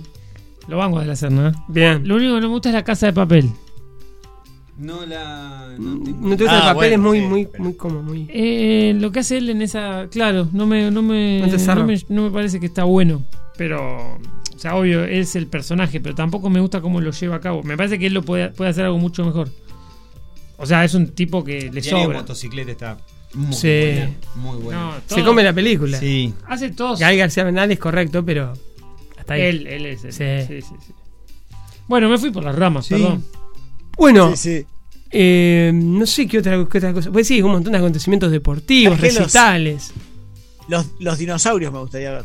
[0.69, 1.49] Lo banco de la Serna.
[1.49, 1.53] ¿eh?
[1.69, 2.07] Bien.
[2.07, 3.49] Lo único que no me gusta es la casa de papel.
[4.77, 5.75] No la.
[5.79, 7.75] No, tengo- No te gusta Ah, el papel, bueno, es muy, sí, muy, pero- muy
[7.75, 8.27] como, muy.
[8.29, 10.09] Eh, lo que hace él en esa.
[10.11, 13.25] Claro, no me, no me, no me, no me parece que está bueno.
[13.57, 14.19] Pero.
[14.55, 17.63] O sea, obvio, es el personaje, pero tampoco me gusta cómo lo lleva a cabo.
[17.63, 19.49] Me parece que él lo puede, puede hacer algo mucho mejor.
[20.57, 22.19] O sea, es un tipo que le Diario sobra.
[22.21, 22.99] motocicleta está
[23.35, 23.69] muy Sí.
[23.69, 24.11] buena.
[24.37, 24.81] Muy buena.
[24.81, 25.99] No, Se todo- come la película.
[25.99, 26.33] Sí.
[26.47, 27.01] Hace todos.
[27.01, 28.53] Gael García Bernal es correcto, pero.
[29.19, 29.43] Hasta ahí.
[29.43, 30.05] Él, él es.
[30.05, 30.13] él.
[30.13, 30.47] Sí.
[30.47, 30.93] Sí, sí, sí.
[31.89, 32.95] Bueno, me fui por las ramas, Sí.
[32.95, 33.25] perdón.
[33.97, 34.67] Bueno, Sí, sí.
[35.11, 37.11] eh, no sé qué otra, qué otra cosa.
[37.11, 39.93] Pues sí, un montón de acontecimientos deportivos, los- recitales.
[40.69, 42.25] Los, los dinosaurios me gustaría ver.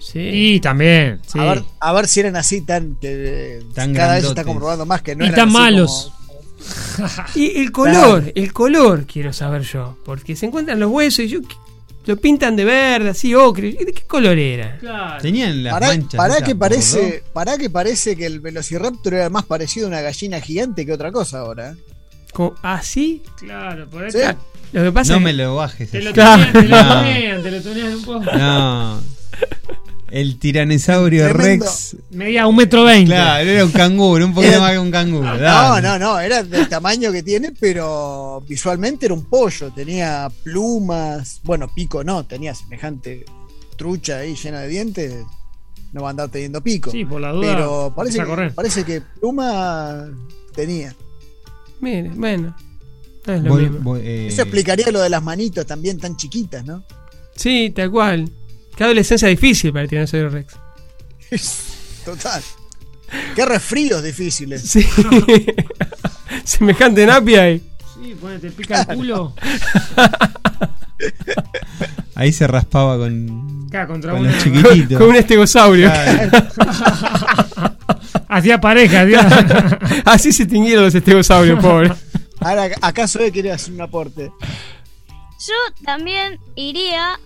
[0.00, 0.20] Sí.
[0.20, 1.20] Y también.
[1.26, 1.38] Sí.
[1.38, 2.94] A, ver, a ver si eran así tan.
[2.96, 6.12] Que, Tan cada vez se está comprobando más que no Y eran tan así malos.
[6.14, 6.23] como-
[7.34, 9.96] Y el color, el color quiero saber yo.
[10.04, 11.40] Porque se encuentran los huesos y yo,
[12.06, 13.72] lo pintan de verde, así ocre.
[13.72, 14.76] ¿De qué color era?
[14.78, 15.20] Claro.
[15.22, 16.14] Tenían las Pará, manchas.
[16.18, 20.40] pará que parece, pará que parece que el Velociraptor era más parecido a una gallina
[20.40, 21.70] gigante que otra cosa ahora.
[21.70, 21.74] ¿eh?
[22.32, 23.22] Como- ¿Así?
[23.38, 24.18] Claro, por ahí Sí.
[24.72, 25.88] Lo que pasa No es me lo bajes.
[25.90, 26.12] te lo.
[26.12, 26.44] Claro.
[26.52, 26.98] te lo No.
[27.00, 28.24] tunean, te lo tunean un poco.
[28.24, 29.00] No.
[30.10, 31.64] El tiranosaurio Tremendo.
[31.64, 31.96] Rex.
[32.10, 33.06] Medía un metro veinte.
[33.12, 35.24] Claro, era un canguro, un poquito Era- más que un canguro.
[35.34, 35.82] No, dale.
[35.88, 41.68] no, no, era del tamaño que tiene, pero visualmente era un pollo, tenía plumas, bueno,
[41.74, 43.24] pico no, tenía semejante
[43.76, 45.14] trucha ahí llena de dientes,
[45.92, 46.90] no va a andar teniendo pico.
[46.90, 47.54] Sí, por la duda.
[47.54, 50.06] pero parece que, parece que pluma
[50.54, 50.94] tenía.
[51.80, 52.54] Mire, bueno.
[53.26, 53.78] No es lo Voy- mismo.
[53.80, 56.84] voy, eh, Eso explicaría lo de las manitos también tan chiquitas, ¿no?
[57.34, 58.30] Sí, tal cual.
[58.76, 60.54] Qué adolescencia difícil para el Tiranosaurio Rex.
[62.04, 62.42] Total.
[63.34, 64.62] Qué resfríos difíciles.
[64.62, 64.86] Sí.
[66.44, 67.58] Semejante napia y.
[67.94, 69.34] Sí, ponete, pica el culo.
[72.16, 74.30] Ahí se raspaba con, Acá contra con una.
[74.32, 74.98] los chiquititos.
[74.98, 75.90] Con un estegosaurio.
[75.90, 76.30] Claro.
[78.28, 81.92] Hacía pareja, hacía- Así se extinguieron los estegosaurios, pobre.
[82.40, 84.30] Ahora, ¿acaso él quiere hacer un aporte?
[85.08, 85.54] Yo
[85.84, 87.18] también iría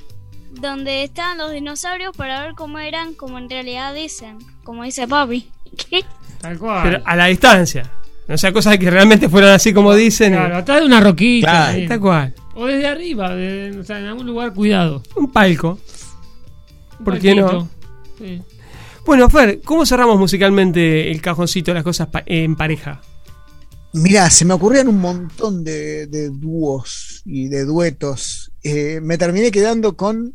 [0.52, 4.38] donde están los dinosaurios para ver cómo eran, como en realidad dicen.
[4.64, 5.48] Como dice papi.
[6.40, 6.82] Tal cual.
[6.82, 7.90] Pero a la distancia.
[8.26, 10.32] No sea cosas que realmente fueran así como dicen.
[10.34, 11.70] Claro, atrás de una roquita.
[11.72, 11.88] Claro.
[11.88, 12.34] Tal cual.
[12.54, 15.02] O desde arriba, de- o sea, en algún lugar cuidado.
[15.16, 15.78] Un palco.
[16.98, 17.68] Un ¿Por qué no?
[18.18, 18.42] Sí.
[19.06, 23.00] Bueno, Fer, ¿cómo cerramos musicalmente el cajoncito de las cosas pa- en pareja?
[23.94, 28.47] Mirá, se me ocurrían un montón de, de dúos y de duetos.
[28.62, 30.34] Eh, me terminé quedando con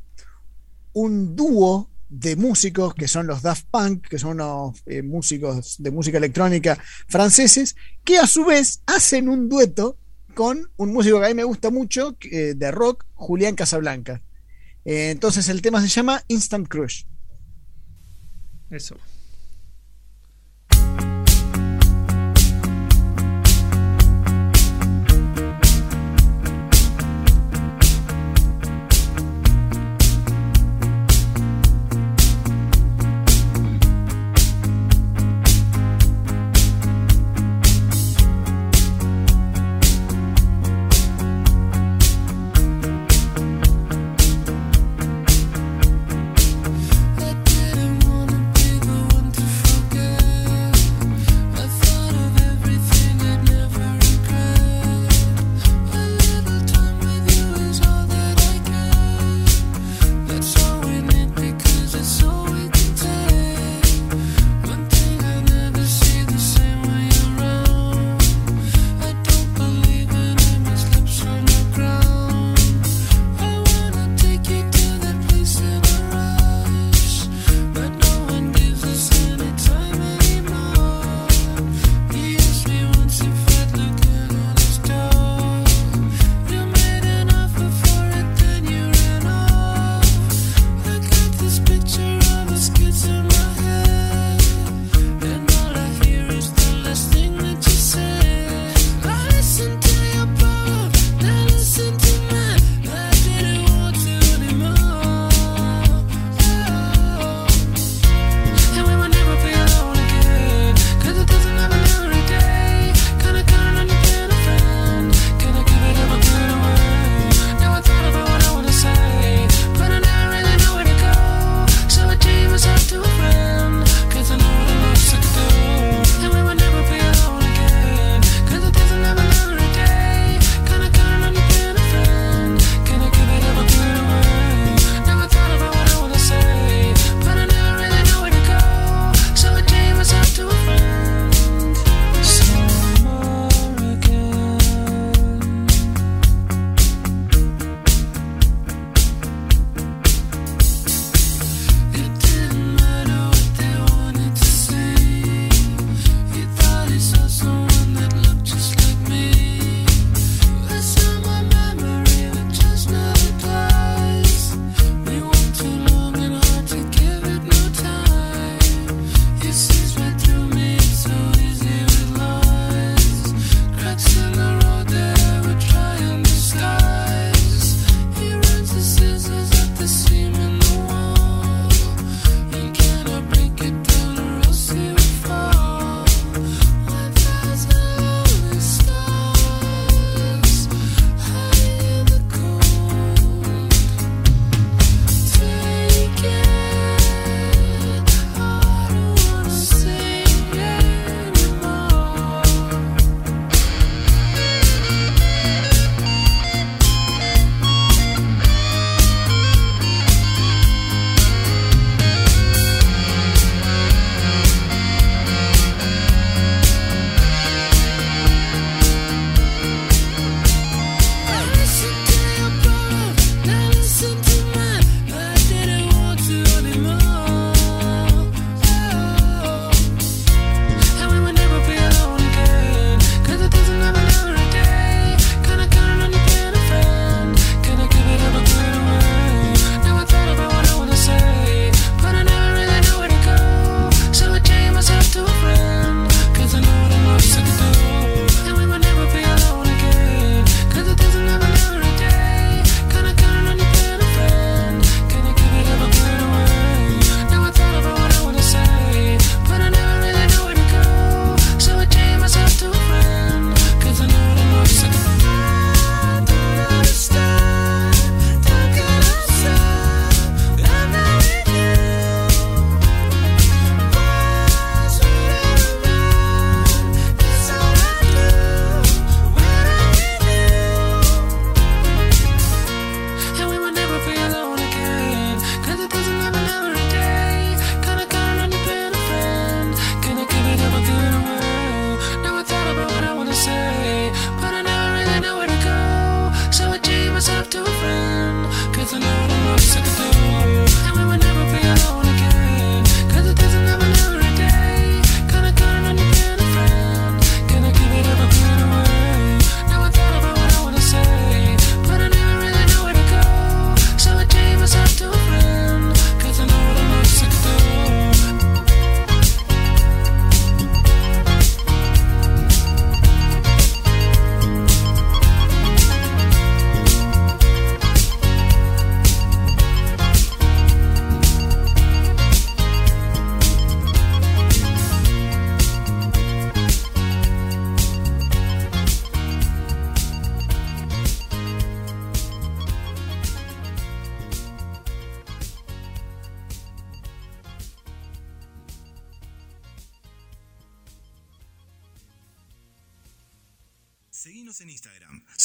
[0.93, 5.91] un dúo de músicos que son los Daft Punk, que son unos eh, músicos de
[5.91, 9.97] música electrónica franceses, que a su vez hacen un dueto
[10.35, 14.21] con un músico que a mí me gusta mucho, eh, de rock, Julián Casablanca.
[14.85, 17.03] Entonces el tema se llama Instant Crush.
[18.69, 18.97] Eso.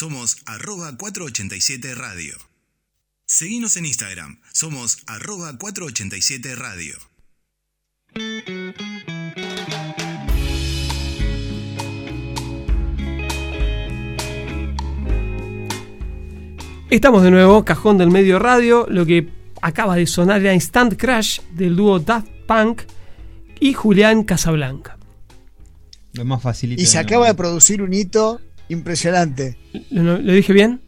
[0.01, 2.37] Somos arroba 487 Radio.
[3.27, 4.39] Seguinos en Instagram.
[4.53, 6.95] Somos arroba 487 Radio.
[16.91, 18.87] Estamos de nuevo, Cajón del Medio Radio.
[18.89, 19.29] Lo que
[19.63, 22.83] acaba de sonar era Instant Crash del dúo Daft Punk
[23.59, 24.97] y Julián Casablanca.
[26.13, 26.81] Lo más facilito.
[26.81, 29.59] Y se de acaba de producir un hito impresionante.
[29.91, 30.81] ¿Lo, lo dije bien?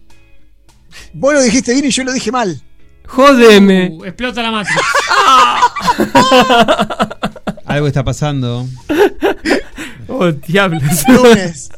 [1.12, 2.60] Vos lo dijiste bien y yo lo dije mal.
[3.06, 3.90] ¡Jódeme!
[3.92, 4.76] Uh, explota la matriz.
[7.64, 8.68] Algo está pasando.
[10.08, 10.82] ¡Oh, diablos!
[11.08, 11.70] Lunes.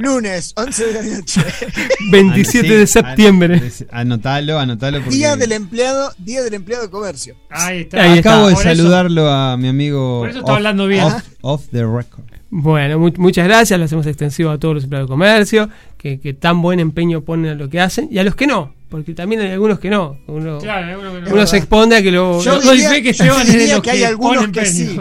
[0.00, 1.40] Lunes, 11 de la noche.
[2.10, 3.54] 27 de septiembre.
[3.90, 7.36] an- Anotalo, anotalo porque Día del empleado, día del empleado de comercio.
[7.50, 8.02] Ahí está.
[8.02, 8.30] Ahí está.
[8.30, 10.20] acabo de Por eso- saludarlo a mi amigo.
[10.20, 11.04] Por eso está hablando bien.
[11.04, 12.24] Off, off the record.
[12.50, 16.34] Bueno, mu- muchas gracias, lo hacemos extensivo a todos los empleados de comercio, que, que
[16.34, 19.40] tan buen empeño ponen a lo que hacen, y a los que no, porque también
[19.42, 20.18] hay algunos que no.
[20.26, 21.32] Uno, Claro, uno que no.
[21.32, 22.42] uno se expone a que lo...
[22.42, 25.00] Yo doy diría- fe que yo de diría que que, hay algunos que sí.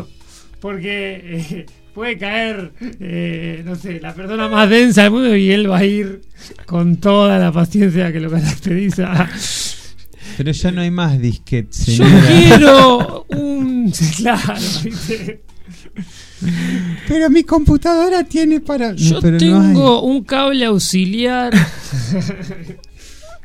[0.60, 1.66] Porque eh,
[2.00, 5.84] puede caer, eh, no sé, la persona más densa del mundo y él va a
[5.84, 6.22] ir
[6.66, 9.30] con toda la paciencia que lo caracteriza.
[10.38, 13.91] Pero ya no hay más disquetes, Yo quiero un.
[14.16, 15.41] Claro, ¿viste?
[17.06, 18.93] Pero mi computadora tiene para.
[18.93, 21.54] Yo pero no tengo un cable auxiliar.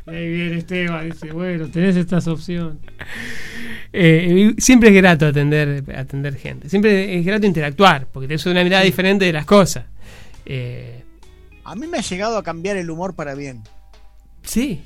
[0.07, 2.77] y ahí viene Esteban, dice, bueno, tenés estas opciones.
[3.97, 8.65] Eh, siempre es grato atender, atender gente, siempre es grato interactuar, porque te das una
[8.65, 9.85] mirada diferente de las cosas.
[10.45, 11.05] Eh,
[11.65, 13.63] A mí me ha llegado a cambiar el humor para bien.
[14.43, 14.83] sí,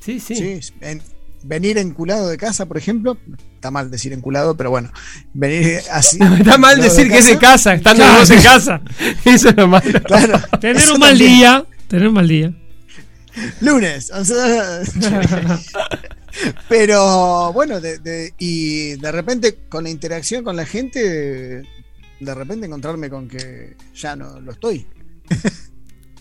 [0.00, 0.34] sí, sí.
[0.34, 1.00] Sí, en-
[1.44, 3.16] venir enculado de casa, por ejemplo,
[3.54, 4.90] está mal decir enculado, pero bueno,
[5.34, 6.18] venir así.
[6.20, 8.18] No, está mal decir que es de casa, estando Claro.
[8.18, 8.80] vos en casa.
[9.24, 10.02] Eso es lo malo.
[10.02, 11.30] Claro, Tener un mal también.
[11.38, 12.52] día, tener un mal día.
[13.60, 14.10] Lunes.
[14.10, 14.80] o sea,
[16.68, 21.62] pero bueno, de- de- y de repente con la interacción con la gente,
[22.20, 24.86] de repente encontrarme con que ya no lo estoy.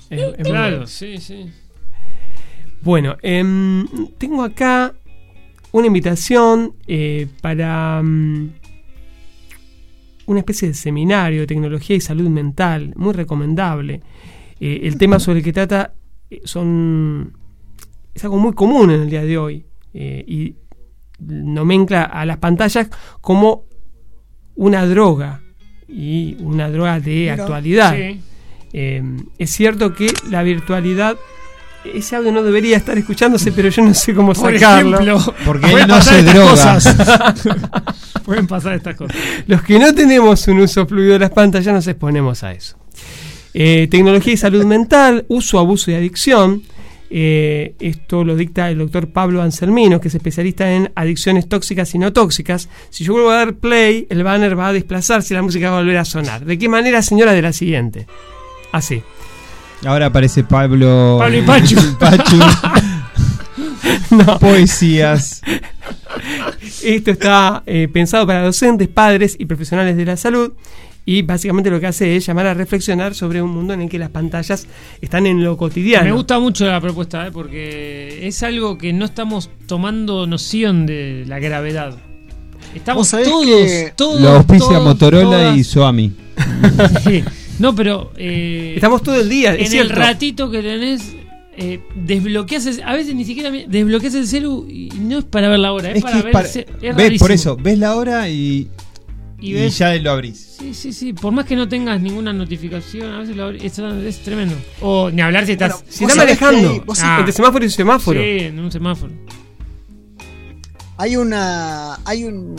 [0.09, 0.87] Es- es Claro, bueno.
[0.87, 1.51] sí, sí.
[2.81, 3.85] Bueno, em,
[4.17, 4.93] tengo acá
[5.73, 8.49] una invitación eh, para mm,
[10.27, 14.01] una especie de seminario de tecnología y salud mental, muy recomendable.
[14.61, 15.93] Eh, el tema sobre el que trata
[16.29, 17.33] eh, son
[18.13, 20.55] es algo muy común en el día de hoy eh, y
[21.19, 22.89] nomencla a las pantallas
[23.21, 23.65] como
[24.55, 25.41] una droga
[25.87, 27.95] y una droga de actualidad.
[27.95, 28.21] Sí.
[28.73, 29.01] Eh,
[29.37, 31.15] es cierto que la virtualidad,
[31.85, 34.99] ese audio no debería estar escuchándose, pero yo no sé cómo Por sacarlo.
[34.99, 36.51] ejemplo, Porque él no se droga.
[36.51, 37.43] cosas.
[38.25, 39.15] pueden pasar estas cosas.
[39.47, 42.77] Los que no tenemos un uso fluido de las pantallas nos exponemos a eso.
[43.53, 46.61] Eh, tecnología y salud mental, uso, abuso y adicción.
[47.09, 51.99] Eh, esto lo dicta el doctor Pablo Anselmino, que es especialista en adicciones tóxicas y
[51.99, 52.69] no tóxicas.
[52.89, 55.77] Si yo vuelvo a dar play, el banner va a desplazarse y la música va
[55.77, 56.45] a volver a sonar.
[56.45, 57.33] ¿De qué manera, señora?
[57.33, 58.07] De la siguiente.
[58.71, 59.01] Así.
[59.85, 61.17] Ahora aparece Pablo.
[61.19, 61.75] Pablo y Pachu.
[61.99, 62.39] Pachu.
[64.09, 64.39] No.
[64.39, 65.41] Poesías.
[66.83, 70.53] Esto está eh, pensado para docentes, padres y profesionales de la salud
[71.07, 73.97] y básicamente lo que hace es llamar a reflexionar sobre un mundo en el que
[73.97, 74.67] las pantallas
[75.01, 76.03] están en lo cotidiano.
[76.05, 77.31] Me gusta mucho la propuesta, ¿eh?
[77.31, 81.95] porque es algo que no estamos tomando noción de la gravedad.
[82.75, 83.25] Estamos todos,
[83.95, 85.23] todos, Lo auspicia todos, Motorola
[85.53, 85.63] todas- y.
[87.03, 87.23] Sí.
[87.59, 89.95] No, pero eh, Estamos todo el día, es en el cierto.
[89.95, 91.15] ratito que tenés
[91.57, 95.59] eh, desbloqueas el- a veces ni siquiera desbloqueas el celu y no es para ver
[95.59, 97.19] la hora, es, Es para es ver para- el es ves, rarísimo.
[97.19, 98.67] por eso, ves la hora y,
[99.39, 100.55] Y ya lo abrís.
[100.59, 103.77] Sí, sí, sí, por más que no tengas ninguna notificación, a veces lo abrí- es,
[103.77, 104.55] es tremendo.
[104.81, 107.17] O ni hablar si estás Bueno, Si Vos está sabés que manejando vos- Ah.
[107.19, 108.19] entre semáforo y semáforo.
[108.19, 109.13] Sí, en un semáforo.
[110.97, 111.99] Hay una.
[112.05, 112.55] Hay un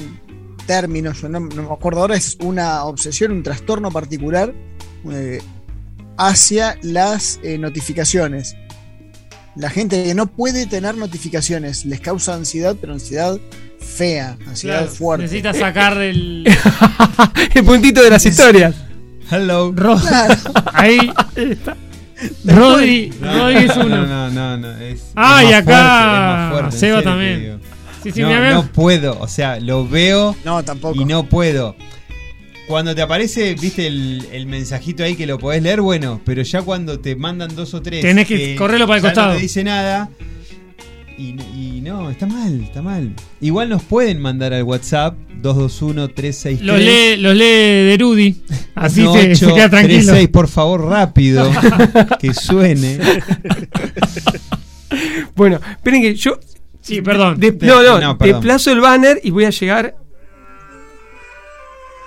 [0.67, 4.55] término, yo no, no me acuerdo ahora, es una obsesión, un trastorno particular
[5.11, 5.41] eh,
[6.17, 8.55] hacia las eh, notificaciones.
[9.57, 13.37] La gente que no puede tener notificaciones les causa ansiedad, pero ansiedad
[13.81, 15.23] fea, ansiedad Claro, fuerte.
[15.25, 16.47] Necesitas sacar el.
[17.55, 18.75] el puntito de las historias.
[19.31, 19.73] Hello.
[19.75, 20.35] Ro- Claro.
[20.73, 21.77] Ahí está.
[22.45, 23.89] Rodri, No, Rodri es uno.
[23.89, 27.41] No, no, no, no, es- Ah, es y acá fuerte, es más fuerte, Seba también.
[27.41, 27.59] digo.
[28.03, 31.01] Sí, sí, no, no puedo, o sea, lo veo No, tampoco.
[31.01, 31.75] y no puedo.
[32.69, 36.61] Cuando te aparece, viste el, el mensajito ahí que lo podés leer, bueno, pero ya
[36.63, 38.03] cuando te mandan dos o tres.
[38.03, 39.29] Tenés que correrlo para el ya costado.
[39.31, 40.11] No te dice nada.
[41.17, 43.13] Y, y no, está mal, está mal.
[43.41, 46.61] Igual nos pueden mandar al WhatsApp 221-363.
[46.61, 48.37] Los lee, los lee de Rudy.
[48.77, 50.01] Así se, se queda tranquilo.
[50.13, 51.51] 36, por favor, rápido.
[52.21, 52.99] que suene.
[55.35, 56.39] Bueno, esperen que yo.
[56.81, 57.39] Sí, perdón.
[57.41, 58.37] de- De- no, no, no, perdón.
[58.41, 59.97] desplazo el banner y voy a llegar.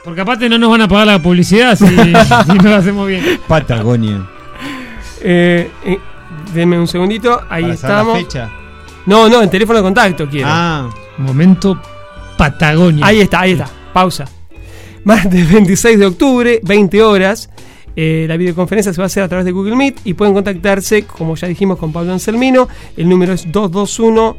[0.03, 3.39] Porque aparte no nos van a pagar la publicidad si, si no lo hacemos bien.
[3.47, 4.27] Patagonia.
[5.21, 5.99] Eh, eh,
[6.53, 8.13] denme un segundito, ahí Para saber estamos.
[8.15, 8.49] la fecha.
[9.05, 10.47] No, no, en teléfono de contacto quiero.
[10.49, 11.79] Ah, Momento
[12.37, 13.05] Patagonia.
[13.05, 13.67] Ahí está, ahí está.
[13.93, 14.25] Pausa.
[15.03, 17.49] Martes 26 de octubre, 20 horas.
[17.95, 21.03] Eh, la videoconferencia se va a hacer a través de Google Meet y pueden contactarse,
[21.03, 22.67] como ya dijimos, con Pablo Anselmino.
[22.95, 24.37] El número es 221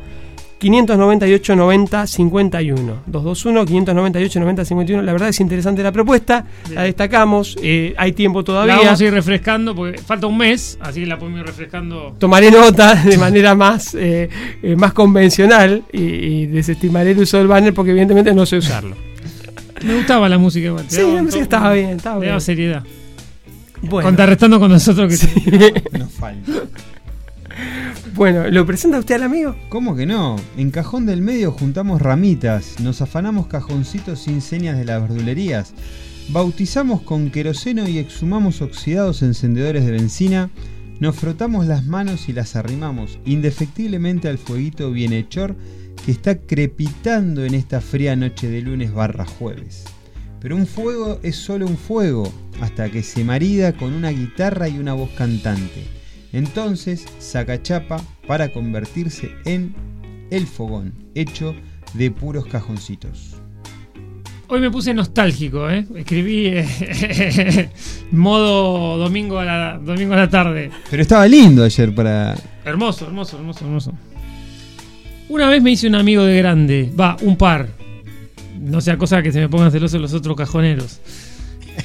[0.71, 3.03] 598 90 51.
[3.07, 5.03] 221 598 90 51.
[5.03, 6.45] La verdad es interesante la propuesta.
[6.73, 7.57] La destacamos.
[7.61, 8.77] eh, hay tiempo La todavía.
[8.77, 12.15] vamos a ir refrescando porque falta un mes, así que la podemos ir refrescando.
[12.19, 14.29] Tomaré nota de manera más, eh,
[14.63, 18.97] eh, más convencional y, y desestimaré el uso del banner porque evidentemente no sé usarlo.
[19.85, 20.85] Me gustaba la música igual.
[20.87, 22.41] Sí, la música estaba bien, estaba bien.
[22.41, 22.85] seriedad.
[23.83, 24.07] Bueno.
[24.09, 26.53] Contrarrestando con nosotros que nos falta.
[28.15, 29.57] Bueno, ¿lo presenta usted al amigo?
[29.69, 30.37] ¿Cómo que no?
[30.57, 35.73] En Cajón del Medio juntamos ramitas, nos afanamos cajoncitos sin señas de las verdulerías,
[36.29, 40.51] bautizamos con queroseno y exhumamos oxidados encendedores de benzina,
[41.01, 45.57] nos frotamos las manos y las arrimamos indefectiblemente al fueguito bienhechor
[46.05, 49.85] que está crepitando en esta fría noche de lunes barra jueves.
[50.39, 54.79] Pero un fuego es solo un fuego, hasta que se marida con una guitarra y
[54.79, 56.02] una voz cantante.
[56.33, 59.75] Entonces saca chapa para convertirse en
[60.31, 61.55] el fogón, hecho
[61.95, 63.37] de puros cajoncitos.
[64.49, 65.87] Hoy me puse nostálgico, ¿eh?
[65.95, 67.71] Escribí eh,
[68.13, 70.71] modo domingo a, la, domingo a la tarde.
[70.91, 72.35] Pero estaba lindo ayer para...
[72.65, 73.93] Hermoso, hermoso, hermoso, hermoso.
[75.31, 77.69] Una vez me hice un amigo de grande, va, un par.
[78.61, 81.01] No sea cosa que se me pongan celosos los otros cajoneros.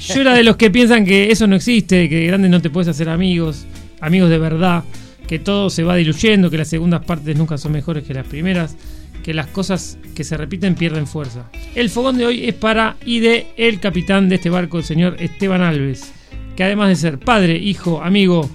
[0.00, 2.68] Yo era de los que piensan que eso no existe, que de grande no te
[2.68, 3.66] puedes hacer amigos,
[4.00, 4.84] amigos de verdad,
[5.26, 8.76] que todo se va diluyendo, que las segundas partes nunca son mejores que las primeras,
[9.22, 11.50] que las cosas que se repiten pierden fuerza.
[11.74, 15.16] El fogón de hoy es para y de el capitán de este barco, el señor
[15.18, 16.12] Esteban Alves,
[16.56, 18.48] que además de ser padre, hijo, amigo,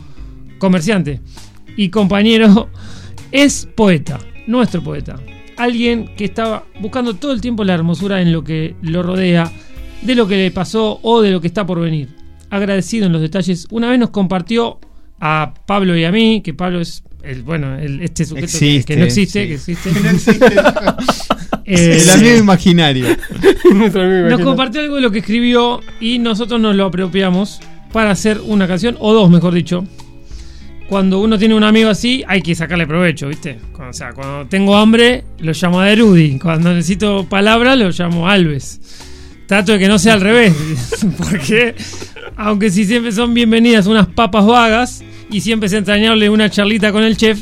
[0.58, 1.22] comerciante
[1.78, 2.70] y compañero,
[3.32, 5.20] es poeta, nuestro poeta.
[5.58, 9.52] Alguien que estaba buscando todo el tiempo la hermosura en lo que lo rodea,
[10.02, 12.10] de lo que le pasó o de lo que está por venir.
[12.50, 14.80] Agradecido en los detalles, una vez nos compartió
[15.26, 18.94] a Pablo y a mí, que Pablo es el, bueno, el- este sujeto que- Existe,
[18.94, 19.48] que, no existe, sí.
[19.48, 19.90] que existe.
[19.92, 20.46] Que no existe.
[21.66, 23.06] Eh, el amigo imaginario.
[23.74, 27.62] nos compartió algo de lo que escribió y nosotros nos lo apropiamos
[27.94, 29.86] para hacer una canción, o dos, mejor dicho.
[30.90, 33.60] Cuando uno tiene un amigo así, hay que sacarle provecho, ¿viste?
[33.72, 36.38] Cuando, o sea, cuando tengo hambre, lo llamo a Derudi.
[36.38, 38.82] Cuando necesito palabra, lo llamo a Alves.
[39.48, 40.54] Trato de que no sea al revés,
[41.18, 41.76] porque
[42.36, 45.02] aunque si siempre son bienvenidas unas papas vagas
[45.32, 47.40] y siempre es entrañable una charlita con el chef,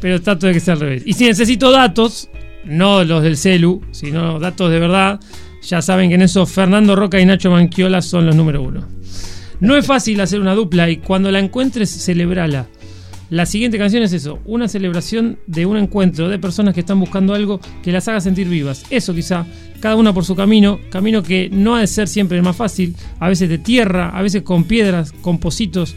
[0.00, 1.02] pero trato de que sea al revés.
[1.06, 2.28] Y si necesito datos,
[2.64, 5.20] no los del celu, sino datos de verdad,
[5.62, 8.86] ya saben que en eso Fernando Roca y Nacho Manquiola son los número uno.
[9.60, 12.66] No es fácil hacer una dupla y cuando la encuentres, celebrala.
[13.28, 17.34] La siguiente canción es eso, una celebración de un encuentro de personas que están buscando
[17.34, 18.84] algo que las haga sentir vivas.
[18.88, 19.44] Eso quizá,
[19.80, 22.94] cada una por su camino, camino que no ha de ser siempre el más fácil,
[23.18, 25.96] a veces de tierra, a veces con piedras, con pocitos,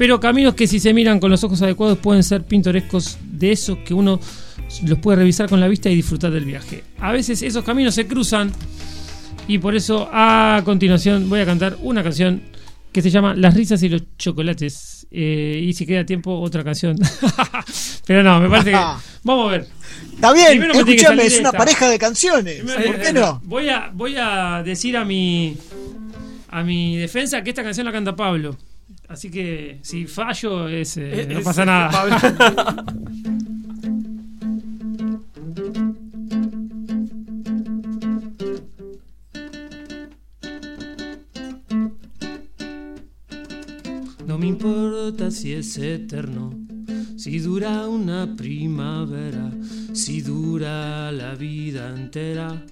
[0.00, 3.76] pero caminos que si se miran con los ojos adecuados pueden ser pintorescos de esos
[3.80, 4.18] que uno
[4.86, 6.84] los puede revisar con la vista y disfrutar del viaje.
[7.00, 8.50] A veces esos caminos se cruzan
[9.46, 12.40] y por eso a continuación voy a cantar una canción
[12.92, 15.06] que se llama Las risas y los chocolates.
[15.10, 16.96] Eh, y si queda tiempo, otra canción.
[18.06, 18.76] Pero no, me parece que.
[19.22, 19.66] Vamos a ver.
[20.14, 21.58] Está bien, escúchame, es una esta.
[21.58, 22.62] pareja de canciones.
[22.62, 23.42] Primero, ¿Por qué no?
[23.44, 25.58] Voy a, voy a decir a mi.
[26.48, 28.56] A mi defensa que esta canción la canta Pablo.
[29.10, 31.90] Así que si fallo, es, eh, no pasa es nada.
[31.90, 32.16] Pablo.
[44.26, 46.56] No me importa si es eterno,
[47.16, 49.50] si dura una primavera,
[49.92, 52.64] si dura la vida entera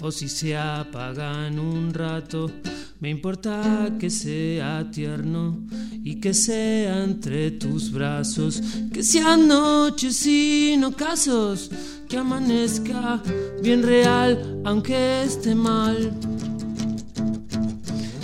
[0.00, 2.50] o si se apaga en un rato.
[2.98, 5.58] Me importa que sea tierno
[6.02, 11.70] y que sea entre tus brazos, que sean noches sin ocasos,
[12.08, 13.22] que amanezca
[13.62, 16.12] bien real aunque esté mal.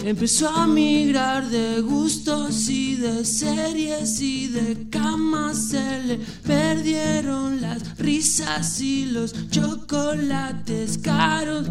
[0.05, 5.69] Empezó a migrar de gustos y de series y de camas.
[5.69, 11.69] Se le perdieron las risas y los chocolates caros.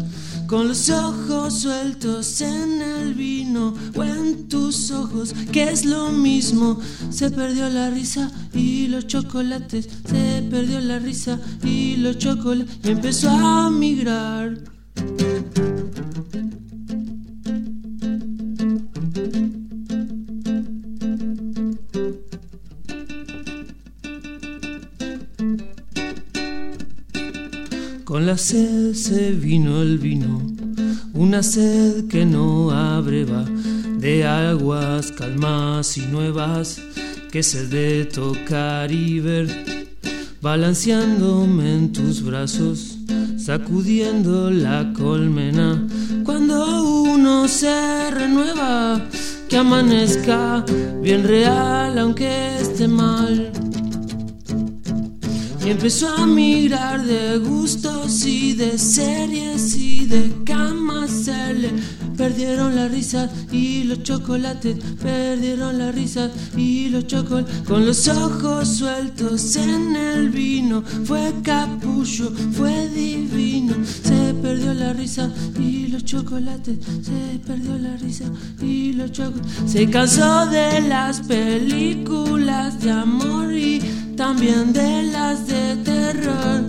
[0.52, 6.78] Con los ojos sueltos en el vino o en tus ojos, que es lo mismo.
[7.08, 9.88] Se perdió la risa y los chocolates.
[10.04, 12.76] Se perdió la risa y los chocolates.
[12.84, 14.58] Y empezó a migrar.
[28.22, 30.40] Con la sed se vino el vino,
[31.12, 33.44] una sed que no abreva,
[33.98, 36.80] de aguas calmas y nuevas,
[37.32, 39.48] que sed de tocar y ver,
[40.40, 42.96] balanceándome en tus brazos,
[43.38, 45.84] sacudiendo la colmena,
[46.22, 49.04] cuando uno se renueva,
[49.48, 50.64] que amanezca
[51.02, 53.51] bien real aunque esté mal.
[55.64, 61.10] Y empezó a migrar de gustos y de series y de camas.
[61.10, 61.70] Se le
[62.16, 64.76] perdieron las risas y los chocolates.
[65.00, 67.60] Perdieron las risas y los chocolates.
[67.68, 70.82] Con los ojos sueltos en el vino.
[71.04, 73.74] Fue capullo, fue divino.
[73.84, 75.30] Se perdió la risa
[75.60, 76.78] y los chocolates.
[77.02, 78.24] Se perdió la risa
[78.60, 79.70] y los chocolates.
[79.70, 83.80] Se cansó de las películas de amor y
[84.16, 86.62] también de las de terror.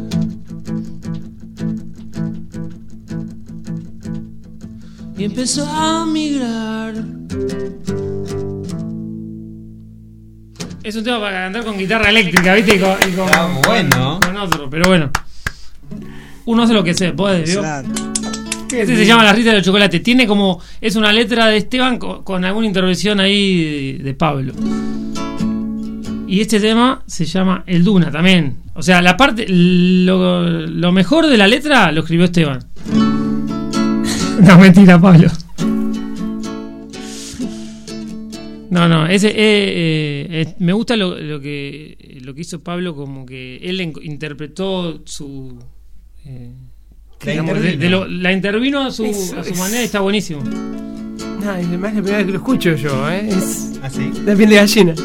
[5.18, 6.95] Y empezó a migrar.
[10.84, 12.76] Es un tema para cantar con guitarra eléctrica, ¿viste?
[12.76, 14.20] Y con, y con- Está bueno.
[14.22, 15.11] con otro, pero bueno.
[16.45, 17.64] Uno hace lo que se puede, ¿vio?
[17.64, 19.99] Este se llama La Rita del Chocolate.
[20.02, 20.60] Tiene como.
[20.82, 24.53] Es una letra de Esteban co- con, alguna intervención ahí de, de Pablo.
[26.28, 28.58] Y este tema se llama El Duna también.
[28.76, 29.45] O sea, la parte.
[29.50, 32.60] Lo, lo mejor de la letra lo escribió Esteban.
[34.41, 35.30] no, mentira, Pablo.
[38.70, 42.95] No, no, ese eh, eh, eh, me gusta lo, lo que lo que hizo Pablo
[42.95, 45.60] como que él interpretó su
[46.26, 46.52] eh,
[47.24, 49.86] La digamos, de- de lo- la intervino a su, Eso a su es- manera y
[49.86, 50.41] está buenísimo.
[50.44, 53.28] No, es más la primera vez que lo escucho yo, ¿eh?
[53.30, 54.10] Es ¿Así?
[54.10, 54.95] de piel de gallina.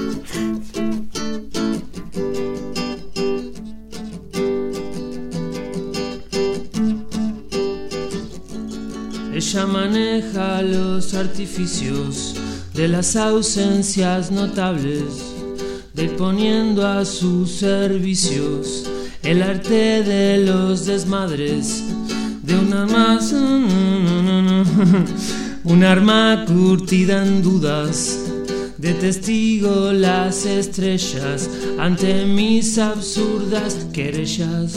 [9.48, 12.34] Ella maneja los artificios
[12.74, 15.04] de las ausencias notables,
[15.94, 18.84] de poniendo a sus servicios
[19.22, 21.82] el arte de los desmadres,
[22.42, 23.32] de una más
[25.64, 28.18] un arma curtida en dudas,
[28.76, 31.48] de testigo las estrellas
[31.78, 34.74] ante mis absurdas querellas.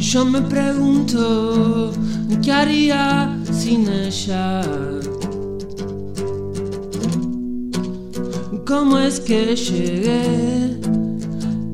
[0.00, 1.92] Yo me pregunto
[2.42, 4.62] qué haría sin ella.
[8.66, 10.80] ¿Cómo es que llegué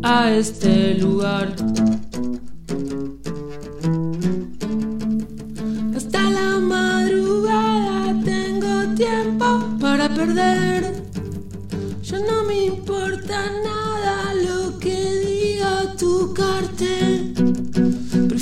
[0.03, 1.55] a este lugar?
[5.97, 9.47] Hasta la madrugada tengo tiempo
[9.81, 11.01] para perder.
[12.03, 13.86] Ya no me importa nada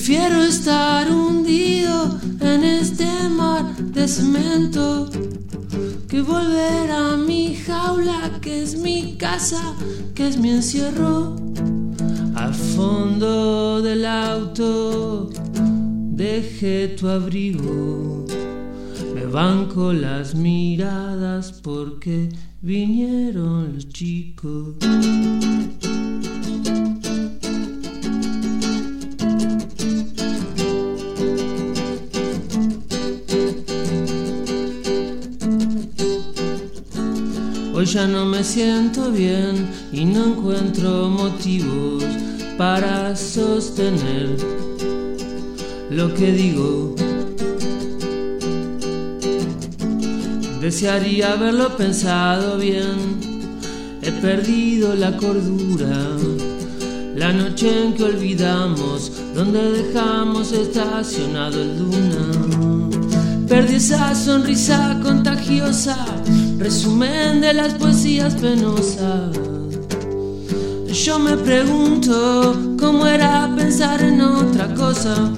[0.07, 5.09] Prefiero estar hundido en este mar de cemento
[6.11, 9.75] que volver a mi jaula, que es mi casa,
[10.15, 11.37] que es mi encierro.
[12.35, 18.27] Al fondo del auto dejé tu abrigo.
[19.15, 22.29] Me banco las miradas porque
[22.61, 24.77] vinieron los chicos.
[37.85, 42.03] Hoy ya no me siento bien y no encuentro motivos
[42.57, 44.39] para sostener
[45.91, 46.95] lo que digo.
[50.63, 53.21] Desearía haberlo pensado bien.
[54.01, 56.09] He perdido la cordura.
[57.17, 62.85] La noche en que olvidamos donde dejamos estacionado el Duna.
[63.47, 65.97] Perdí esa sonrisa contagiosa,
[66.59, 69.37] resumen de las poesías penosas.
[71.05, 75.33] Yo me pregunto cómo era pensar en otra cosa.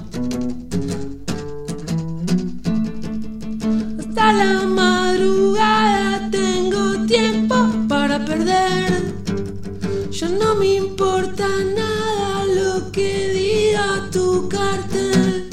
[3.98, 7.56] Hasta la madrugada tengo tiempo
[7.88, 9.14] para perder.
[10.10, 15.48] Ya no me importa nada lo que diga tu cartel.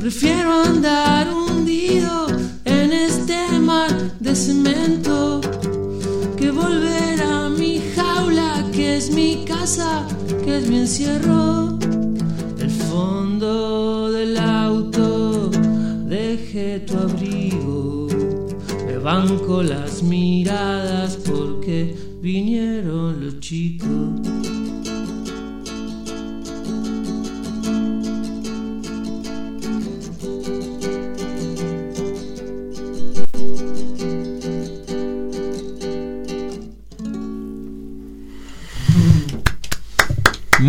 [0.00, 1.39] Prefiero andar hundido
[10.44, 11.78] que es mi encierro.
[12.58, 15.48] El fondo del auto,
[16.06, 18.08] deje tu abrigo.
[18.86, 24.19] Me banco las miradas porque vinieron los chicos.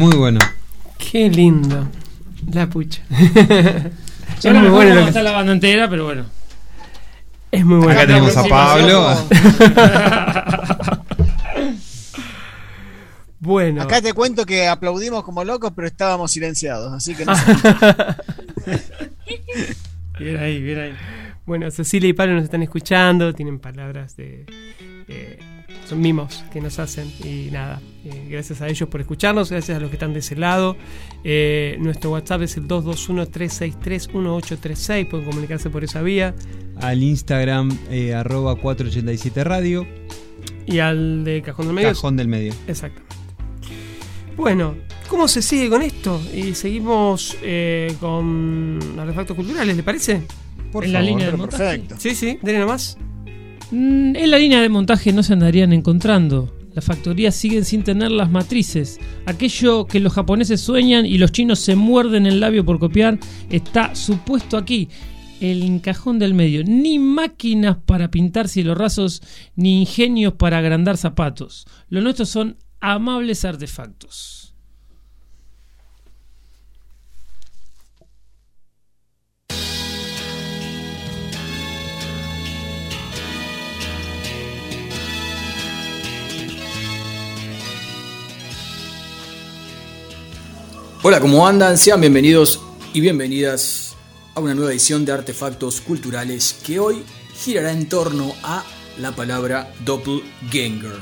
[0.02, 0.40] Muy bueno.
[0.98, 1.88] Qué lindo.
[2.52, 3.04] La pucha.
[3.12, 6.26] Yo es no muy me bueno que está la banda entera, pero bueno.
[7.52, 7.92] Es muy bueno.
[7.92, 9.16] Acá tenemos a Pablo.
[13.42, 13.84] bueno.
[13.84, 17.44] Acá te cuento que aplaudimos como locos, pero estábamos silenciados, así que no sé.
[20.18, 20.94] Bien ahí, bien ahí.
[21.46, 24.46] Bueno, Cecilia y Pablo nos están escuchando, tienen palabras de...
[25.08, 25.40] eh,
[25.92, 29.82] son mimos que nos hacen y nada, eh, gracias a ellos por escucharnos, gracias a
[29.82, 30.78] los que están de ese lado.
[31.26, 36.34] Eh, nuestro WhatsApp es el 221-363-1836, pueden comunicarse por esa vía.
[36.80, 39.86] Al Instagram, eh, arroba 487 Radio.
[40.66, 41.90] Y al de Cajón del Medio.
[41.90, 42.54] Cajón del Medio.
[42.68, 43.14] Exactamente.
[44.38, 44.76] Bueno,
[45.10, 46.22] ¿cómo se sigue con esto?
[46.34, 50.22] Y seguimos eh, con artefactos culturales, ¿le parece?
[50.72, 51.64] Por En la favor, línea de pero montaje.
[51.64, 51.96] perfecto.
[52.00, 52.98] Sí, sí, denle nomás.
[53.72, 56.54] Mm, En la línea de montaje no se andarían encontrando.
[56.74, 59.00] Las factorías siguen sin tener las matrices.
[59.26, 63.20] Aquello que los japoneses sueñan y los chinos se muerden el labio por copiar
[63.50, 64.88] está supuesto aquí.
[65.42, 66.64] El encajón del medio.
[66.64, 69.22] Ni máquinas para pintar cielos rasos,
[69.56, 71.66] ni ingenios para agrandar zapatos.
[71.90, 74.41] Lo nuestro son amables artefactos.
[91.04, 91.80] Hola, ¿cómo andan?
[91.80, 92.62] Sean bienvenidos
[92.94, 93.96] y bienvenidas
[94.36, 97.04] a una nueva edición de Artefactos Culturales que hoy
[97.34, 98.64] girará en torno a
[99.00, 100.94] la palabra doppelganger.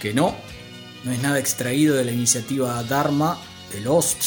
[0.00, 0.34] Que no,
[1.04, 3.38] no es nada extraído de la iniciativa Dharma
[3.74, 4.24] de Lost,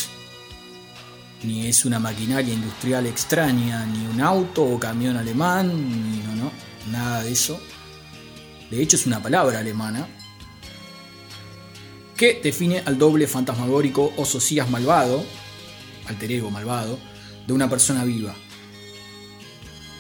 [1.42, 6.52] ni es una maquinaria industrial extraña, ni un auto o camión alemán, ni no, no,
[6.92, 7.60] nada de eso.
[8.70, 10.08] De hecho, es una palabra alemana
[12.20, 15.24] que define al doble fantasmagórico o socias malvado,
[16.06, 17.00] alter ego malvado,
[17.48, 18.36] de una persona viva.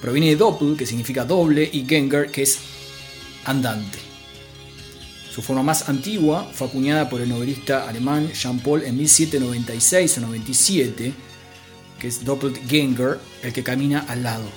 [0.01, 2.59] Proviene de doppel, que significa doble, y Genger, que es
[3.45, 3.99] andante.
[5.33, 10.21] Su forma más antigua fue acuñada por el novelista alemán Jean Paul en 1796 o
[10.21, 11.13] 97,
[12.01, 14.49] que es Doppelgänger, el que camina al lado.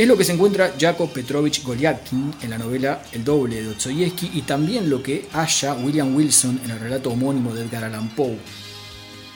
[0.00, 4.30] Es lo que se encuentra Jacob Petrovich Goliatkin en la novela El doble de Dostoyevsky
[4.32, 8.38] y también lo que halla William Wilson en el relato homónimo de Edgar Allan Poe.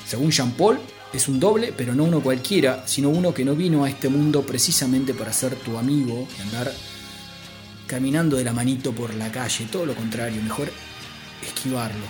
[0.07, 0.79] Según Jean Paul,
[1.13, 4.41] es un doble, pero no uno cualquiera, sino uno que no vino a este mundo
[4.41, 6.73] precisamente para ser tu amigo y andar
[7.87, 10.73] caminando de la manito por la calle, todo lo contrario, mejor
[11.47, 12.07] esquivarlo.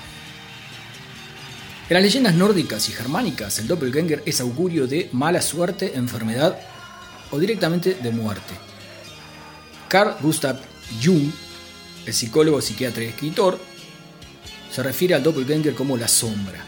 [1.89, 6.57] En las leyendas nórdicas y germánicas, el doppelganger es augurio de mala suerte, enfermedad
[7.31, 8.55] o directamente de muerte.
[9.89, 10.61] Carl Gustav
[11.03, 11.31] Jung,
[12.07, 13.59] el psicólogo, psiquiatra y escritor,
[14.71, 16.65] se refiere al doppelganger como la sombra.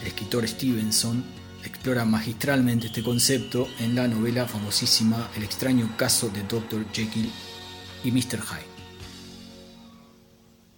[0.00, 1.24] El escritor Stevenson
[1.64, 6.86] explora magistralmente este concepto en la novela famosísima El extraño caso de Dr.
[6.92, 7.30] Jekyll
[8.04, 8.40] y Mr.
[8.40, 8.70] Hyde.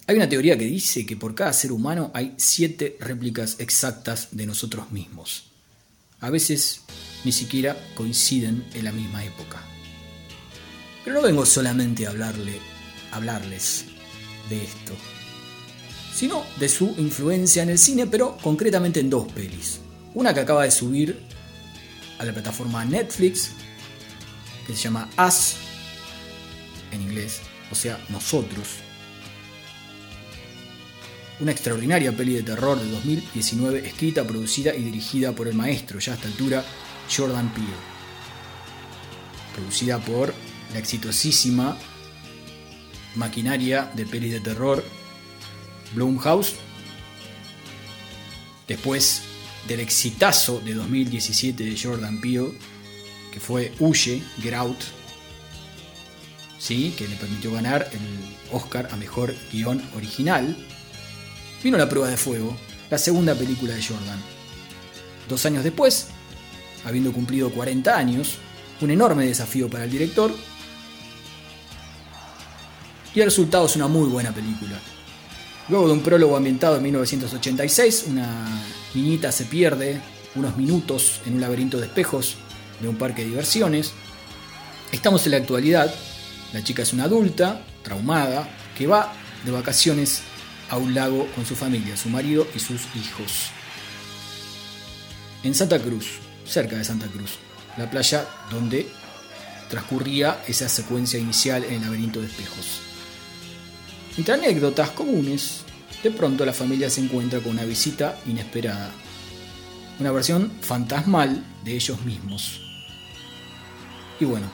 [0.07, 4.47] Hay una teoría que dice que por cada ser humano hay siete réplicas exactas de
[4.47, 5.45] nosotros mismos.
[6.21, 6.83] A veces
[7.25, 9.63] ni siquiera coinciden en la misma época.
[11.05, 12.61] Pero no vengo solamente a hablarle,
[13.11, 13.87] hablarles
[14.49, 14.95] de esto,
[16.15, 19.81] sino de su influencia en el cine, pero concretamente en dos pelis.
[20.15, 21.21] Una que acaba de subir
[22.19, 23.51] a la plataforma Netflix,
[24.67, 25.57] que se llama Us,
[26.93, 27.41] en inglés,
[27.71, 28.69] o sea, nosotros.
[31.41, 36.13] Una extraordinaria peli de terror de 2019, escrita, producida y dirigida por el maestro, ya
[36.13, 36.65] a esta altura,
[37.11, 37.71] Jordan Peele.
[39.55, 40.35] Producida por
[40.73, 41.77] la exitosísima
[43.15, 44.85] maquinaria de pelis de terror
[45.95, 46.55] Blumhouse.
[48.67, 49.23] Después
[49.69, 52.53] del exitazo de 2017 de Jordan Peele,
[53.33, 54.55] que fue Huye, Get
[56.59, 56.95] ¿sí?
[56.97, 60.57] que le permitió ganar el Oscar a Mejor Guión Original,
[61.63, 62.57] vino La Prueba de Fuego,
[62.91, 64.21] la segunda película de Jordan.
[65.29, 66.09] Dos años después,
[66.85, 68.39] habiendo cumplido 40 años,
[68.81, 70.33] un enorme desafío para el director,
[73.15, 74.79] y el resultado es una muy buena película.
[75.69, 78.47] Luego de un prólogo ambientado en 1986, una
[78.95, 80.01] niñita se pierde
[80.35, 82.37] unos minutos en un laberinto de espejos
[82.81, 83.93] de un parque de diversiones.
[84.91, 85.95] Estamos en la actualidad,
[86.53, 89.13] la chica es una adulta, traumada, que va
[89.45, 90.23] de vacaciones
[90.71, 93.51] a un lago con su familia, su marido y sus hijos.
[95.43, 96.22] En Santa Cruz,
[96.53, 97.39] cerca de Santa Cruz,
[97.79, 98.87] la playa donde
[99.71, 102.81] transcurría esa secuencia inicial en el laberinto de espejos.
[104.19, 105.63] Entre anécdotas comunes,
[106.03, 108.91] de pronto la familia se encuentra con una visita inesperada.
[109.99, 112.61] Una versión fantasmal de ellos mismos.
[114.21, 114.47] Y bueno,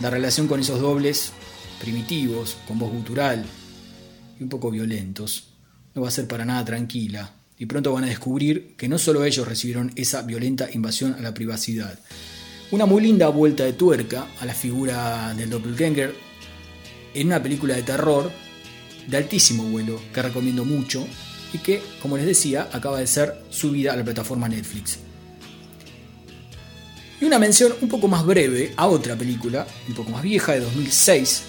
[0.00, 1.32] la relación con esos dobles
[1.80, 3.44] primitivos, con voz gutural
[4.40, 5.50] y un poco violentos,
[5.94, 7.35] no va a ser para nada tranquila.
[7.58, 11.32] Y pronto van a descubrir que no solo ellos recibieron esa violenta invasión a la
[11.32, 11.98] privacidad.
[12.70, 16.14] Una muy linda vuelta de tuerca a la figura del doppelganger
[17.14, 18.30] en una película de terror
[19.06, 21.06] de altísimo vuelo que recomiendo mucho
[21.52, 24.98] y que, como les decía, acaba de ser subida a la plataforma Netflix.
[27.20, 30.60] Y una mención un poco más breve a otra película, un poco más vieja, de
[30.60, 31.44] 2006,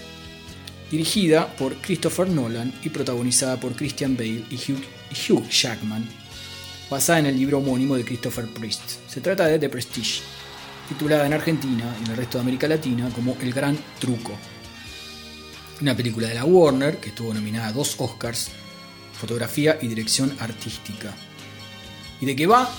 [0.89, 6.07] dirigida por Christopher Nolan y protagonizada por Christian Bale y Hugh, Hugh Jackman,
[6.89, 8.81] basada en el libro homónimo de Christopher Priest.
[9.07, 10.21] Se trata de The Prestige,
[10.88, 14.34] titulada en Argentina y en el resto de América Latina como El Gran Truco.
[15.81, 18.49] Una película de la Warner que estuvo nominada a dos Oscars,
[19.13, 21.13] fotografía y dirección artística.
[22.19, 22.69] ¿Y de qué va?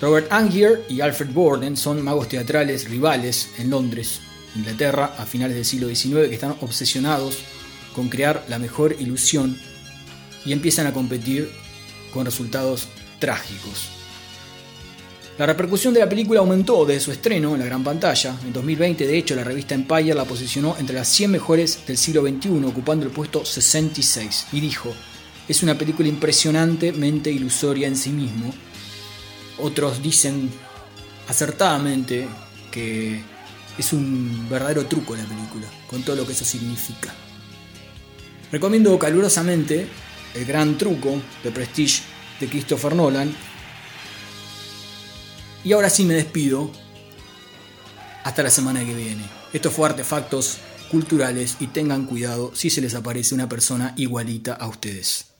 [0.00, 4.20] Robert Angier y Alfred Borden son magos teatrales rivales en Londres,
[4.56, 7.38] Inglaterra, a finales del siglo XIX, que están obsesionados
[7.94, 9.58] con crear la mejor ilusión
[10.44, 11.50] y empiezan a competir
[12.12, 12.88] con resultados
[13.18, 13.88] trágicos.
[15.38, 18.36] La repercusión de la película aumentó desde su estreno en la gran pantalla.
[18.44, 22.22] En 2020, de hecho, la revista Empire la posicionó entre las 100 mejores del siglo
[22.22, 24.92] XXI, ocupando el puesto 66, y dijo,
[25.48, 28.52] es una película impresionantemente ilusoria en sí mismo.
[29.58, 30.50] Otros dicen
[31.28, 32.28] acertadamente
[32.70, 33.22] que
[33.78, 37.12] es un verdadero truco la película, con todo lo que eso significa.
[38.50, 39.86] Recomiendo calurosamente
[40.34, 42.02] El Gran Truco de Prestige
[42.40, 43.34] de Christopher Nolan.
[45.64, 46.70] Y ahora sí me despido.
[48.24, 49.24] Hasta la semana que viene.
[49.52, 50.58] Esto fue Artefactos
[50.90, 55.31] Culturales y tengan cuidado si se les aparece una persona igualita a ustedes.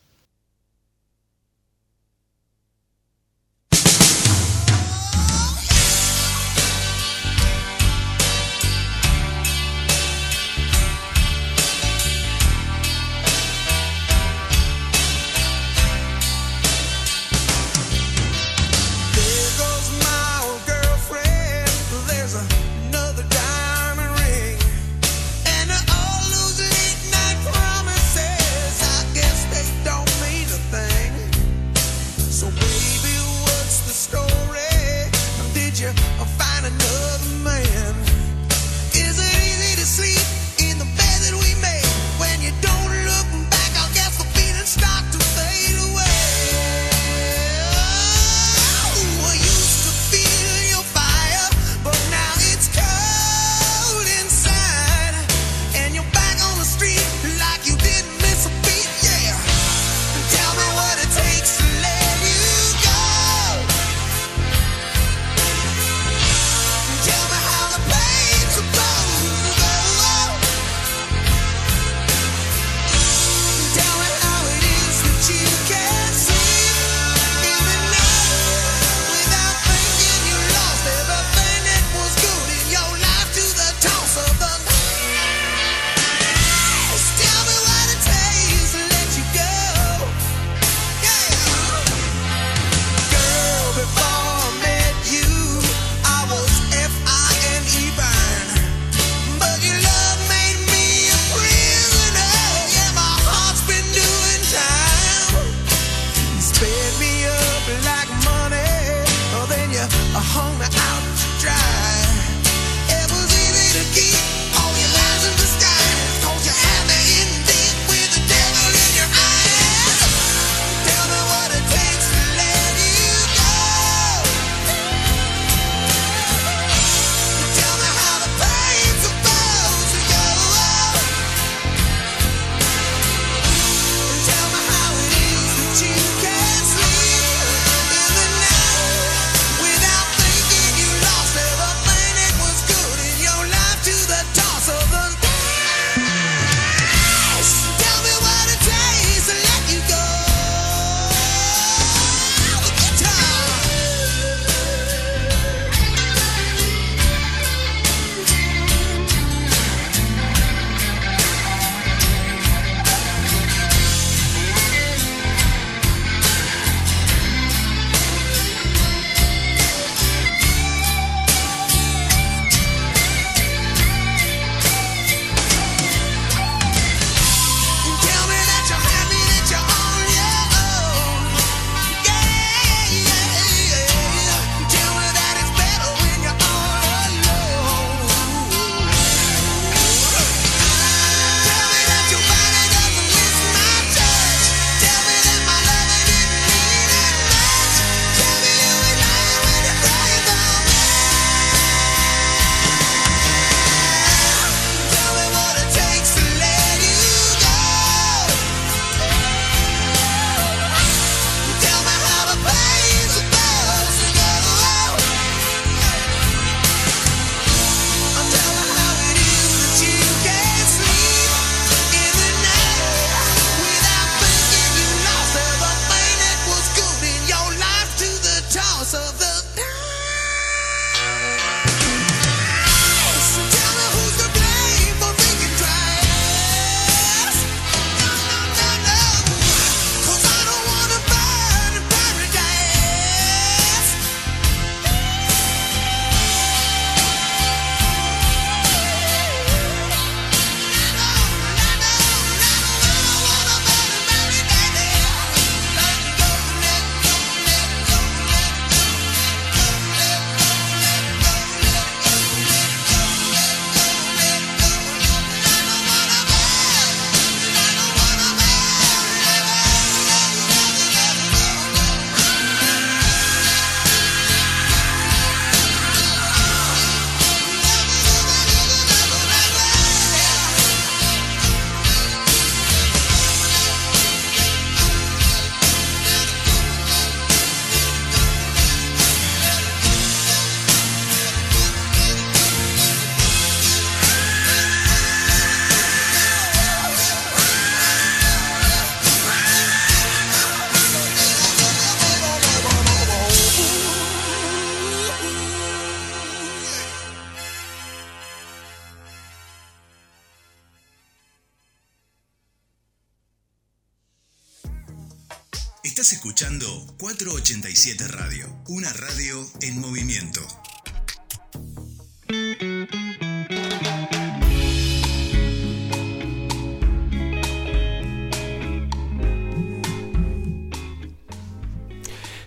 [317.25, 320.41] 487 Radio, una radio en movimiento.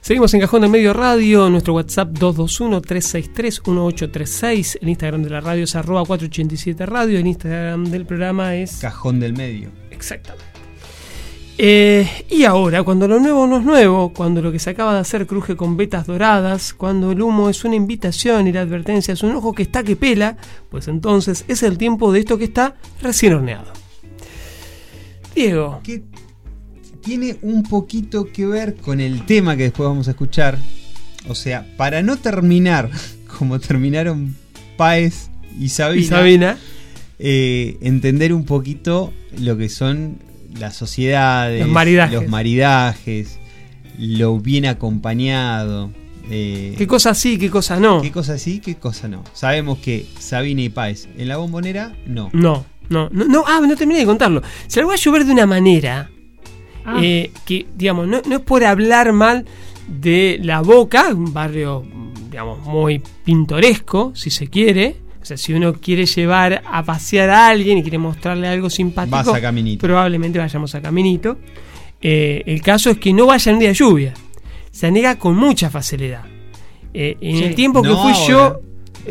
[0.02, 5.74] Seguimos en Cajón de Medio Radio, nuestro WhatsApp 221-363-1836, el Instagram de la radio es
[5.78, 8.76] arroba 487 Radio, el Instagram del programa es...
[8.82, 9.72] Cajón del Medio.
[9.90, 10.55] Exactamente.
[11.58, 15.00] Eh, y ahora, cuando lo nuevo no es nuevo, cuando lo que se acaba de
[15.00, 19.24] hacer cruje con vetas doradas, cuando el humo es una invitación y la advertencia es
[19.24, 20.36] un ojo que está que pela,
[20.70, 23.72] pues entonces es el tiempo de esto que está recién horneado.
[25.34, 25.80] Diego.
[25.84, 26.04] Que
[27.02, 30.58] tiene un poquito que ver con el tema que después vamos a escuchar.
[31.28, 32.90] O sea, para no terminar
[33.38, 34.36] como terminaron
[35.58, 36.58] y Sabina, Y Sabina.
[37.18, 40.18] eh, entender un poquito lo que son
[40.60, 42.20] las sociedades, Los maridajes.
[42.22, 43.40] los maridajes,
[43.98, 45.92] lo bien acompañado.
[46.30, 48.02] eh, ¿Qué cosa sí, qué cosa no?
[48.02, 49.24] ¿Qué cosa sí, qué cosa no?
[49.34, 52.30] Sabemos que Sabina y Páez en la bombonera, no.
[52.34, 54.42] No, no, no, no, ah, no terminé de contarlo.
[54.68, 56.10] Se lo va a llover de una manera
[56.88, 57.00] Ah.
[57.02, 59.44] eh, que, digamos, no, no es por hablar mal
[59.88, 61.84] de La Boca, un barrio,
[62.30, 64.96] digamos, muy pintoresco, si se quiere.
[65.26, 69.16] O sea, si uno quiere llevar a pasear a alguien y quiere mostrarle algo simpático,
[69.18, 69.82] Vas a Caminito.
[69.82, 71.40] probablemente vayamos a Caminito.
[72.00, 74.14] Eh, el caso es que no vaya en un día de lluvia.
[74.70, 76.22] Se anega con mucha facilidad.
[76.94, 77.44] Eh, en Sí.
[77.44, 78.60] el tiempo que No fui yo,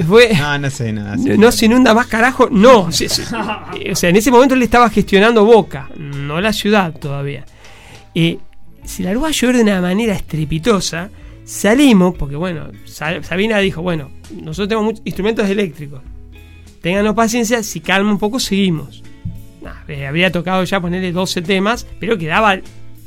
[0.06, 1.16] fue, No, no sé nada.
[1.18, 2.88] no, no se inunda más carajo, no.
[2.90, 7.44] Eh, O sea, en ese momento él estaba gestionando Boca, no la ciudad todavía.
[8.14, 8.38] Eh,
[8.84, 11.10] si la luz va a llover de una manera estrepitosa,
[11.44, 16.00] salimos, porque bueno, Sa- Sabina dijo, bueno, nosotros tenemos muchos instrumentos eléctricos.
[16.80, 19.02] Ténganos paciencia, si calma un poco, seguimos.
[19.62, 22.58] Nah, eh, habría tocado ya ponerle 12 temas, pero quedaba,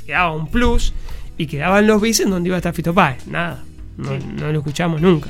[0.05, 0.93] quedaba un plus
[1.37, 3.27] y quedaban los bis en donde iba a estar Fito Páez.
[3.27, 3.63] Nada,
[3.97, 5.29] no, no lo escuchamos nunca.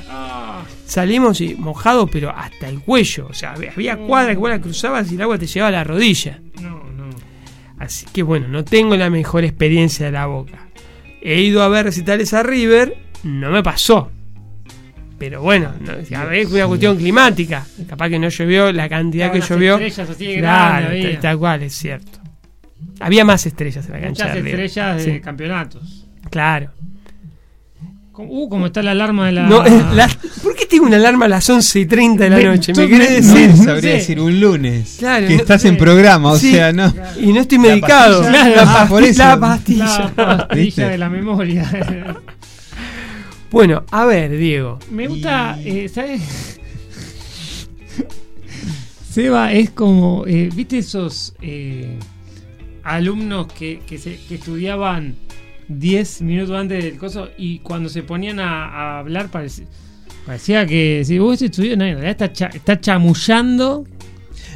[0.86, 3.26] Salimos y mojado, pero hasta el cuello.
[3.28, 5.72] O sea, había- había cuadra que vos la cruzabas y el agua te llevaba a
[5.72, 6.40] la rodilla.
[6.62, 7.10] No, no.
[7.78, 10.67] Así que bueno, no tengo la mejor experiencia de la boca.
[11.30, 14.10] He ido a ver recitales a River, no me pasó.
[15.18, 16.10] Pero bueno, no, es
[16.50, 17.66] una cuestión climática.
[17.88, 19.74] Capaz que no llovió la cantidad que llovió.
[19.78, 22.18] estrellas así de Claro, tal- tal cual, es cierto.
[23.00, 26.06] Había más estrellas en la cancha Muchas de estrellas de Sí, campeonatos.
[26.30, 26.70] Claro.
[28.18, 29.42] Como- Uh, como está la alarma de la.
[29.46, 30.08] No, eh, la-
[30.42, 32.72] ¿Por qué tengo una alarma a las 11 y 30 de la Me- noche?
[32.74, 33.64] ¿Me querés No, decir?
[33.64, 34.96] sabría decir un lunes.
[34.98, 36.92] Claro, que no- estás en programa, o Sí, sea, no.
[37.20, 38.22] Y no estoy La medicado.
[38.24, 38.48] pastilla.
[38.64, 39.18] La, Ah, por eso.
[39.22, 40.12] la pastilla.
[40.16, 41.70] La pastilla de la memoria.
[43.52, 44.80] Bueno, a ver, Diego.
[44.90, 46.20] Me gusta, eh, ¿sabes?
[49.12, 51.98] Seba es como, eh, ¿viste esos eh,
[52.82, 55.14] alumnos que, que, se- que estudiaban
[55.68, 59.66] 10 minutos antes del coso y cuando se ponían a, a hablar parecía,
[60.26, 63.84] parecía que si vos estudió, no, en realidad está, cha- está chamullando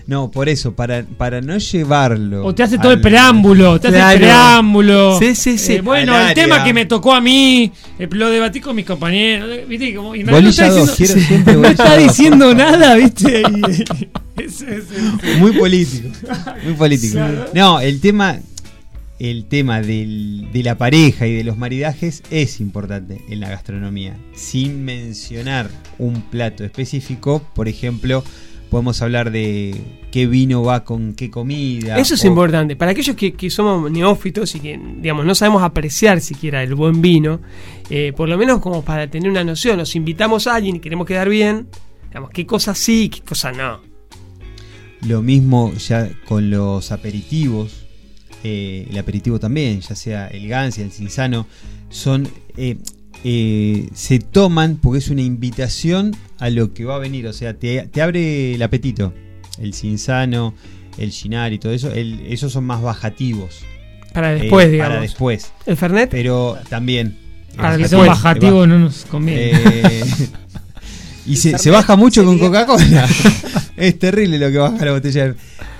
[0.06, 2.44] No, por eso, para, para no llevarlo.
[2.44, 5.18] o te hace todo el preámbulo, te hace el preámbulo.
[5.18, 5.74] Sí, sí, sí.
[5.74, 8.84] Eh, bueno, Al el tema que me tocó a mí, eh, lo debatí con mis
[8.86, 9.94] compañeros, ¿viste?
[9.94, 13.42] Como, y no, no está diciendo, no está diciendo nada, ¿viste?
[13.42, 14.08] Y-
[15.38, 16.08] Muy político.
[16.64, 17.18] Muy político.
[17.54, 18.38] No, el tema.
[19.24, 24.16] El tema del- de la pareja y de los maridajes es importante en la gastronomía.
[24.34, 28.24] Sin mencionar un plato específico, por ejemplo,
[28.68, 29.76] podemos hablar de
[30.10, 31.98] qué vino va con qué comida.
[31.98, 32.74] Eso es o- importante.
[32.74, 37.00] Para aquellos que, que somos neófitos y que, digamos, no sabemos apreciar siquiera el buen
[37.00, 37.40] vino,
[37.90, 41.06] eh, por lo menos como para tener una noción, nos invitamos a alguien y queremos
[41.06, 41.68] quedar bien,
[42.08, 43.80] digamos, qué cosas sí, qué cosas no.
[45.06, 47.81] Lo mismo ya con los aperitivos.
[48.44, 51.46] Eh, el aperitivo también, ya sea el Gancia, el Cinzano,
[51.90, 52.28] son.
[52.56, 52.76] eh,
[53.24, 57.26] eh, se toman porque es una invitación a lo que va a venir.
[57.28, 59.14] O sea, te, te abre el apetito.
[59.60, 60.54] El Cinzano,
[60.98, 61.92] el Ginar y todo eso.
[61.92, 63.60] el- esos son más bajativos.
[64.12, 64.90] Para después, Eh, digamos.
[64.90, 65.52] Para después.
[65.66, 66.10] ¿El Fernet?
[66.10, 67.16] Pero también.
[67.56, 67.90] Para que después.
[68.00, 69.52] son bajativos no nos conviene.
[71.26, 73.08] Y se, se baja mucho con Coca-Cola.
[73.76, 75.34] es terrible lo que baja la botella.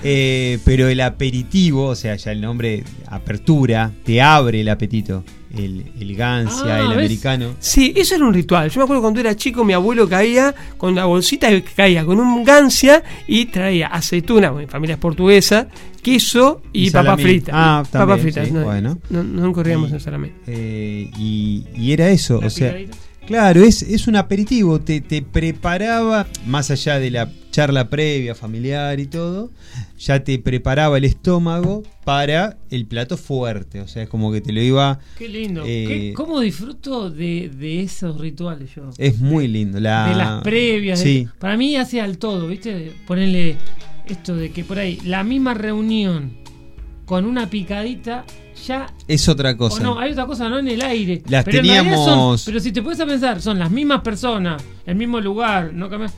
[0.05, 5.23] Eh, pero el aperitivo, o sea, ya el nombre apertura, te abre el apetito.
[5.55, 6.97] El, el gancia, Ah, el ¿ves?
[6.97, 7.53] americano.
[7.59, 8.69] Sí, eso era un ritual.
[8.71, 12.19] Yo me acuerdo cuando era chico, mi abuelo caía con la bolsita que caía con
[12.19, 15.67] un gancia y traía aceituna, bueno, mi familia es portuguesa,
[16.01, 17.51] queso y, Y papa frita.
[17.53, 18.45] Ah, papa también, frita.
[18.45, 18.97] sí, no, bueno.
[19.11, 20.31] no, no corríamos en salame.
[20.47, 22.75] Eh, y, y era eso, o sea,
[23.27, 28.99] Claro, es, es un aperitivo, te, te preparaba, más allá de la charla previa, familiar
[28.99, 29.49] y todo,
[29.97, 34.51] ya te preparaba el estómago para el plato fuerte, o sea, es como que te
[34.51, 34.99] lo iba...
[35.17, 35.63] Qué lindo.
[35.65, 38.89] Eh, Qué- ¿Cómo disfruto de, de esos rituales yo?
[38.97, 39.79] Es muy lindo.
[39.79, 40.99] La, de las previas.
[40.99, 42.91] de- Sí, para mí hace al todo, ¿viste?
[43.07, 43.55] Ponerle
[44.05, 46.42] esto de que por ahí la misma reunión
[47.05, 48.23] con una picadita
[48.65, 48.87] ya...
[49.07, 49.83] es otra O cosa.
[49.83, 51.21] no, hay otra cosa, no en el aire.
[51.27, 54.63] Las pero realidad son- teníamos- pero si te puedes a pensar, son las mismas personas,
[54.85, 56.11] el mismo lugar, no cambia-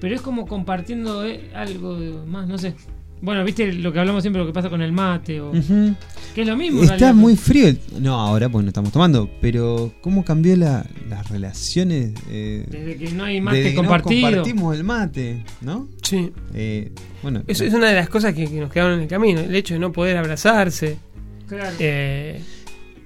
[0.00, 1.96] Pero es como compartiendo eh, algo
[2.26, 2.74] más, no sé.
[3.22, 5.52] Bueno, viste lo que hablamos siempre, lo que pasa con el mate, o,
[6.34, 6.82] que es lo mismo.
[6.82, 7.14] Está realidad.
[7.14, 7.68] muy frío.
[7.68, 12.14] el- No, ahora pues no estamos tomando, pero ¿cómo cambió la- las relaciones?
[12.30, 15.88] eh, Desde que no hay mate desde que no compartimos el mate, ¿no?
[16.02, 16.32] Sí.
[16.52, 16.90] Eh,
[17.22, 19.38] bueno, Eso es una de las cosas que, que nos quedaron en el camino.
[19.40, 20.96] El hecho de no poder abrazarse.
[21.48, 21.76] Claro.
[21.78, 22.40] Eh,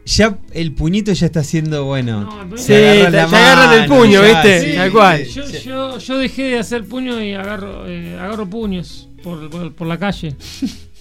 [0.06, 2.22] ya el puñito ya está haciendo bueno.
[2.22, 4.70] No, el puñito- Sí, Se te- la agarran el puño, ya, ¿viste?
[4.70, 4.76] sí.
[4.76, 5.24] Tal cual.
[5.24, 9.86] Yo, yo, yo dejé de hacer puño y agarro, eh, agarro puños por, por, por
[9.89, 10.36] la calle.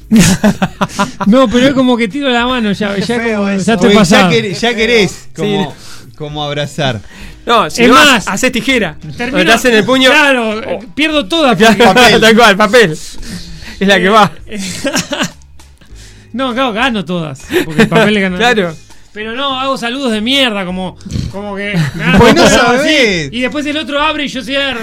[1.28, 4.62] no, pero es como que tiro la mano ya, ya, como, ya estoy ya, querés,
[4.62, 6.14] ya querés como, Sí.
[6.16, 7.02] como abrazar.
[7.46, 8.98] no, si Es no, más, haces tijera.
[9.00, 10.10] Termino- Cuando te hacen el puño.
[10.10, 11.56] Claro, eh, pierdo toda.
[11.58, 12.92] Porque- Tal cual, papel.
[12.94, 13.18] Es
[13.88, 14.32] la que va.
[16.34, 17.44] No, claro, gano todas.
[17.64, 18.38] Porque el papel le gana.
[18.38, 18.76] Claro.
[19.16, 20.98] Pero no, hago saludos de mierda, como,
[21.32, 21.74] como que.
[22.18, 23.30] Pues no así, sabés.
[23.32, 24.82] Y después el otro abre y yo cierro.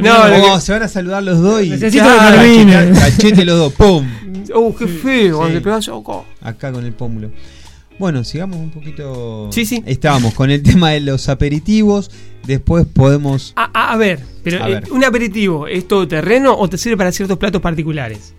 [0.00, 2.92] No, lo Oh, se van a saludar los dos y Necesito Claro, que termine.
[2.92, 4.06] cachete- los dos, ¡pum!
[4.54, 5.48] Uh, qué feo.
[5.80, 5.90] Sí.
[5.90, 7.32] oh, Acá con el pómulo.
[7.98, 9.50] Bueno, sigamos un poquito.
[9.52, 9.82] Sí, sí.
[9.84, 12.10] Estábamos con el tema de los aperitivos.
[12.46, 13.52] Después podemos.
[13.56, 14.84] A, a- a ver, pero A eh, ver.
[14.92, 18.32] ¿un aperitivo es todo terreno o te sirve para ciertos platos particulares?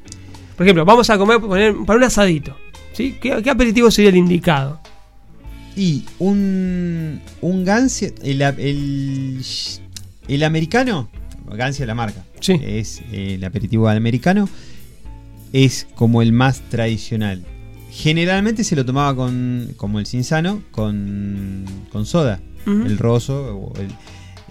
[0.55, 1.41] Por ejemplo, vamos a comer
[1.85, 2.55] para un asadito.
[2.93, 3.17] ¿sí?
[3.21, 4.79] ¿Qué, qué aperitivo sería el indicado?
[5.75, 7.21] Y un.
[7.41, 8.11] Un Gancia.
[8.23, 9.41] El, el,
[10.27, 11.09] el americano.
[11.49, 12.23] Gancia es la marca.
[12.39, 12.59] Sí.
[12.63, 14.47] Es eh, el aperitivo americano.
[15.53, 17.43] Es como el más tradicional.
[17.91, 19.73] Generalmente se lo tomaba con.
[19.77, 20.63] Como el Cinzano.
[20.71, 21.65] Con.
[21.91, 22.39] Con soda.
[22.65, 23.57] El roso.
[23.57, 23.91] o el-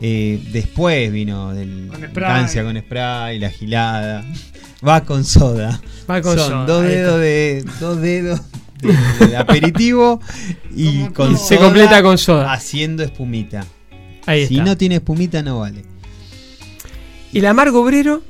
[0.02, 2.32] eh, después vino del Con spray.
[2.32, 4.24] Gancia con spray, la gilada.
[4.86, 5.78] Va con soda.
[6.10, 7.64] Va con Son soda, dos dedos de.
[7.80, 8.40] Dos dedos
[8.82, 10.20] de, de aperitivo
[10.74, 11.36] y con.
[11.36, 12.52] Se soda completa con soda.
[12.52, 13.64] haciendo espumita.
[14.26, 14.64] Ahí si está.
[14.64, 15.84] no tiene espumita no vale.
[17.32, 18.22] ¿Y el amargo obrero?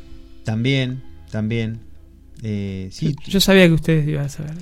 [0.45, 1.81] También, también.
[2.43, 4.55] Eh, sí, Yo sabía que ustedes iban a saber.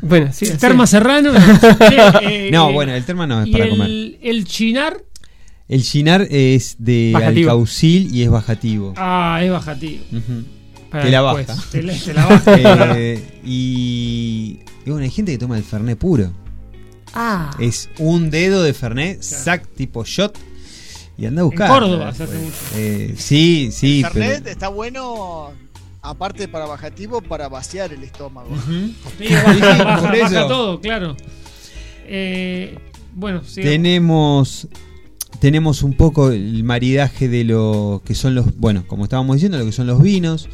[0.00, 0.44] Bueno, sí.
[0.46, 0.58] El sí.
[0.58, 1.32] terma serrano.
[2.22, 3.90] Eh, no, eh, bueno, el terma no es para el, comer.
[4.22, 5.02] el chinar.
[5.68, 7.50] El chinar es de Bajativo.
[7.50, 8.94] alcaucil y es bajativo.
[8.96, 10.02] Ah, es bajativo.
[10.90, 11.56] Para Te la baja.
[11.70, 12.56] Te la, te la baja.
[12.96, 16.32] Eh, y, y bueno, hay gente que toma el fernet puro.
[17.14, 17.50] Ah.
[17.58, 20.38] Es un dedo de fernet, sac tipo shot.
[21.16, 21.68] Y anda a buscar.
[21.68, 22.56] Córdoba se hace mucho.
[22.74, 24.24] Eh, sí, sí, el pero.
[24.26, 25.50] Fernet está bueno,
[26.00, 28.50] aparte para bajativo, para vaciar el estómago.
[28.50, 28.92] Ujú.
[29.18, 31.16] Sí, baja, todo, claro.
[32.06, 32.78] Eh,
[33.14, 33.62] bueno, sí.
[33.62, 34.68] Tenemos
[35.40, 39.64] tenemos un poco el maridaje de lo que son los, bueno, como estábamos diciendo, lo
[39.64, 40.48] que son los vinos.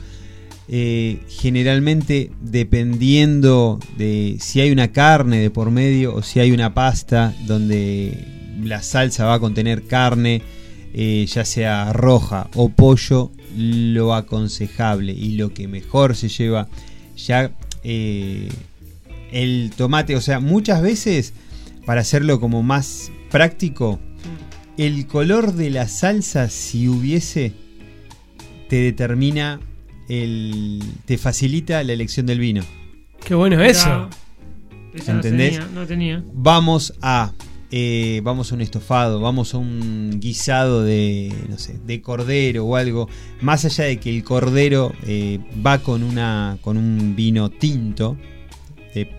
[0.67, 6.73] Eh, generalmente, dependiendo de si hay una carne de por medio o si hay una
[6.73, 8.27] pasta donde
[8.63, 10.41] la salsa va a contener carne,
[10.95, 16.69] eh, ya sea roja o pollo, lo aconsejable y lo que mejor se lleva
[17.17, 18.49] ya eh,
[19.33, 21.35] el tomate, o sea, muchas veces
[21.85, 24.01] para hacerlo como más práctico,
[24.79, 27.53] el color de la salsa, si hubiese,
[28.69, 29.61] te determina
[30.09, 30.83] el.
[31.05, 32.63] te facilita la elección del vino.
[33.25, 33.89] Qué bueno eso.
[33.89, 34.11] No
[35.13, 35.53] ¿Entendés?
[35.59, 36.25] tenía, no tenía.
[36.33, 37.33] Vamos a.
[37.71, 42.77] eh, vamos a un estofado, vamos a un guisado de, no sé, de cordero o
[42.77, 43.09] algo.
[43.41, 48.17] Más allá de que el cordero eh, va con una, con un vino tinto,
[48.95, 49.11] de-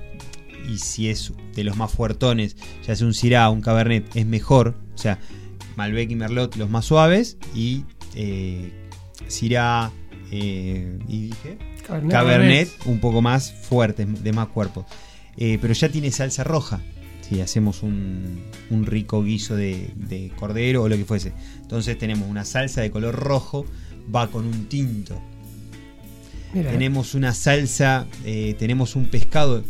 [0.72, 2.56] y si es de los más fuertones,
[2.88, 4.76] ya sea un Syrah, un Cabernet, es mejor.
[4.94, 5.20] O sea,
[5.76, 7.84] Malbec y Merlot los más suaves y
[8.16, 8.72] eh,
[9.28, 9.92] Syrah
[10.42, 12.12] eh, y dije Cabernet.
[12.12, 14.86] Cabernet un poco más fuerte, de más cuerpo.
[15.38, 16.82] Eh, pero ya tiene salsa roja.
[17.22, 21.34] Si hacemos un, un rico guiso de, de cordero o lo que fuese.
[21.62, 23.66] Entonces tenemos una salsa de color rojo,
[24.14, 25.20] va con un tinto.
[26.54, 29.62] Tenemos una salsa, eh, tenemos un pescado,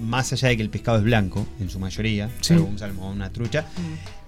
[0.00, 2.54] más allá de que el pescado es blanco, en su mayoría, Sí.
[2.54, 3.66] salvo un salmón una trucha,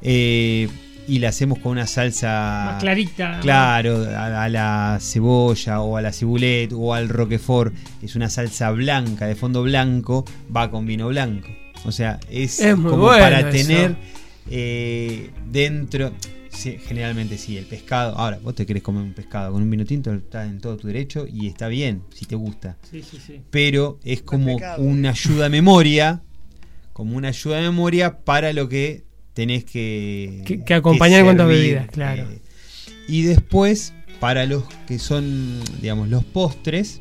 [0.01, 0.69] eh,
[1.11, 3.41] y la hacemos con una salsa Más clarita.
[3.41, 7.75] Claro, a, a la cebolla o a la cibulet o al roquefort.
[8.01, 10.25] Es una salsa blanca, de fondo blanco,
[10.55, 11.49] va con vino blanco.
[11.85, 13.51] O sea, es, como bueno para eso.
[13.51, 13.97] tener
[14.51, 16.13] eh, dentro.
[16.49, 18.17] sí, generalmente sí, el pescado.
[18.17, 20.87] Ahora, vos te querés comer un pescado con un vino tinto, está en todo tu
[20.87, 22.77] derecho y está bien, si te gusta.
[22.89, 23.41] Sí, sí, sí.
[23.51, 24.81] Pero es como pecado.
[24.81, 26.23] una ayuda a memoria.
[26.93, 30.43] Como una ayuda de memoria para lo que tenés que.
[30.47, 32.23] Que- que acompañar a servir, bebidas, claro.
[32.31, 32.41] eh,
[33.09, 37.01] y después, para los que son, digamos, los postres,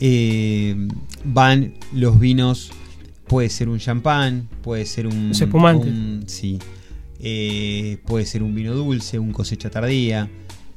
[0.00, 0.74] eh,
[1.24, 2.70] van los vinos.
[3.26, 5.28] Puede ser un champán, puede ser un.
[5.28, 5.86] Los espumantes.
[5.88, 6.58] un- sí.
[7.20, 10.28] Eh, puede ser un vino dulce, un cosecha tardía.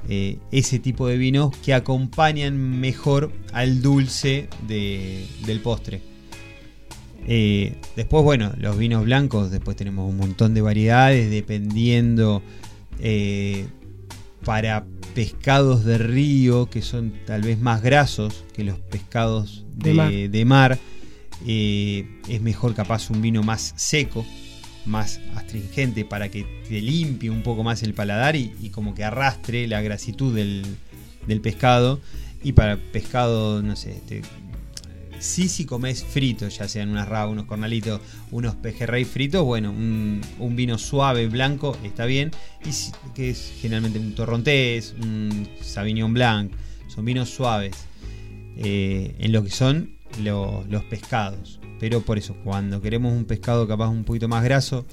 [0.09, 6.01] eh, ese tipo de vinos que acompañan mejor al dulce de- del postre.
[7.27, 12.41] Eh, después, bueno, los vinos blancos, después tenemos un montón de variedades dependiendo
[12.99, 13.65] eh,
[14.43, 14.85] para
[15.15, 20.11] pescados de río que son tal vez más grasos que los pescados De de, mar.
[20.11, 20.79] de mar.
[21.47, 24.25] eh, es mejor capaz un vino más seco,
[24.85, 29.03] más astringente para que te limpie un poco más el paladar y, y como que
[29.05, 30.63] arrastre la grasitud del,
[31.27, 32.01] del pescado.
[32.45, 34.21] Y para pescado, no sé, te-
[35.23, 38.01] sí si comes fritos, ya sean unas rabas, unos cornalitos,
[38.31, 40.21] unos pejerrey fritos, bueno, un,
[40.55, 42.31] vino suave, blanco, está bien.
[42.65, 46.51] Y si- que es generalmente un torrontés, un sauvignon blanc,
[46.87, 47.75] son vinos suaves.
[48.55, 51.59] eh, en lo que son lo- los pescados.
[51.79, 54.85] Pero por eso, cuando queremos un pescado capaz un poquito más graso,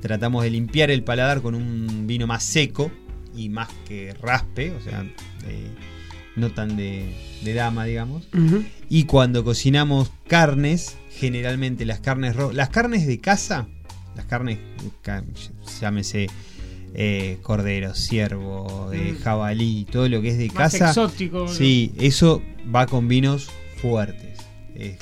[0.00, 2.88] tratamos de limpiar el paladar con un vino más seco
[3.36, 5.04] y más que raspe, o sea,
[6.36, 7.04] no tan de,
[7.44, 8.28] de dama, digamos.
[8.88, 13.66] Y cuando cocinamos carnes, generalmente las carnes ro- las carnes de casa,
[14.16, 14.58] las carnes,
[15.02, 15.24] ca-
[15.80, 16.28] llámese
[16.94, 19.22] eh, cordero, ciervo, eh, Mm.
[19.22, 20.88] jabalí, todo lo que es de Más casa.
[20.88, 21.48] exótico, ¿no?
[21.48, 22.42] Sí, eso
[22.74, 23.48] va con vinos
[23.80, 24.38] fuertes,
[24.74, 24.98] eh,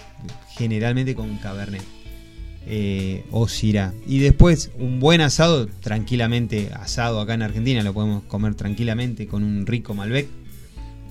[0.56, 1.82] generalmente con cabernet.
[3.30, 3.94] o Syrah.
[4.06, 9.42] Y después un buen asado, tranquilamente asado acá en Argentina, lo podemos comer tranquilamente con
[9.42, 10.28] un rico Malbec,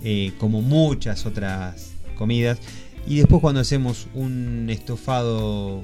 [0.04, 2.60] eh, como muchas otras comidas.
[3.08, 5.84] Y después cuando hacemos un estofado,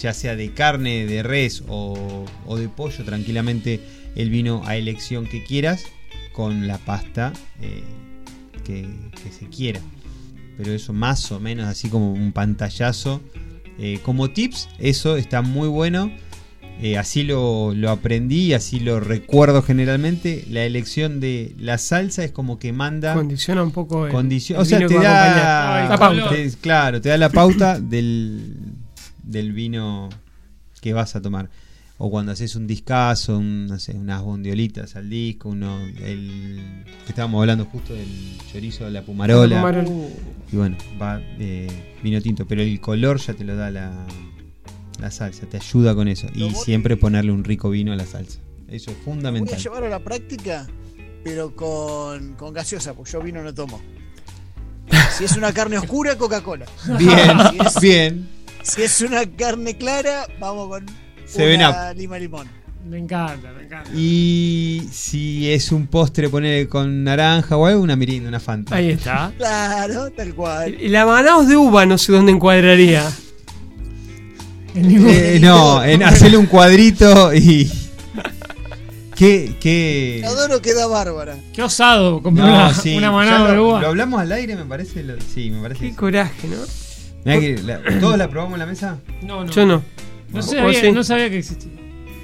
[0.00, 2.26] ya sea de carne, de res o,
[2.56, 3.80] de pollo, tranquilamente
[4.16, 5.84] el vino a elección que quieras,
[6.32, 7.82] con la pasta eh,
[8.64, 8.86] que,
[9.22, 9.80] que se quiera.
[10.56, 13.20] Pero eso más o menos así como un pantallazo.
[13.78, 16.10] Eh, como tips, eso está muy bueno.
[16.82, 20.44] Eh, así lo, lo aprendí, así lo recuerdo generalmente.
[20.50, 23.14] La elección de la salsa es como que manda.
[23.14, 25.88] Condiciona un poco el- Condicio- el o sea, te da.
[25.88, 26.28] La pauta.
[26.28, 28.56] te- claro, te da la pauta del,
[29.22, 30.10] del vino
[30.82, 31.48] que vas a tomar.
[31.98, 36.60] O cuando haces un discazo, un, no sé, unas bondiolitas al disco, uno, el,
[37.08, 39.46] estábamos hablando justo del chorizo de la pumarola.
[39.56, 39.90] La pumarola.
[40.52, 44.04] Y bueno, va eh, vino tinto, pero el color ya te lo da la,
[45.00, 46.26] la salsa, te ayuda con eso.
[46.34, 48.38] Y siempre ponerle un rico vino a la salsa.
[48.68, 49.58] Eso es Voy a fundamental.
[49.58, 50.66] llevar a la práctica,
[51.24, 53.80] pero con, con gaseosa, porque yo vino no tomo.
[55.16, 56.66] Si es una carne oscura, Coca-Cola.
[56.98, 58.28] Bien, Si es- bien.
[58.62, 60.86] Si es una carne clara, vamos con
[61.24, 61.96] Seven una Up.
[61.96, 62.48] lima limón.
[62.88, 63.90] Me encanta, me encanta.
[63.94, 68.76] Y si es un postre, poner con naranja o algo, una mirinda, una fanta.
[68.76, 69.32] Ahí está.
[69.36, 70.80] Claro, tal cual.
[70.80, 73.08] Y la Manaus de uva no sé dónde encuadraría.
[74.76, 77.70] Eh, no, en hacerle un cuadrito y.
[79.14, 79.54] ¿Qué?
[79.58, 80.22] qué...
[80.26, 81.38] Adoro queda bárbara.
[81.54, 83.80] Qué osado comprar No, una, sí, una manada de lo, uva.
[83.80, 85.02] lo hablamos al aire, me parece.
[85.02, 85.80] lo- sí, me parece.
[85.88, 86.56] Qué coraje, ¿no?
[87.24, 88.98] Mirá que la- ¿Todos la probamos en la mesa?
[89.22, 89.50] No, no.
[89.50, 89.76] Yo no.
[90.28, 90.92] No ¿Vos sabía, sí?
[90.92, 91.72] no sabía que existía.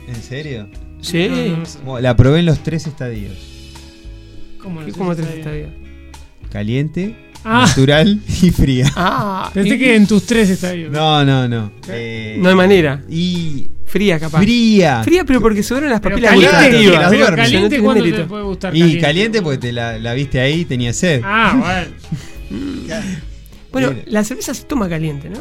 [0.06, 0.68] ¿En serio?
[1.00, 1.28] Sí.
[1.30, 1.78] No, no, no sé.
[1.82, 3.32] Bueno, La probé en los tres estadios:
[4.60, 6.10] ¿Cómo, ¿Y no cómo está bien?
[6.50, 7.64] caliente, Ah.
[7.66, 8.90] natural y fría.
[8.96, 10.90] Ah, Pensé que en tus tres estadios.
[10.92, 11.72] No, no, no.
[11.88, 13.02] Eh, No hay manera.
[13.08, 13.66] Y.
[13.84, 14.38] Fría, capaz.
[14.40, 15.02] Fría.
[15.04, 16.94] Fría, pero porque se las Pero papilas caliente, gustativas.
[17.00, 17.30] las pero duermes.
[17.38, 19.00] No caliente ¿cuándo te puede gustar Y caliente?
[19.02, 21.20] caliente porque te la, la viste ahí y tenía sed.
[21.24, 21.86] Ah,
[22.50, 23.02] bueno.
[23.72, 24.02] Bueno, Mira.
[24.06, 25.38] la cerveza se toma caliente, ¿no?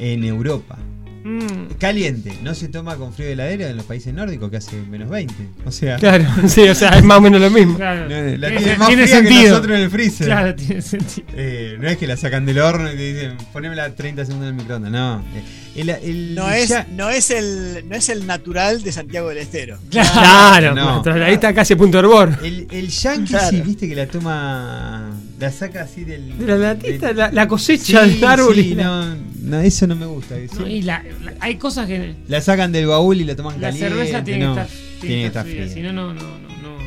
[0.00, 0.76] En Europa.
[1.24, 1.74] Mm.
[1.78, 2.32] Caliente.
[2.42, 5.34] No se toma con frío de heladera en los países nórdicos que hace menos 20.
[5.66, 5.96] O sea.
[5.96, 7.76] Claro, sí, o sea, es más o menos lo mismo.
[7.76, 8.08] Claro.
[8.08, 9.50] No, la Tiene- más tiene fría que sentido.
[9.50, 10.26] nosotros en el freezer.
[10.26, 11.26] Claro, tiene sentido.
[11.34, 14.54] Eh, no es que la sacan del horno y te dicen, ponémela 30 segundos en
[14.54, 14.90] el microondas.
[14.90, 15.24] No.
[15.34, 15.42] Eh,
[15.76, 19.38] el- el- No es, ya- no, es el, no es el natural de Santiago del
[19.38, 19.78] Estero.
[19.90, 20.92] Claro, No.
[21.02, 22.38] nuestra- ahí está casi a punto de hervor.
[22.42, 23.50] El, el yankee Claro.
[23.50, 25.10] sí, viste que la toma.
[25.38, 26.36] La saca así del.
[26.38, 28.54] De la latita, del- la, la cosecha Sí, del árbol.
[28.56, 30.34] sí, y la- no, no, eso no me gusta.
[30.36, 30.48] sí.
[30.58, 32.14] No, y la- la- hay cosas que.
[32.26, 33.88] La sacan del baúl y la toman La caliente.
[33.88, 35.62] cerveza tiene no, que estar, tiene que estar fría.
[35.62, 35.74] fría.
[35.74, 36.78] Si no, no, no, no, no.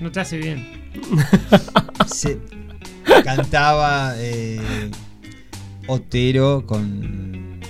[0.00, 0.66] No te hace bien.
[2.06, 2.38] Se
[3.24, 4.90] cantaba eh,
[5.86, 7.60] Otero con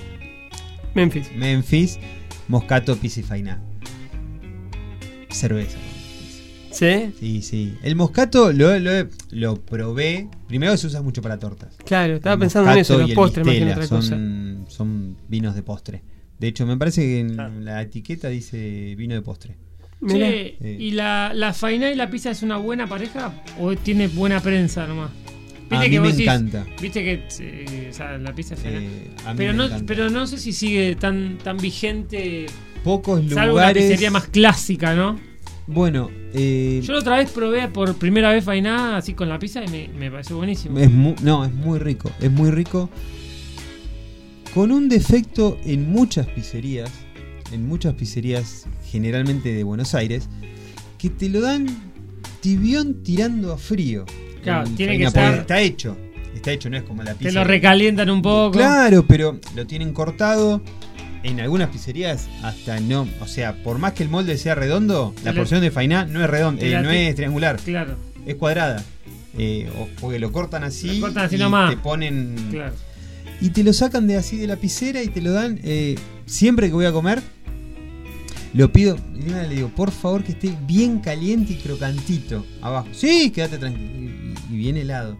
[0.94, 1.30] Memphis.
[1.34, 1.98] Memphis,
[2.48, 3.60] Moscato, Pisa y Fainá.
[5.30, 5.78] Cerveza.
[6.72, 7.12] ¿Sí?
[7.20, 7.74] Sí, sí.
[7.82, 10.28] El moscato lo, lo, lo probé.
[10.48, 11.76] Primero se usa mucho para tortas.
[11.84, 14.02] Claro, estaba El pensando en eso, los postres más que otra cosa.
[14.08, 16.02] son, son vinos de postre.
[16.38, 19.56] De hecho, me parece que en la etiqueta dice vino de postre.
[20.08, 24.08] Che, Eh, ¿y la, la faina y la pizza es una buena pareja o tiene
[24.08, 25.10] buena prensa nomás?
[25.70, 26.66] A mí me decís- encanta.
[26.80, 28.78] Viste que eh, o sea, la pizza es faina.
[28.80, 29.84] Eh, a mí pero, no, encanta.
[29.86, 32.46] pero no sé si sigue tan, tan vigente.
[32.82, 33.84] Pocos Salvo una lugares.
[33.84, 35.18] pizzería más clásica, ¿no?
[35.66, 39.62] Bueno, eh, Yo la otra vez probé por primera vez fainá así con la pizza
[39.64, 40.78] y me, me pareció buenísimo.
[40.78, 42.10] Es mu- no, es muy rico.
[42.20, 42.90] Es muy rico.
[44.54, 46.90] Con un defecto en muchas pizzerías.
[47.52, 50.28] En muchas pizzerías, generalmente de Buenos Aires.
[50.98, 51.66] Que te lo dan
[52.40, 54.04] tibión tirando a frío.
[54.42, 55.96] Claro, tiene que estar- Está hecho.
[56.34, 57.28] Está hecho, no es como la pizza.
[57.30, 58.52] Te lo recalientan un poco.
[58.58, 60.60] Claro, pero lo tienen cortado.
[61.24, 65.32] En algunas pizzerías hasta no, o sea, por más que el molde sea redondo, la
[65.32, 67.96] porción de fainá no es redonda, la no es triangular, Claro.
[68.26, 68.82] es cuadrada.
[69.38, 71.70] Eh, o porque lo cortan así, Lo cortan así y nomás.
[71.70, 72.74] te ponen Claro.
[73.40, 75.94] y te lo sacan de así de la pizera y te lo dan eh,
[76.26, 77.22] siempre que voy a comer.
[78.52, 82.88] Lo pido, Lina le digo, por favor que esté bien caliente y crocantito abajo.
[82.92, 83.88] Sí, quédate tranquilo.
[84.50, 85.16] Y, y bien helado.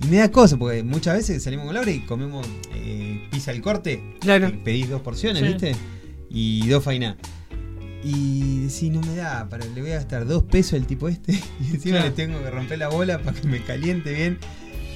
[0.00, 3.60] Y me da cosa, porque muchas veces salimos con Laura y comemos eh, pizza al
[3.60, 4.02] corte.
[4.20, 4.48] Claro.
[4.48, 5.48] Y Pedís dos porciones, Sí.
[5.48, 5.74] ¿viste?
[6.30, 7.16] Y dos fainá.
[8.04, 11.32] Y decís, no me da, para, le voy a gastar dos pesos al tipo este.
[11.60, 12.10] Y encima Claro.
[12.10, 14.38] le tengo que romper la bola para que me caliente bien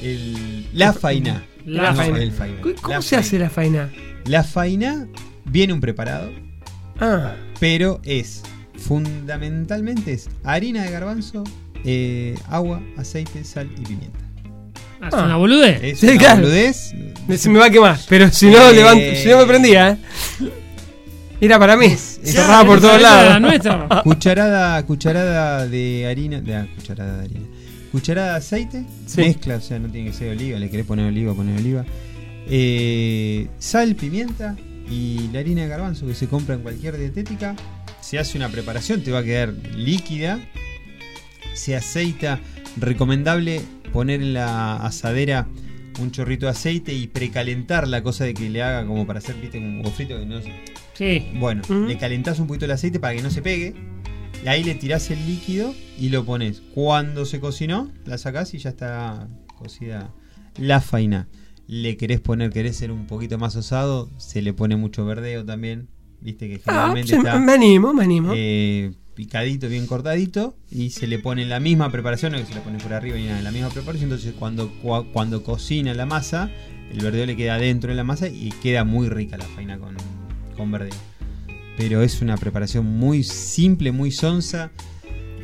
[0.00, 1.44] el, la fainá.
[1.66, 2.18] La No, faina.
[2.22, 2.60] el fainá.
[2.60, 3.90] ¿Cómo La se hace la faina?
[4.24, 5.08] la faina
[5.44, 6.30] viene un preparado,
[7.00, 8.42] Ah, pero es
[8.76, 11.42] fundamentalmente es harina de garbanzo,
[11.84, 14.18] eh, agua, aceite, sal y pimienta.
[15.02, 15.82] Ah, es una boludez.
[15.82, 16.40] Es Sí, una claro.
[16.42, 16.94] boludez.
[17.36, 19.96] se me va a quemar, pero si no, Eh, levanto- si no me prendía, ¿eh?
[21.40, 21.88] Era para mí.
[21.96, 23.42] Cerraba por todos lados.
[24.04, 27.46] cucharada, cucharada de harina, de, ah, cucharada de harina.
[27.90, 29.20] Cucharada de aceite, Sí.
[29.22, 31.84] mezcla, o sea, no tiene que ser oliva, le querés poner oliva, poner oliva.
[32.48, 34.56] Eh, sal, pimienta
[34.90, 37.56] y la harina de garbanzo que se compra en cualquier dietética.
[38.00, 40.38] Se hace una preparación, te va a quedar líquida.
[41.54, 42.38] Se aceita,
[42.76, 43.62] recomendable
[43.92, 45.46] poner en la asadera
[46.00, 49.36] un chorrito de aceite y precalentar la cosa de que le haga como para hacer,
[49.36, 50.52] viste, un huevo frito que no se-
[50.94, 51.26] Sí.
[51.38, 53.74] bueno, le calentás un poquito el aceite para que no se pegue.
[54.44, 56.62] Y ahí le tirás el líquido y lo pones.
[56.74, 60.12] Cuando se cocinó, la sacás y ya está cocida
[60.58, 61.28] la faina.
[61.68, 65.88] Le querés poner, querés ser un poquito más osado, se le pone mucho verdeo también.
[66.20, 68.32] Viste que Ah, generalmente sí, está me animo, me animo.
[68.34, 70.54] eh, picadito, bien cortadito.
[70.70, 73.24] Y se le pone la misma preparación, no que se le pone por arriba y
[73.26, 74.10] nada, la misma preparación.
[74.10, 76.50] Entonces cuando, cua- cuando cocina la masa,
[76.92, 79.96] el verdeo le queda dentro de la masa y queda muy rica la faina con,
[80.56, 80.94] con verdeo.
[81.76, 84.70] Pero es una preparación muy simple, muy sonsa.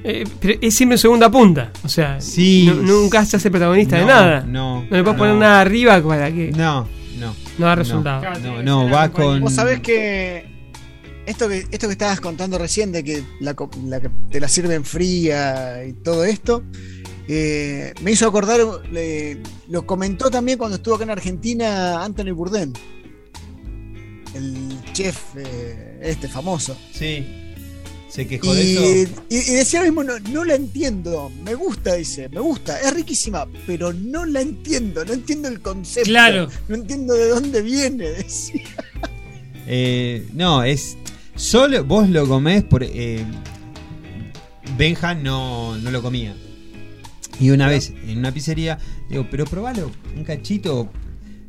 [0.04, 1.72] Eh, pero es siempre segunda punta.
[1.84, 2.70] O sea, Sí.
[2.82, 4.44] nunca se hace protagonista de No, nada.
[4.46, 5.16] no, le puedes no.
[5.16, 6.52] poner nada arriba para que.
[6.52, 6.86] No,
[7.18, 7.34] no.
[7.58, 8.22] No da resultado.
[8.40, 9.40] No, no, va con.
[9.40, 10.46] Vos sabés que
[11.28, 13.54] esto que esto que estabas contando recién de que la,
[13.86, 14.00] la
[14.30, 16.62] te la sirven fría y todo esto,
[17.28, 18.60] eh, me hizo acordar,
[18.90, 19.38] le-
[19.68, 22.72] lo comentó también cuando estuvo acá en Argentina Anthony Bourdain,
[24.34, 26.76] el chef eh, este famoso.
[26.92, 27.24] Sí.
[28.08, 29.12] Se quejó de eso.
[29.28, 33.46] y- y decía mismo, no, no la entiendo, me gusta, dice, me gusta, es riquísima,
[33.66, 36.48] pero no la entiendo, no entiendo el concepto, Claro.
[36.68, 38.62] no entiendo de dónde viene, decía.
[39.66, 40.96] Eh, no, es.
[41.38, 42.82] Solo vos lo comés por.
[42.82, 43.24] Eh,
[44.76, 46.34] Benja no, no lo comía.
[47.40, 48.78] Y una vez en una pizzería,
[49.08, 50.90] digo, pero probalo, un cachito.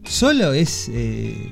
[0.05, 0.89] Solo es.
[0.93, 1.51] eh,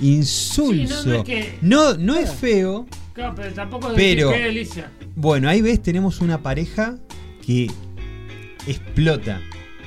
[0.00, 1.02] insulso.
[1.02, 2.86] Sí, no, no es que- no, no es feo.
[3.12, 4.90] Claro, pero tampoco es Pero- delicia.
[5.14, 6.96] Bueno, ahí ves, tenemos una pareja
[7.46, 7.70] que
[8.66, 9.40] explota.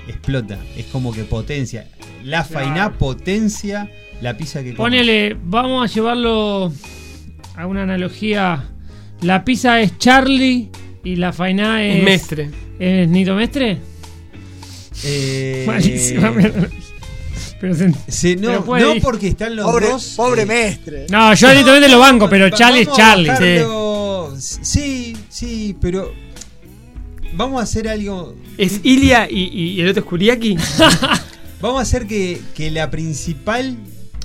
[0.07, 0.57] Explota.
[0.77, 1.89] Es como que potencia.
[2.23, 2.65] La Claro.
[2.65, 3.89] fainá potencia
[4.21, 4.77] la pizza que come.
[4.77, 6.71] Ponele, vamos a llevarlo
[7.57, 8.63] a una analogía.
[9.21, 10.69] La pizza es Charlie
[11.03, 11.97] y la faina es.
[11.97, 12.49] Es Mestre.
[12.79, 13.79] ¿Es Nito Mestre?
[15.03, 16.33] Eh, Malísima.
[17.59, 20.13] pero se- Sí, no, pero no porque están los Pobre, dos.
[20.15, 21.05] pobre eh, mestre.
[21.09, 23.31] No, yo Nito Mestre lo banco, pero Charlie es Charlie.
[24.39, 26.13] Sí, sí, pero.
[27.33, 28.35] Vamos a hacer algo.
[28.57, 30.57] ¿Es Ilia y, y el otro es Kuriaki?
[31.61, 33.75] Vamos a hacer que, que la principal.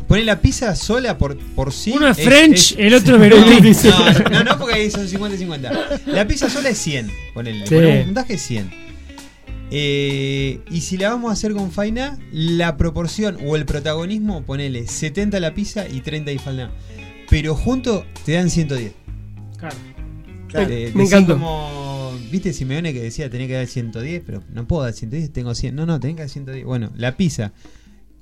[0.06, 1.92] Poner la pizza sola por, por sí.
[1.96, 3.72] Uno es French, el otro es Veruti.
[3.88, 6.00] No, no, no, porque ahí son 50 y 50.
[6.06, 7.10] La pizza sola es 100.
[7.34, 7.74] Ponele, Sí.
[7.74, 8.70] ponemos un puntaje 100.
[9.74, 14.86] Eh, y si la vamos a hacer con Faina, la proporción o el protagonismo, ponele
[14.86, 16.70] 70 la pizza y 30 y Faina.
[17.30, 18.92] Pero juntos te dan 110.
[19.56, 19.76] Claro.
[20.48, 21.32] Claro, Me encantó.
[21.32, 25.54] como, viste Simeone que decía tenía que dar 110, pero no puedo dar 110, tengo
[25.54, 25.74] 100.
[25.74, 26.66] No, no, tenés que dar 110.
[26.66, 27.52] Bueno, la pizza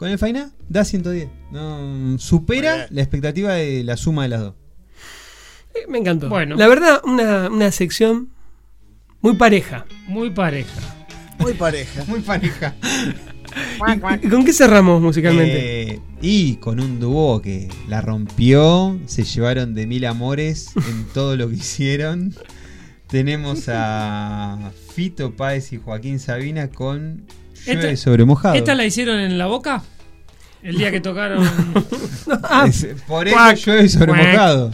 [0.01, 1.29] con el Faina da 110.
[1.53, 4.55] No, supera la expectativa de la suma de las dos.
[5.75, 6.31] Eh, Me encantó.
[6.31, 6.57] Bueno.
[6.57, 8.31] La verdad, una, una sección
[9.21, 9.85] muy pareja.
[10.09, 11.07] Muy pareja.
[11.39, 12.03] Muy pareja.
[12.07, 12.75] Muy pareja.
[14.23, 15.91] ¿Y, y con qué cerramos musicalmente?
[15.91, 21.37] Eh, y con un dúo que la rompió, se llevaron de mil amores en todo
[21.37, 22.35] lo que hicieron.
[23.07, 27.27] Tenemos a Fito Páez y Joaquín Sabina con
[27.75, 28.55] Llueve sobre mojado.
[28.55, 29.83] ¿Esta la hicieron en la boca?
[30.63, 31.43] El día que tocaron.
[32.67, 33.57] Es- por eso Cuac.
[33.57, 34.27] llueve sobre Cuac.
[34.33, 34.71] mojado.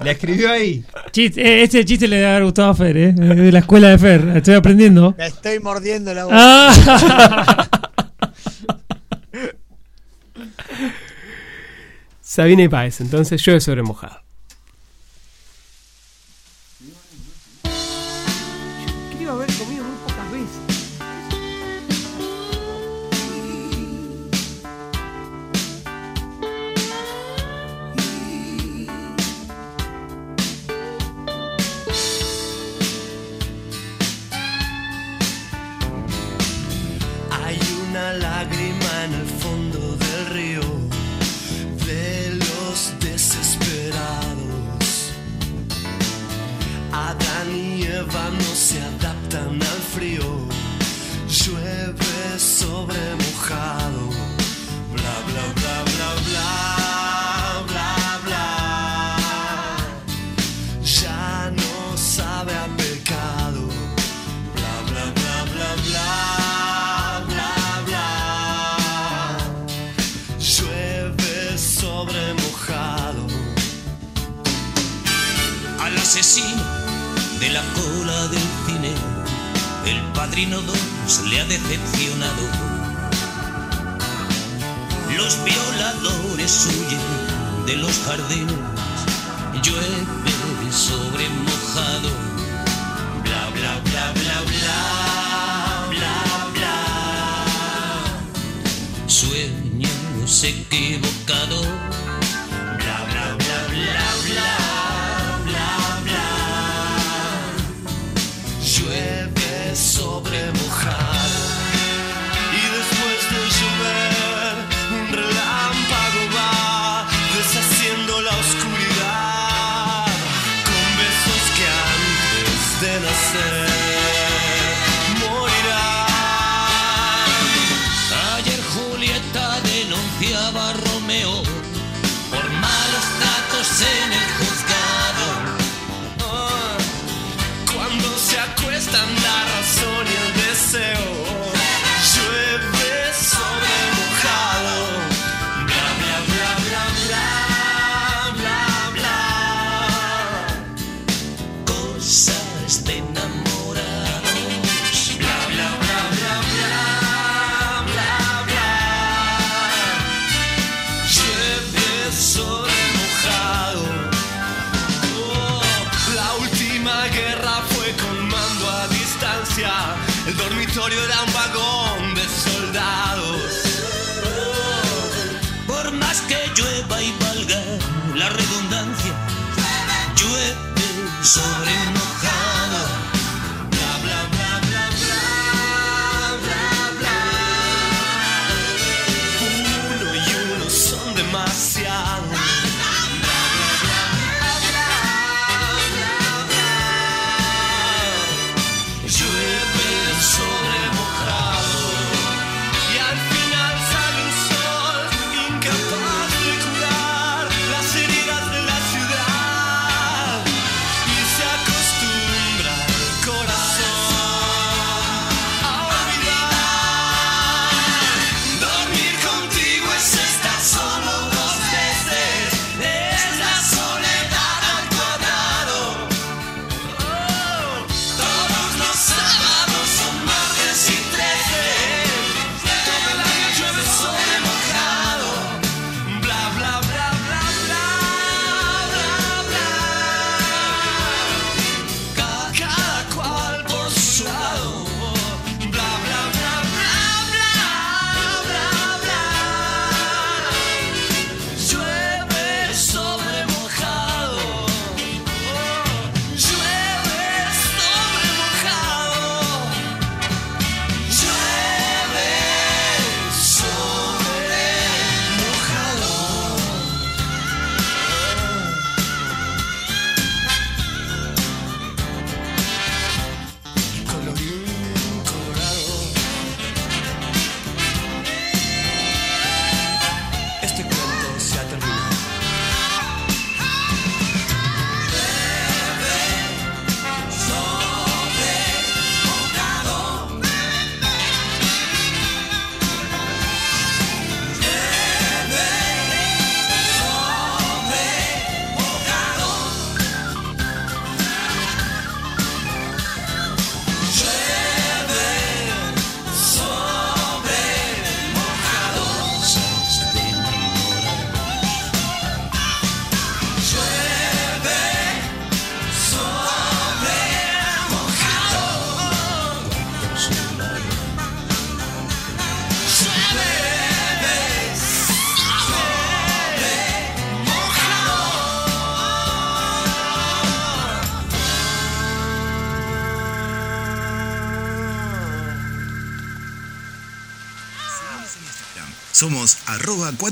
[0.00, 0.84] La escribió ahí.
[1.12, 3.12] Chiste, eh, este chiste le debe haber gustado a Fer, ¿eh?
[3.12, 4.32] De la escuela de Fer.
[4.36, 5.14] Estoy aprendiendo.
[5.16, 6.36] Me estoy mordiendo la boca.
[6.38, 7.68] Ah.
[12.20, 14.20] Sabina y Páez, entonces llueve sobre mojado.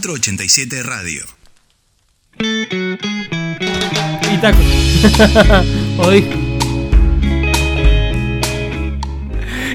[0.02, 1.22] 487 Radio.
[4.32, 4.64] Y tacos.
[6.10, 6.34] disco.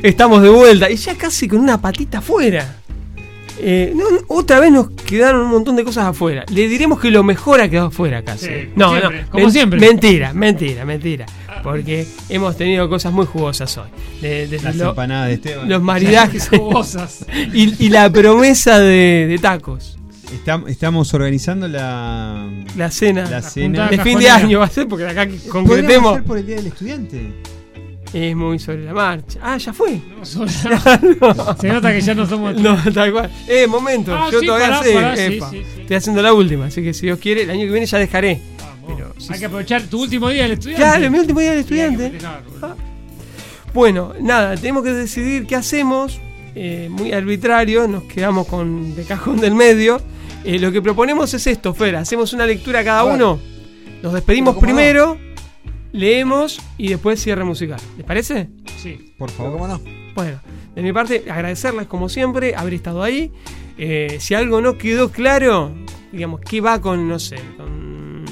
[0.01, 2.77] Estamos de vuelta y ya casi con una patita afuera.
[3.59, 6.43] Eh, no, otra vez nos quedaron un montón de cosas afuera.
[6.51, 8.47] Le diremos que lo mejor ha quedado afuera casi.
[8.47, 9.79] Sí, no, siempre, no, como men- siempre.
[9.79, 11.25] Mentira, mentira, mentira.
[11.63, 13.89] Porque hemos tenido cosas muy jugosas hoy.
[14.21, 15.69] De- desde Las lo- empanadas de Esteban.
[15.69, 16.49] Los maridajes.
[16.49, 17.25] Jugosas.
[17.53, 19.97] y, y la promesa de, de tacos.
[20.43, 23.29] Estam- estamos organizando la, La cena.
[23.29, 23.87] La cena.
[23.89, 26.13] de fin de año va a ser, porque de acá concretemos.
[26.13, 27.33] hacer por el Día del Estudiante.
[28.13, 29.39] Es muy sobre la marcha.
[29.43, 29.99] Ah, ya fue.
[30.23, 30.51] sobre
[31.21, 31.57] No.
[31.59, 32.55] Se nota que ya no somos.
[32.55, 33.29] No, tal cual.
[33.47, 34.15] Eh, momento.
[34.15, 34.93] Ah, yo sí, todavía pará, sé.
[34.93, 35.49] pará, sí, epa.
[35.49, 35.81] sí, sí.
[35.81, 36.65] Estoy haciendo la última.
[36.67, 38.39] Así que si Dios quiere, el año que viene ya dejaré.
[38.87, 40.81] Pero, sí, Hay que aprovechar tu último día del estudiante.
[40.83, 42.09] Claro, mi último día del estudiante.
[42.11, 42.75] boludo.
[43.73, 46.19] Bueno, nada, tenemos que decidir qué hacemos.
[46.57, 49.99] eh, muy arbitrario, nos quedamos con de cajón del medio.
[50.45, 51.95] Eh, lo que proponemos es esto, Fer.
[51.95, 53.39] Hacemos una lectura cada uno.
[54.03, 55.17] Nos despedimos primero,
[55.91, 57.79] leemos y después cierre musical.
[57.97, 58.49] ¿Les parece?
[58.77, 59.13] Sí.
[59.17, 59.53] Por favor.
[59.53, 59.81] cómo no.
[60.13, 60.39] Bueno,
[60.75, 63.31] de mi parte, agradecerles como siempre haber estado ahí.
[63.77, 65.73] Eh, si algo no quedó claro,
[66.11, 68.23] digamos, ¿qué va con, no sé, con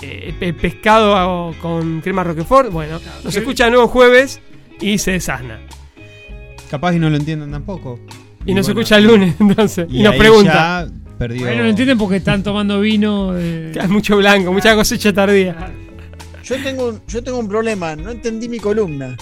[0.00, 2.70] eh, pe- pescado con crema Roquefort?
[2.70, 4.40] Bueno, nos escucha de nuevo jueves
[4.80, 5.60] y se desasna.
[6.70, 7.98] Capaz que no lo entiendan tampoco.
[8.46, 10.86] Y, nos bueno, escucha el lunes, entonces, y, nos ahí pregunta.
[10.86, 11.42] ya perdió.
[11.42, 13.32] Bueno, no entienden porque están tomando vino.
[13.32, 15.70] de- Que hay mucho blanco, mucha cosecha tardía.
[16.44, 19.16] Yo tengo, un- yo tengo un problema, no entendí mi columna.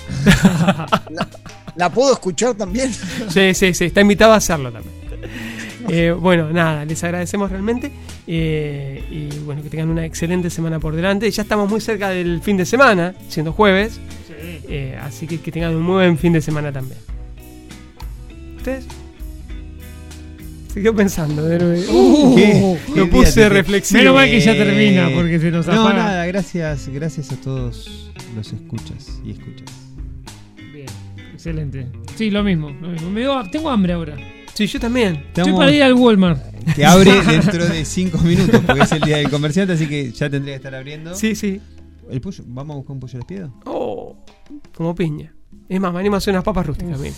[1.10, 1.28] ¿La,
[1.74, 2.92] la puedo escuchar también?
[2.92, 4.94] Sí, sí, sí, está invitado a hacerlo también.
[5.88, 7.90] Eh, bueno, nada, les agradecemos realmente.
[8.26, 11.30] eh, y bueno, que tengan una excelente semana por delante.
[11.30, 14.00] Ya estamos muy cerca del fin de semana, siendo jueves.
[14.68, 16.98] eh, así que que tengan un muy buen fin de semana también.
[18.56, 18.86] ¿Ustedes?
[20.76, 21.90] Se quedó pensando, de nuevo.
[21.90, 22.78] Uh, ¿Qué?
[22.94, 23.98] lo ¿Qué puse reflexivo.
[23.98, 25.94] Menos mal que ya termina, porque se nos No, apaga.
[26.02, 29.74] nada, gracias, gracias a todos los escuchas y escuchas.
[30.74, 30.84] Bien,
[31.32, 31.86] excelente.
[32.16, 32.68] Sí, lo mismo.
[32.78, 33.08] lo mismo.
[33.10, 34.16] Me dio- tengo hambre ahora.
[34.52, 35.14] Sí, yo también.
[35.14, 36.42] Estoy Estamos- para ir al Walmart.
[36.74, 40.28] Que abre dentro de 5 minutos, porque es el día del comerciante, así que ya
[40.28, 41.14] tendría que estar abriendo.
[41.14, 41.58] Sí, sí.
[42.10, 43.54] El pollo, ¿Vamos a buscar un pollo de espiedo?
[43.64, 44.14] Oh,
[44.76, 45.32] como piña.
[45.70, 47.00] Es más, me animo a hacer unas papas rústicas.
[47.00, 47.14] mire.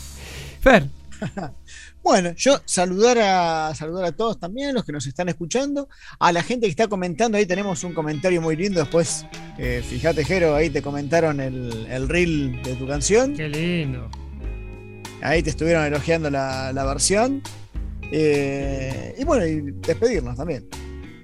[0.60, 0.86] Fer,
[2.08, 6.42] Bueno, yo saludar a saludar a todos también, los que nos están escuchando, a la
[6.42, 9.26] gente que está comentando, ahí tenemos un comentario muy lindo, después,
[9.58, 14.08] eh, fíjate Jero, ahí te comentaron el, el reel de tu canción, Qué lindo.
[15.20, 17.42] ahí te estuvieron elogiando la, la versión,
[18.10, 20.66] Eh, y bueno, y despedirnos también,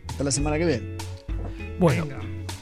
[0.07, 0.99] hasta la semana que viene.
[1.81, 2.05] Bueno,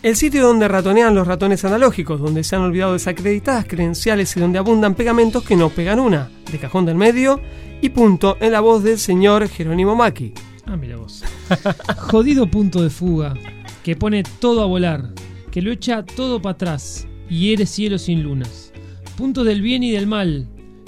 [0.00, 4.60] el sitio donde ratonean los ratones analógicos, donde se han olvidado desacreditadas credenciales y donde
[4.60, 7.40] abundan pegamentos que no pegan una, de cajón del medio
[7.82, 10.32] y punto en la voz del señor Jerónimo Maki.
[10.66, 11.24] Ah, mira vos.
[11.98, 13.34] Jodido punto de fuga,
[13.82, 15.12] que pone todo a volar,
[15.50, 18.72] que lo echa todo para atrás y hiere cielo sin lunas.
[19.16, 20.46] Punto del bien y del mal,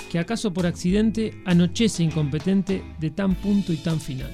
[0.09, 4.31] que acaso por accidente anochece incompetente de tan punto y tan final.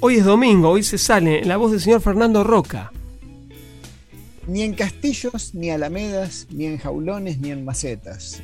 [0.00, 2.92] Hoy es domingo, hoy se sale en la voz del señor Fernando Roca.
[4.46, 8.42] Ni en castillos, ni alamedas, ni en jaulones, ni en macetas.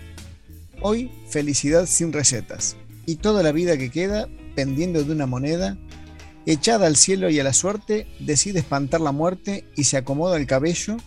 [0.87, 2.77] Hoy, felicidad sin recetas.
[3.07, 5.79] Y toda la vida que queda, pendiendo de una moneda,
[6.45, 10.47] echada al cielo y a la suerte, decide espantar la muerte y se acomoda el
[10.47, 10.99] cabello,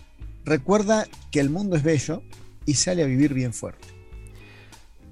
[0.46, 2.24] recuerda que el mundo es bello
[2.66, 3.88] y sale a vivir bien fuerte.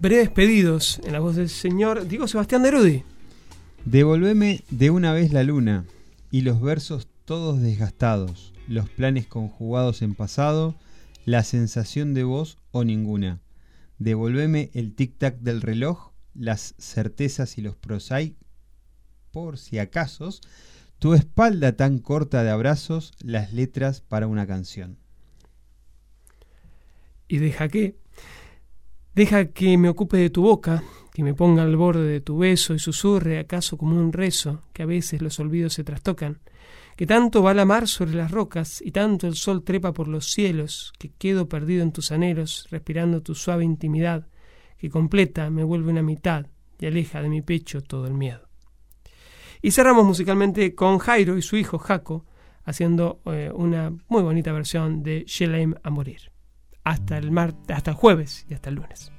[0.01, 3.03] Breves pedidos en la voz del señor Diego Sebastián Derudi.
[3.85, 5.85] Devolveme de una vez la luna
[6.31, 10.73] y los versos todos desgastados, los planes conjugados en pasado,
[11.23, 13.44] la sensación de voz o ninguna.
[13.97, 18.35] Devolveme el tic-tac del reloj, las certezas y los prosai,
[19.31, 20.41] por si acasos,
[20.99, 24.97] tu espalda tan corta de abrazos, las letras para una canción.
[27.27, 27.97] Y deja que.
[29.13, 30.83] Deja que me ocupe de tu boca,
[31.15, 34.83] que me ponga al borde de tu beso y susurre acaso como un rezo, que
[34.83, 36.41] a veces los olvidos se trastocan.
[36.97, 40.25] Que tanto va la mar sobre las rocas y tanto el sol trepa por los
[40.25, 44.27] cielos, que quedo perdido en tus anhelos, respirando tu suave intimidad,
[44.77, 46.47] que completa me vuelve una mitad
[46.81, 48.49] y aleja de mi pecho todo el miedo.
[49.61, 52.25] Y cerramos musicalmente con Jairo y su hijo Jaco,
[52.65, 56.33] haciendo eh, una muy bonita versión de Shelem a morir.
[56.83, 59.14] Hasta el, mar, hasta el jueves y hasta el lunes.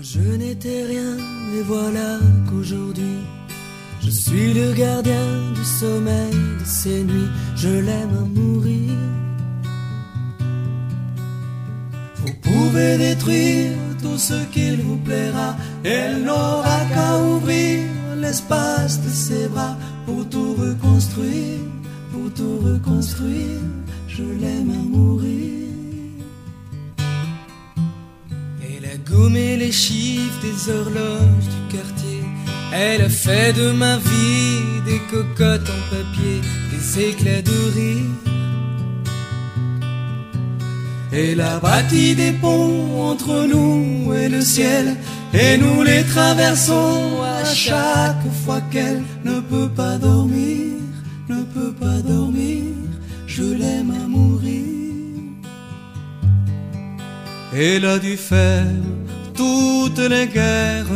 [0.00, 1.16] Je n'étais rien,
[1.56, 2.18] et voilà
[2.48, 3.18] qu'aujourd'hui
[4.00, 8.94] Je suis le gardien du sommeil de ces nuits, je l'aime à mourir.
[12.16, 17.82] Vous pouvez détruire tout ce qu'il vous plaira, elle n'aura qu'à ouvrir
[18.20, 19.76] l'espace de ses bras
[20.06, 21.58] pour tout reconstruire,
[22.12, 23.62] pour tout reconstruire,
[24.06, 25.47] je l'aime à mourir.
[29.10, 32.22] Gommé les chiffres des horloges du quartier.
[32.72, 36.40] Elle a fait de ma vie des cocottes en papier,
[36.70, 38.28] des éclats de rire.
[41.10, 44.96] Elle a bâti des ponts entre nous et le ciel,
[45.32, 50.77] et nous les traversons à chaque fois qu'elle ne peut pas dormir,
[57.60, 58.66] Elle a dû faire
[59.34, 60.86] toutes les guerres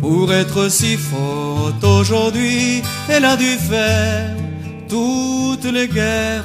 [0.00, 2.80] pour être si forte aujourd'hui.
[3.08, 4.36] Elle a dû faire
[4.88, 6.44] toutes les guerres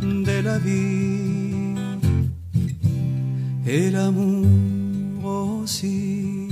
[0.00, 1.76] de la vie
[3.66, 4.46] et l'amour
[5.62, 6.48] aussi.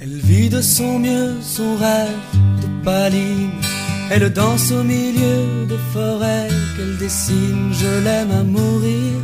[0.00, 2.26] Elle vit de son mieux son rêve
[2.62, 3.71] de paline.
[4.14, 7.72] Elle danse au milieu des forêts qu'elle dessine.
[7.72, 9.14] Je l'aime à mourir.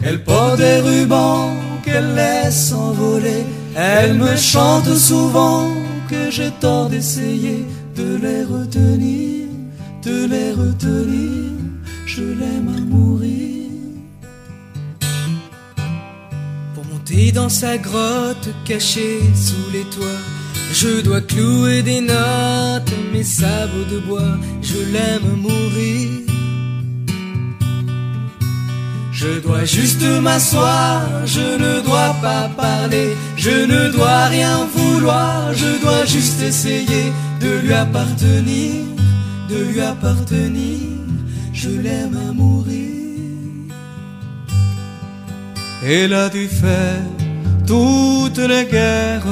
[0.00, 3.44] Elle porte des rubans qu'elle laisse envoler.
[3.74, 5.68] Elle me chante souvent
[6.08, 7.66] que j'ai tort d'essayer
[7.96, 9.48] de les retenir,
[10.04, 11.50] de les retenir.
[12.06, 13.70] Je l'aime à mourir.
[16.76, 20.22] Pour monter dans sa grotte cachée sous les toits,
[20.80, 24.36] je dois clouer des notes mes sabots de bois.
[24.60, 26.10] Je l'aime mourir.
[29.12, 35.80] Je dois juste m'asseoir, je ne dois pas parler, je ne dois rien vouloir, je
[35.80, 37.04] dois juste essayer
[37.40, 38.74] de lui appartenir,
[39.48, 40.80] de lui appartenir,
[41.54, 42.90] je l'aime à mourir.
[45.82, 47.02] Elle a dû faire
[47.66, 49.24] toutes les guerres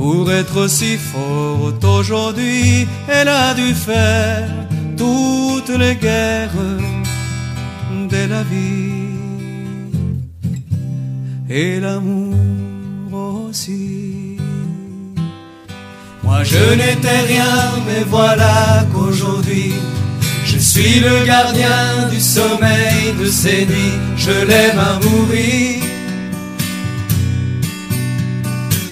[0.00, 2.88] pour être si forte aujourd'hui.
[3.06, 4.48] Elle a dû faire
[4.96, 6.68] toutes les guerres
[8.14, 9.18] de la vie
[11.50, 13.14] et l'amour
[13.48, 14.38] aussi.
[16.22, 17.56] Moi je n'étais rien,
[17.86, 19.74] mais voilà qu'aujourd'hui
[20.46, 23.98] je suis le gardien du sommeil de ces nuits.
[24.16, 25.89] Je l'aime à mourir.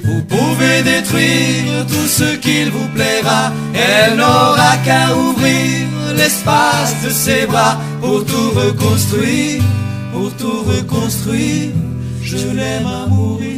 [0.08, 3.52] Vous pouvez détruire tout ce qu'il vous plaira.
[3.74, 5.86] Elle n'aura qu'à ouvrir
[6.16, 9.62] l'espace de ses bras pour tout reconstruire,
[10.12, 11.72] pour tout reconstruire.
[12.22, 13.57] Je l'aime à mourir.